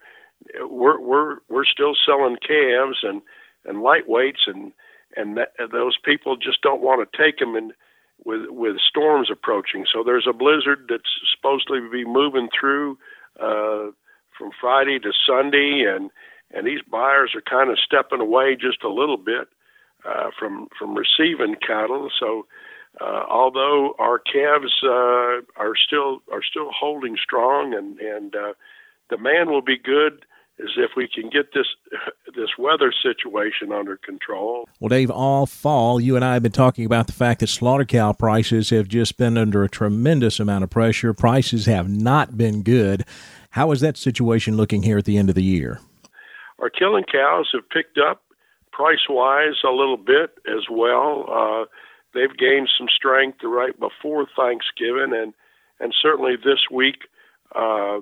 we're 0.62 0.99
we're 0.99 1.38
we're 1.49 1.66
still 1.66 1.93
selling 2.05 2.38
calves 2.38 2.99
and 3.03 3.22
and 3.66 3.78
lightweights 3.78 4.47
and 4.47 4.72
and 5.16 5.38
that, 5.38 5.53
those 5.72 5.97
people 6.03 6.36
just 6.36 6.62
don't 6.62 6.82
want 6.82 7.08
to 7.10 7.18
take 7.18 7.39
them 7.39 7.55
and 7.55 7.74
with 8.26 8.49
with 8.49 8.78
storms 8.80 9.30
approaching. 9.32 9.86
So 9.91 10.03
there's 10.03 10.28
a 10.30 10.34
blizzard 10.34 10.88
that's 10.89 11.10
supposed 11.36 11.68
to 11.68 11.89
be 11.89 12.05
moving 12.05 12.49
through 12.58 12.97
uh, 13.39 13.91
from 14.38 14.51
Friday 14.60 14.99
to 14.99 15.12
Sunday, 15.28 15.86
and 15.88 16.10
and 16.52 16.66
these 16.66 16.82
buyers 16.89 17.34
are 17.36 17.41
kind 17.41 17.70
of 17.70 17.78
stepping 17.80 18.22
away 18.22 18.56
just 18.56 18.84
a 18.84 18.89
little 18.89 19.18
bit 19.18 19.48
uh, 20.06 20.30
from 20.38 20.68
from 20.78 20.95
receiving 20.95 21.56
cattle. 21.56 22.10
So, 22.20 22.45
uh, 23.02 23.26
although 23.30 23.95
our 24.00 24.20
calves 24.20 24.74
uh, 24.84 25.41
are 25.58 25.76
still 25.76 26.22
are 26.32 26.43
still 26.43 26.72
holding 26.72 27.18
strong, 27.22 27.74
and 27.74 28.00
and 28.00 28.36
uh, 28.36 28.54
demand 29.10 29.50
will 29.50 29.62
be 29.62 29.78
good, 29.78 30.26
is 30.60 30.72
if 30.78 30.91
we 30.95 31.08
can 31.08 31.30
get 31.30 31.54
this 31.54 31.68
this 32.36 32.58
weather 32.58 32.93
situation 33.04 33.72
under 33.72 33.98
control. 33.98 34.68
Well, 34.80 34.89
Dave, 34.89 35.12
all 35.12 35.45
fall, 35.45 36.00
you 36.00 36.16
and 36.16 36.24
I 36.24 36.34
have 36.34 36.43
been 36.43 36.52
talking 36.52 36.86
about 36.86 37.08
the 37.08 37.14
fact 37.14 37.41
that 37.41 37.48
slaughter 37.48 37.86
cow 37.86 38.14
prices 38.14 38.70
have 38.70 38.88
just 38.88 39.18
been 39.18 39.38
under 39.38 39.64
a 39.64 39.70
tremendous 39.70 40.39
amount 40.39 40.64
of 40.64 40.70
pressure. 40.70 41.14
Prices 41.14 41.66
have 41.66 41.89
not 41.89 42.38
been 42.38 42.64
good. 42.64 43.06
How 43.52 43.72
is 43.72 43.82
that 43.82 43.98
situation 43.98 44.56
looking 44.56 44.84
here 44.84 44.98
at 44.98 45.06
the 45.06 45.18
end 45.18 45.30
of 45.30 45.36
the 45.36 45.43
year? 45.43 45.80
Our 46.60 46.70
killing 46.70 47.03
cows 47.03 47.49
have 47.53 47.70
picked 47.70 47.97
up 47.97 48.24
price 48.72 49.08
wise 49.10 49.64
a 49.64 49.72
little 49.72 49.97
bit 49.97 50.38
as 50.47 50.66
well. 50.70 51.26
Uh, 51.30 51.66
they've 52.14 52.38
gained 52.38 52.70
some 52.78 52.88
strength 52.93 53.39
right 53.43 53.78
before 53.80 54.28
Thanksgiving, 54.36 55.14
and 55.14 55.34
and 55.80 55.93
certainly 56.01 56.36
this 56.36 56.66
week, 56.72 57.08
uh, 57.55 57.99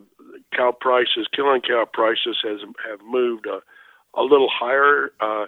cow 0.56 0.72
prices, 0.80 1.28
killing 1.36 1.62
cow 1.62 1.86
prices, 1.92 2.38
has 2.44 2.60
have 2.90 3.00
moved 3.06 3.46
a, 3.48 3.60
a 4.20 4.24
little 4.24 4.50
higher. 4.52 5.12
Uh, 5.20 5.46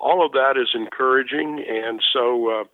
all 0.00 0.24
of 0.24 0.32
that 0.32 0.54
is 0.56 0.70
encouraging, 0.74 1.64
and 1.68 2.00
so 2.12 2.60
uh, 2.60 2.64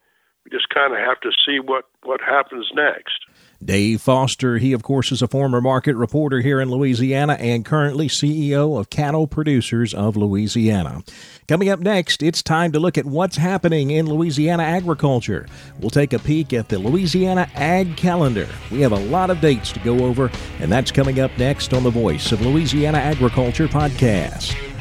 we 0.44 0.50
just 0.50 0.68
kind 0.68 0.92
of 0.92 0.98
have 0.98 1.20
to 1.20 1.30
see 1.46 1.58
what 1.58 1.86
what 2.02 2.20
happens 2.20 2.70
next. 2.74 3.24
Dave 3.64 4.02
Foster, 4.02 4.58
he 4.58 4.74
of 4.74 4.82
course 4.82 5.10
is 5.10 5.22
a 5.22 5.28
former 5.28 5.60
market 5.60 5.96
reporter 5.96 6.40
here 6.40 6.60
in 6.60 6.70
Louisiana 6.70 7.34
and 7.34 7.64
currently 7.64 8.08
CEO 8.08 8.78
of 8.78 8.90
Cattle 8.90 9.26
Producers 9.26 9.94
of 9.94 10.16
Louisiana. 10.16 11.02
Coming 11.48 11.70
up 11.70 11.80
next, 11.80 12.22
it's 12.22 12.42
time 12.42 12.72
to 12.72 12.80
look 12.80 12.98
at 12.98 13.06
what's 13.06 13.38
happening 13.38 13.90
in 13.90 14.06
Louisiana 14.06 14.64
agriculture. 14.64 15.46
We'll 15.80 15.90
take 15.90 16.12
a 16.12 16.18
peek 16.18 16.52
at 16.52 16.68
the 16.68 16.78
Louisiana 16.78 17.48
Ag 17.54 17.96
Calendar. 17.96 18.48
We 18.70 18.82
have 18.82 18.92
a 18.92 18.96
lot 18.96 19.30
of 19.30 19.40
dates 19.40 19.72
to 19.72 19.80
go 19.80 20.04
over, 20.04 20.30
and 20.60 20.70
that's 20.70 20.90
coming 20.90 21.20
up 21.20 21.36
next 21.38 21.72
on 21.72 21.84
the 21.84 21.90
Voice 21.90 22.32
of 22.32 22.42
Louisiana 22.42 22.98
Agriculture 22.98 23.68
podcast. 23.68 24.73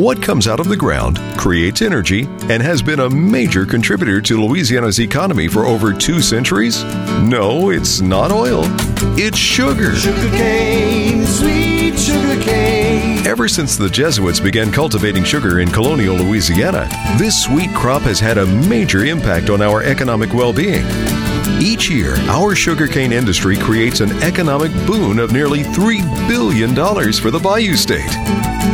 What 0.00 0.22
comes 0.22 0.48
out 0.48 0.60
of 0.60 0.68
the 0.70 0.78
ground 0.78 1.18
creates 1.36 1.82
energy 1.82 2.22
and 2.48 2.62
has 2.62 2.80
been 2.80 3.00
a 3.00 3.10
major 3.10 3.66
contributor 3.66 4.22
to 4.22 4.42
Louisiana's 4.42 4.98
economy 4.98 5.46
for 5.46 5.66
over 5.66 5.92
two 5.92 6.22
centuries? 6.22 6.82
No, 7.20 7.68
it's 7.68 8.00
not 8.00 8.32
oil. 8.32 8.62
It's 9.18 9.36
sugar. 9.36 9.94
Sugar 9.94 10.30
cane, 10.30 11.26
sweet 11.26 11.98
sugar 11.98 12.42
cane. 12.42 13.26
Ever 13.26 13.46
since 13.46 13.76
the 13.76 13.90
Jesuits 13.90 14.40
began 14.40 14.72
cultivating 14.72 15.22
sugar 15.22 15.60
in 15.60 15.70
colonial 15.70 16.16
Louisiana, 16.16 16.88
this 17.18 17.44
sweet 17.44 17.68
crop 17.74 18.00
has 18.00 18.18
had 18.18 18.38
a 18.38 18.46
major 18.46 19.04
impact 19.04 19.50
on 19.50 19.60
our 19.60 19.82
economic 19.82 20.32
well 20.32 20.54
being. 20.54 20.86
Each 21.60 21.90
year, 21.90 22.16
our 22.28 22.54
sugarcane 22.54 23.12
industry 23.12 23.56
creates 23.56 24.00
an 24.00 24.10
economic 24.22 24.72
boon 24.86 25.18
of 25.18 25.32
nearly 25.32 25.62
$3 25.62 26.28
billion 26.28 26.74
for 27.12 27.30
the 27.30 27.38
Bayou 27.38 27.74
State. 27.74 28.10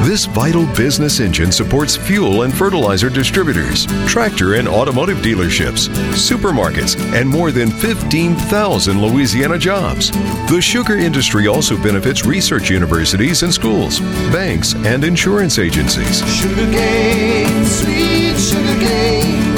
This 0.04 0.26
vital 0.26 0.66
business 0.76 1.20
engine 1.20 1.50
supports 1.50 1.96
fuel 1.96 2.42
and 2.42 2.54
fertilizer 2.54 3.10
distributors, 3.10 3.86
tractor 4.06 4.54
and 4.54 4.68
automotive 4.68 5.18
dealerships, 5.18 5.88
supermarkets, 6.12 6.96
and 7.12 7.28
more 7.28 7.50
than 7.50 7.70
15,000 7.70 9.02
Louisiana 9.02 9.58
jobs. 9.58 10.10
The 10.48 10.60
sugar 10.60 10.96
industry 10.96 11.48
also 11.48 11.76
benefits 11.82 12.24
research 12.24 12.70
universities 12.70 13.42
and 13.42 13.52
schools, 13.52 14.00
banks, 14.30 14.74
and 14.74 15.02
insurance 15.02 15.58
agencies. 15.58 16.20
Sugarcane. 16.36 17.95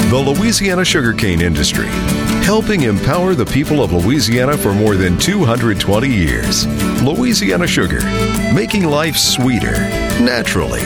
The 0.09 0.17
Louisiana 0.17 0.83
sugarcane 0.83 1.39
industry, 1.39 1.85
helping 2.41 2.81
empower 2.81 3.35
the 3.35 3.45
people 3.45 3.83
of 3.83 3.93
Louisiana 3.93 4.57
for 4.57 4.73
more 4.73 4.95
than 4.95 5.19
220 5.19 6.09
years. 6.09 6.65
Louisiana 7.03 7.67
Sugar, 7.67 8.01
making 8.51 8.85
life 8.85 9.15
sweeter, 9.15 9.77
naturally. 10.19 10.81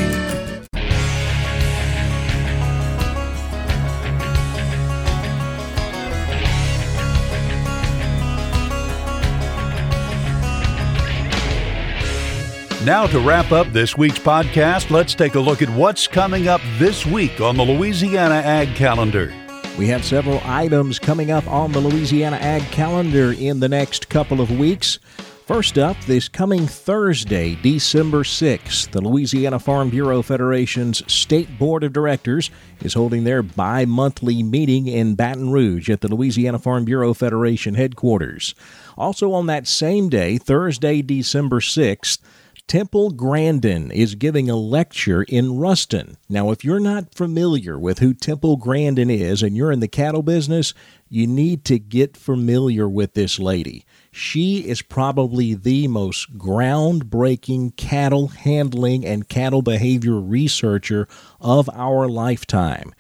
Now, 12.85 13.07
to 13.07 13.19
wrap 13.21 13.53
up 13.53 13.67
this 13.67 13.97
week's 13.97 14.19
podcast, 14.19 14.89
let's 14.89 15.15
take 15.15 15.35
a 15.35 15.39
look 15.39 15.61
at 15.61 15.69
what's 15.69 16.05
coming 16.05 16.49
up 16.49 16.59
this 16.77 17.05
week 17.05 17.39
on 17.39 17.55
the 17.55 17.63
Louisiana 17.63 18.33
Ag 18.33 18.75
Calendar. 18.75 19.33
We 19.79 19.87
have 19.87 20.03
several 20.03 20.41
items 20.43 20.99
coming 20.99 21.31
up 21.31 21.47
on 21.47 21.71
the 21.71 21.79
Louisiana 21.79 22.35
Ag 22.35 22.61
Calendar 22.73 23.31
in 23.31 23.61
the 23.61 23.69
next 23.69 24.09
couple 24.09 24.41
of 24.41 24.51
weeks. 24.59 24.99
First 25.47 25.77
up, 25.77 25.95
this 26.07 26.27
coming 26.27 26.67
Thursday, 26.67 27.55
December 27.55 28.23
6th, 28.23 28.91
the 28.91 28.99
Louisiana 28.99 29.59
Farm 29.59 29.89
Bureau 29.89 30.21
Federation's 30.21 31.09
State 31.11 31.57
Board 31.57 31.85
of 31.85 31.93
Directors 31.93 32.51
is 32.81 32.95
holding 32.95 33.23
their 33.23 33.41
bi 33.41 33.85
monthly 33.85 34.43
meeting 34.43 34.87
in 34.87 35.15
Baton 35.15 35.51
Rouge 35.51 35.89
at 35.89 36.01
the 36.01 36.13
Louisiana 36.13 36.59
Farm 36.59 36.83
Bureau 36.83 37.13
Federation 37.13 37.75
headquarters. 37.75 38.55
Also 38.97 39.31
on 39.31 39.45
that 39.45 39.67
same 39.67 40.09
day, 40.09 40.37
Thursday, 40.37 41.01
December 41.01 41.61
6th, 41.61 42.19
Temple 42.67 43.11
Grandin 43.11 43.91
is 43.91 44.15
giving 44.15 44.49
a 44.49 44.55
lecture 44.55 45.23
in 45.23 45.57
Ruston. 45.57 46.17
Now, 46.29 46.49
if 46.49 46.63
you're 46.63 46.79
not 46.79 47.13
familiar 47.13 47.77
with 47.77 47.99
who 47.99 48.13
Temple 48.13 48.57
Grandin 48.57 49.09
is 49.09 49.43
and 49.43 49.55
you're 49.55 49.71
in 49.71 49.79
the 49.79 49.87
cattle 49.87 50.23
business, 50.23 50.73
you 51.09 51.27
need 51.27 51.65
to 51.65 51.77
get 51.77 52.17
familiar 52.17 52.89
with 52.89 53.13
this 53.13 53.37
lady. 53.37 53.85
She 54.11 54.67
is 54.67 54.81
probably 54.81 55.53
the 55.53 55.87
most 55.87 56.37
groundbreaking 56.37 57.75
cattle 57.75 58.29
handling 58.29 59.05
and 59.05 59.29
cattle 59.29 59.61
behavior 59.61 60.19
researcher 60.19 61.07
of 61.39 61.69
our 61.73 62.07
lifetime 62.07 62.93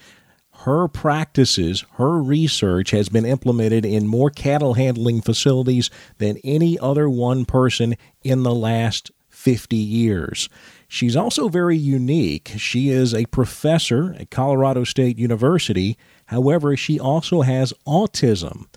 her 0.63 0.87
practices, 0.87 1.83
her 1.95 2.21
research 2.21 2.91
has 2.91 3.09
been 3.09 3.25
implemented 3.25 3.85
in 3.85 4.07
more 4.07 4.29
cattle 4.29 4.75
handling 4.75 5.21
facilities 5.21 5.89
than 6.19 6.37
any 6.43 6.79
other 6.79 7.09
one 7.09 7.43
person 7.43 7.95
in 8.23 8.43
the 8.43 8.55
last 8.55 9.11
50 9.43 9.75
years. 9.75 10.47
She's 10.87 11.17
also 11.17 11.49
very 11.49 11.77
unique. 11.77 12.53
She 12.55 12.89
is 12.89 13.13
a 13.13 13.25
professor 13.25 14.15
at 14.17 14.29
Colorado 14.31 14.85
State 14.85 15.19
University. 15.19 15.97
However, 16.27 16.77
she 16.77 16.97
also 16.97 17.41
has 17.41 17.73
autism. 17.85 18.67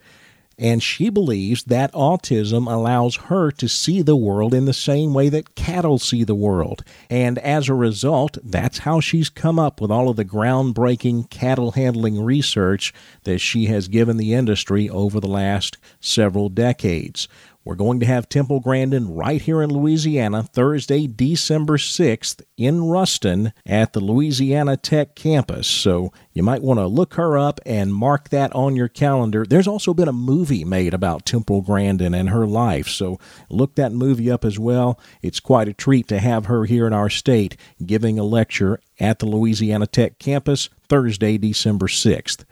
And 0.59 0.83
she 0.83 1.09
believes 1.09 1.65
that 1.65 1.93
autism 1.93 2.73
allows 2.73 3.17
her 3.17 3.53
to 3.53 3.69
see 3.69 4.03
the 4.03 4.17
world 4.17 4.55
in 4.55 4.65
the 4.65 4.73
same 4.73 5.15
way 5.15 5.29
that 5.29 5.55
cattle 5.55 6.01
see 6.01 6.25
the 6.25 6.35
world. 6.35 6.83
And 7.09 7.39
as 7.39 7.69
a 7.69 7.75
result, 7.75 8.39
that's 8.43 8.79
how 8.79 8.99
she's 8.99 9.29
come 9.29 9.61
up 9.61 9.81
with 9.81 9.93
all 9.93 10.09
of 10.09 10.17
the 10.17 10.25
groundbreaking 10.25 11.31
cattle 11.31 11.73
handling 11.73 12.21
research 12.21 12.93
that 13.23 13.39
she 13.39 13.67
has 13.67 13.87
given 13.87 14.17
the 14.17 14.35
industry 14.35 14.89
over 14.89 15.21
the 15.21 15.29
last 15.29 15.77
several 16.01 16.49
decades. 16.49 17.29
We're 17.67 17.75
going 17.75 17.99
to 17.99 18.07
have 18.07 18.29
Temple 18.29 18.61
Grandin 18.61 19.13
right 19.13 19.43
here 19.43 19.61
in 19.61 19.71
Louisiana 19.71 20.45
Thursday, 20.45 21.09
December 21.09 21.79
6th 21.79 22.43
in 22.57 22.85
Ruston 22.85 23.53
at 23.67 23.93
the 23.93 23.99
Louisiana 23.99 24.77
Tech 24.77 25.17
campus. 25.17 25.67
So 25.67 26.13
you 26.33 26.45
might 26.45 26.63
want 26.63 26.79
to 26.79 26.87
look 26.87 27.15
her 27.15 27.37
up 27.37 27.59
and 27.67 27.93
mark 27.93 28.29
that 28.29 28.55
on 28.55 28.77
your 28.77 28.87
calendar. 28.87 29.45
There's 29.45 29.67
also 29.67 29.93
been 29.95 30.07
a 30.07 30.13
movie 30.13 30.65
made 30.65 30.95
about 30.95 31.27
Temple 31.27 31.61
Grandin 31.61 32.15
and 32.15 32.29
her 32.29 32.47
life. 32.47 32.87
So 32.87 33.19
look 33.51 33.75
that 33.75 33.91
movie 33.91 34.31
up 34.31 34.45
as 34.45 34.61
well. 34.61 35.01
It's 35.21 35.41
quite 35.41 35.67
a 35.67 35.75
treat 35.75 36.07
to 36.07 36.21
have 36.21 36.47
her 36.47 36.67
here 36.67 36.87
in 36.87 36.93
our 36.93 37.11
state 37.11 37.57
giving 37.85 38.17
a 38.17 38.23
lecture 38.23 38.79
at 39.01 39.19
the 39.19 39.27
Louisiana 39.27 39.89
Tech 39.89 40.21
campus 40.21 40.69
Thursday, 40.89 41.37
December 41.37 41.89
6th. 41.89 42.45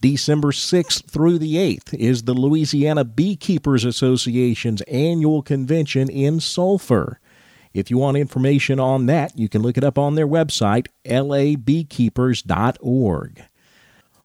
December 0.00 0.52
6th 0.52 1.10
through 1.10 1.38
the 1.38 1.56
8th 1.56 1.92
is 1.94 2.22
the 2.22 2.34
Louisiana 2.34 3.04
Beekeepers 3.04 3.84
Association's 3.84 4.80
annual 4.82 5.42
convention 5.42 6.08
in 6.08 6.38
Sulphur. 6.38 7.18
If 7.74 7.90
you 7.90 7.98
want 7.98 8.16
information 8.16 8.78
on 8.78 9.06
that, 9.06 9.36
you 9.36 9.48
can 9.48 9.62
look 9.62 9.76
it 9.76 9.82
up 9.82 9.98
on 9.98 10.14
their 10.14 10.28
website, 10.28 10.86
labeekeepers.org. 11.04 13.42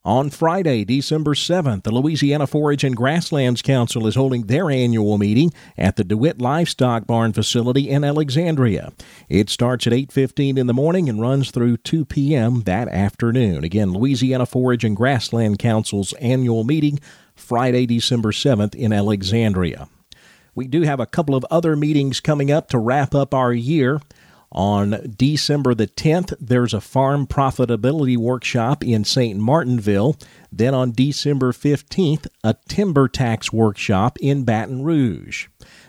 On 0.05 0.29
Friday, 0.29 0.83
December 0.83 1.33
7th, 1.33 1.83
the 1.83 1.91
Louisiana 1.91 2.45
Forage 2.45 2.83
and 2.83 2.93
Grasslands 2.93 3.61
Council 3.61 4.05
is 4.05 4.15
holding 4.15 4.47
their 4.47 4.69
annual 4.69 5.17
meeting 5.17 5.53
at 5.77 5.95
the 5.95 6.03
DeWitt 6.03 6.41
Livestock 6.41 7.07
Barn 7.07 7.31
facility 7.31 7.89
in 7.89 8.03
Alexandria. 8.03 8.91
It 9.29 9.49
starts 9.49 9.87
at 9.87 9.93
8:15 9.93 10.57
in 10.57 10.67
the 10.67 10.73
morning 10.73 11.07
and 11.07 11.21
runs 11.21 11.51
through 11.51 11.77
2 11.77 12.03
p.m. 12.03 12.63
that 12.63 12.89
afternoon. 12.89 13.63
Again, 13.63 13.93
Louisiana 13.93 14.45
Forage 14.45 14.83
and 14.83 14.97
Grassland 14.97 15.57
Council's 15.57 16.11
annual 16.19 16.65
meeting 16.65 16.99
Friday, 17.33 17.85
December 17.85 18.33
7th 18.33 18.75
in 18.75 18.91
Alexandria. 18.91 19.87
We 20.53 20.67
do 20.67 20.81
have 20.81 20.99
a 20.99 21.05
couple 21.05 21.33
of 21.33 21.45
other 21.49 21.77
meetings 21.77 22.19
coming 22.19 22.51
up 22.51 22.67
to 22.71 22.77
wrap 22.77 23.15
up 23.15 23.33
our 23.33 23.53
year. 23.53 24.01
On 24.53 25.11
December 25.17 25.73
the 25.73 25.87
10th, 25.87 26.35
there's 26.39 26.75
a 26.75 26.81
farm 26.81 27.25
profitability 27.25 28.15
workshop 28.15 28.83
in 28.83 29.03
St. 29.03 29.39
Martinville. 29.39 30.15
Then 30.51 30.75
on 30.75 30.91
December 30.91 31.51
15th, 31.51 32.27
a 32.43 32.55
timber 32.69 33.07
tax 33.07 33.51
workshop 33.51 34.19
in 34.21 34.43
Baton 34.43 34.83
Rouge. 34.83 35.47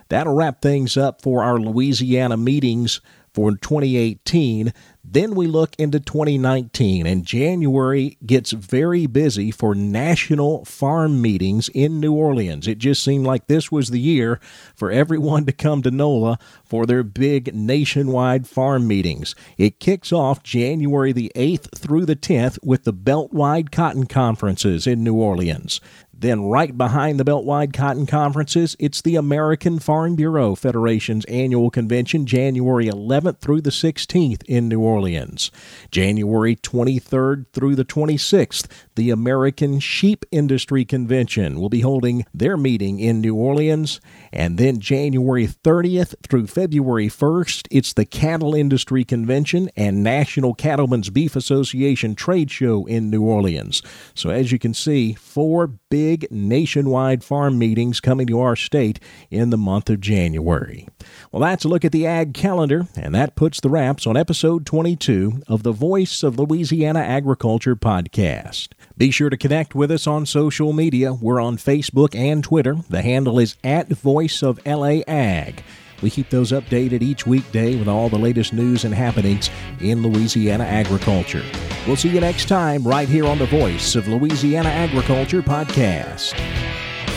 That'll 0.08 0.34
wrap 0.34 0.62
things 0.62 0.96
up 0.96 1.20
for 1.20 1.44
our 1.44 1.58
Louisiana 1.58 2.38
meetings 2.38 3.02
for 3.34 3.50
2018. 3.50 4.72
Then 5.14 5.36
we 5.36 5.46
look 5.46 5.76
into 5.78 6.00
2019, 6.00 7.06
and 7.06 7.24
January 7.24 8.18
gets 8.26 8.50
very 8.50 9.06
busy 9.06 9.52
for 9.52 9.72
national 9.72 10.64
farm 10.64 11.22
meetings 11.22 11.68
in 11.68 12.00
New 12.00 12.12
Orleans. 12.12 12.66
It 12.66 12.78
just 12.78 13.04
seemed 13.04 13.24
like 13.24 13.46
this 13.46 13.70
was 13.70 13.90
the 13.90 14.00
year 14.00 14.40
for 14.74 14.90
everyone 14.90 15.46
to 15.46 15.52
come 15.52 15.82
to 15.82 15.92
NOLA 15.92 16.40
for 16.64 16.84
their 16.84 17.04
big 17.04 17.54
nationwide 17.54 18.48
farm 18.48 18.88
meetings. 18.88 19.36
It 19.56 19.78
kicks 19.78 20.12
off 20.12 20.42
January 20.42 21.12
the 21.12 21.30
8th 21.36 21.78
through 21.78 22.06
the 22.06 22.16
10th 22.16 22.58
with 22.64 22.82
the 22.82 22.92
Beltwide 22.92 23.70
Cotton 23.70 24.06
Conferences 24.06 24.84
in 24.84 25.04
New 25.04 25.14
Orleans. 25.14 25.80
Then, 26.16 26.44
right 26.44 26.76
behind 26.76 27.18
the 27.18 27.24
Beltwide 27.24 27.72
Cotton 27.72 28.06
Conferences, 28.06 28.76
it's 28.78 29.02
the 29.02 29.16
American 29.16 29.78
Farm 29.78 30.14
Bureau 30.14 30.54
Federation's 30.54 31.24
annual 31.24 31.70
convention, 31.70 32.24
January 32.24 32.86
11th 32.86 33.40
through 33.40 33.60
the 33.60 33.70
16th 33.70 34.42
in 34.44 34.68
New 34.68 34.80
Orleans. 34.80 35.50
January 35.90 36.56
23rd 36.56 37.46
through 37.52 37.74
the 37.74 37.84
26th, 37.84 38.66
the 38.94 39.10
American 39.10 39.80
Sheep 39.80 40.24
Industry 40.30 40.84
Convention 40.84 41.60
will 41.60 41.68
be 41.68 41.80
holding 41.80 42.24
their 42.32 42.56
meeting 42.56 43.00
in 43.00 43.20
New 43.20 43.34
Orleans. 43.34 44.00
And 44.32 44.56
then 44.56 44.78
January 44.80 45.46
30th 45.46 46.14
through 46.22 46.46
February 46.46 47.08
1st, 47.08 47.66
it's 47.70 47.92
the 47.92 48.04
Cattle 48.04 48.54
Industry 48.54 49.04
Convention 49.04 49.68
and 49.76 50.02
National 50.02 50.54
Cattlemen's 50.54 51.10
Beef 51.10 51.34
Association 51.34 52.14
Trade 52.14 52.50
Show 52.50 52.86
in 52.86 53.10
New 53.10 53.22
Orleans. 53.22 53.82
So, 54.14 54.30
as 54.30 54.52
you 54.52 54.58
can 54.58 54.74
see, 54.74 55.14
four 55.14 55.66
big 55.94 56.26
nationwide 56.28 57.22
farm 57.22 57.56
meetings 57.56 58.00
coming 58.00 58.26
to 58.26 58.40
our 58.40 58.56
state 58.56 58.98
in 59.30 59.50
the 59.50 59.56
month 59.56 59.88
of 59.88 60.00
January. 60.00 60.88
Well, 61.30 61.40
that's 61.40 61.64
a 61.64 61.68
look 61.68 61.84
at 61.84 61.92
the 61.92 62.04
ag 62.04 62.34
calendar, 62.34 62.88
and 62.96 63.14
that 63.14 63.36
puts 63.36 63.60
the 63.60 63.68
wraps 63.68 64.04
on 64.04 64.16
episode 64.16 64.66
22 64.66 65.44
of 65.46 65.62
the 65.62 65.70
Voice 65.70 66.24
of 66.24 66.36
Louisiana 66.36 66.98
Agriculture 66.98 67.76
podcast. 67.76 68.70
Be 68.98 69.12
sure 69.12 69.30
to 69.30 69.36
connect 69.36 69.76
with 69.76 69.92
us 69.92 70.08
on 70.08 70.26
social 70.26 70.72
media. 70.72 71.12
We're 71.12 71.38
on 71.38 71.58
Facebook 71.58 72.16
and 72.16 72.42
Twitter. 72.42 72.74
The 72.90 73.02
handle 73.02 73.38
is 73.38 73.54
at 73.62 73.86
Voice 73.86 74.42
of 74.42 74.58
LA 74.66 75.02
Ag. 75.06 75.62
We 76.04 76.10
keep 76.10 76.28
those 76.28 76.52
updated 76.52 77.00
each 77.00 77.26
weekday 77.26 77.76
with 77.76 77.88
all 77.88 78.10
the 78.10 78.18
latest 78.18 78.52
news 78.52 78.84
and 78.84 78.94
happenings 78.94 79.48
in 79.80 80.02
Louisiana 80.02 80.64
agriculture. 80.64 81.42
We'll 81.86 81.96
see 81.96 82.10
you 82.10 82.20
next 82.20 82.46
time 82.46 82.86
right 82.86 83.08
here 83.08 83.24
on 83.24 83.38
the 83.38 83.46
Voice 83.46 83.96
of 83.96 84.06
Louisiana 84.06 84.68
Agriculture 84.68 85.40
podcast. 85.40 86.34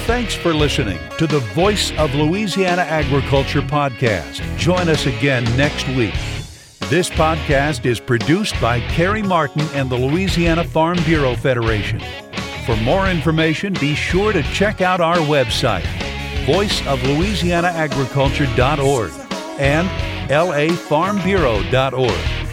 Thanks 0.05 0.33
for 0.33 0.53
listening 0.53 0.99
to 1.17 1.27
the 1.27 1.39
Voice 1.53 1.91
of 1.97 2.15
Louisiana 2.15 2.83
Agriculture 2.83 3.61
podcast. 3.61 4.39
Join 4.57 4.87
us 4.87 5.05
again 5.05 5.43
next 5.57 5.85
week. 5.89 6.15
This 6.87 7.09
podcast 7.09 7.85
is 7.85 7.99
produced 7.99 8.55
by 8.61 8.79
Carrie 8.79 9.21
Martin 9.21 9.67
and 9.73 9.89
the 9.89 9.97
Louisiana 9.97 10.63
Farm 10.63 10.97
Bureau 11.03 11.35
Federation. 11.35 11.99
For 12.65 12.77
more 12.77 13.09
information, 13.09 13.73
be 13.81 13.95
sure 13.95 14.31
to 14.31 14.43
check 14.43 14.79
out 14.79 15.01
our 15.01 15.17
website, 15.17 15.83
voiceoflouisianaagriculture.org 16.47 19.11
and 19.59 19.87
lafarmbureau.org. 20.29 22.46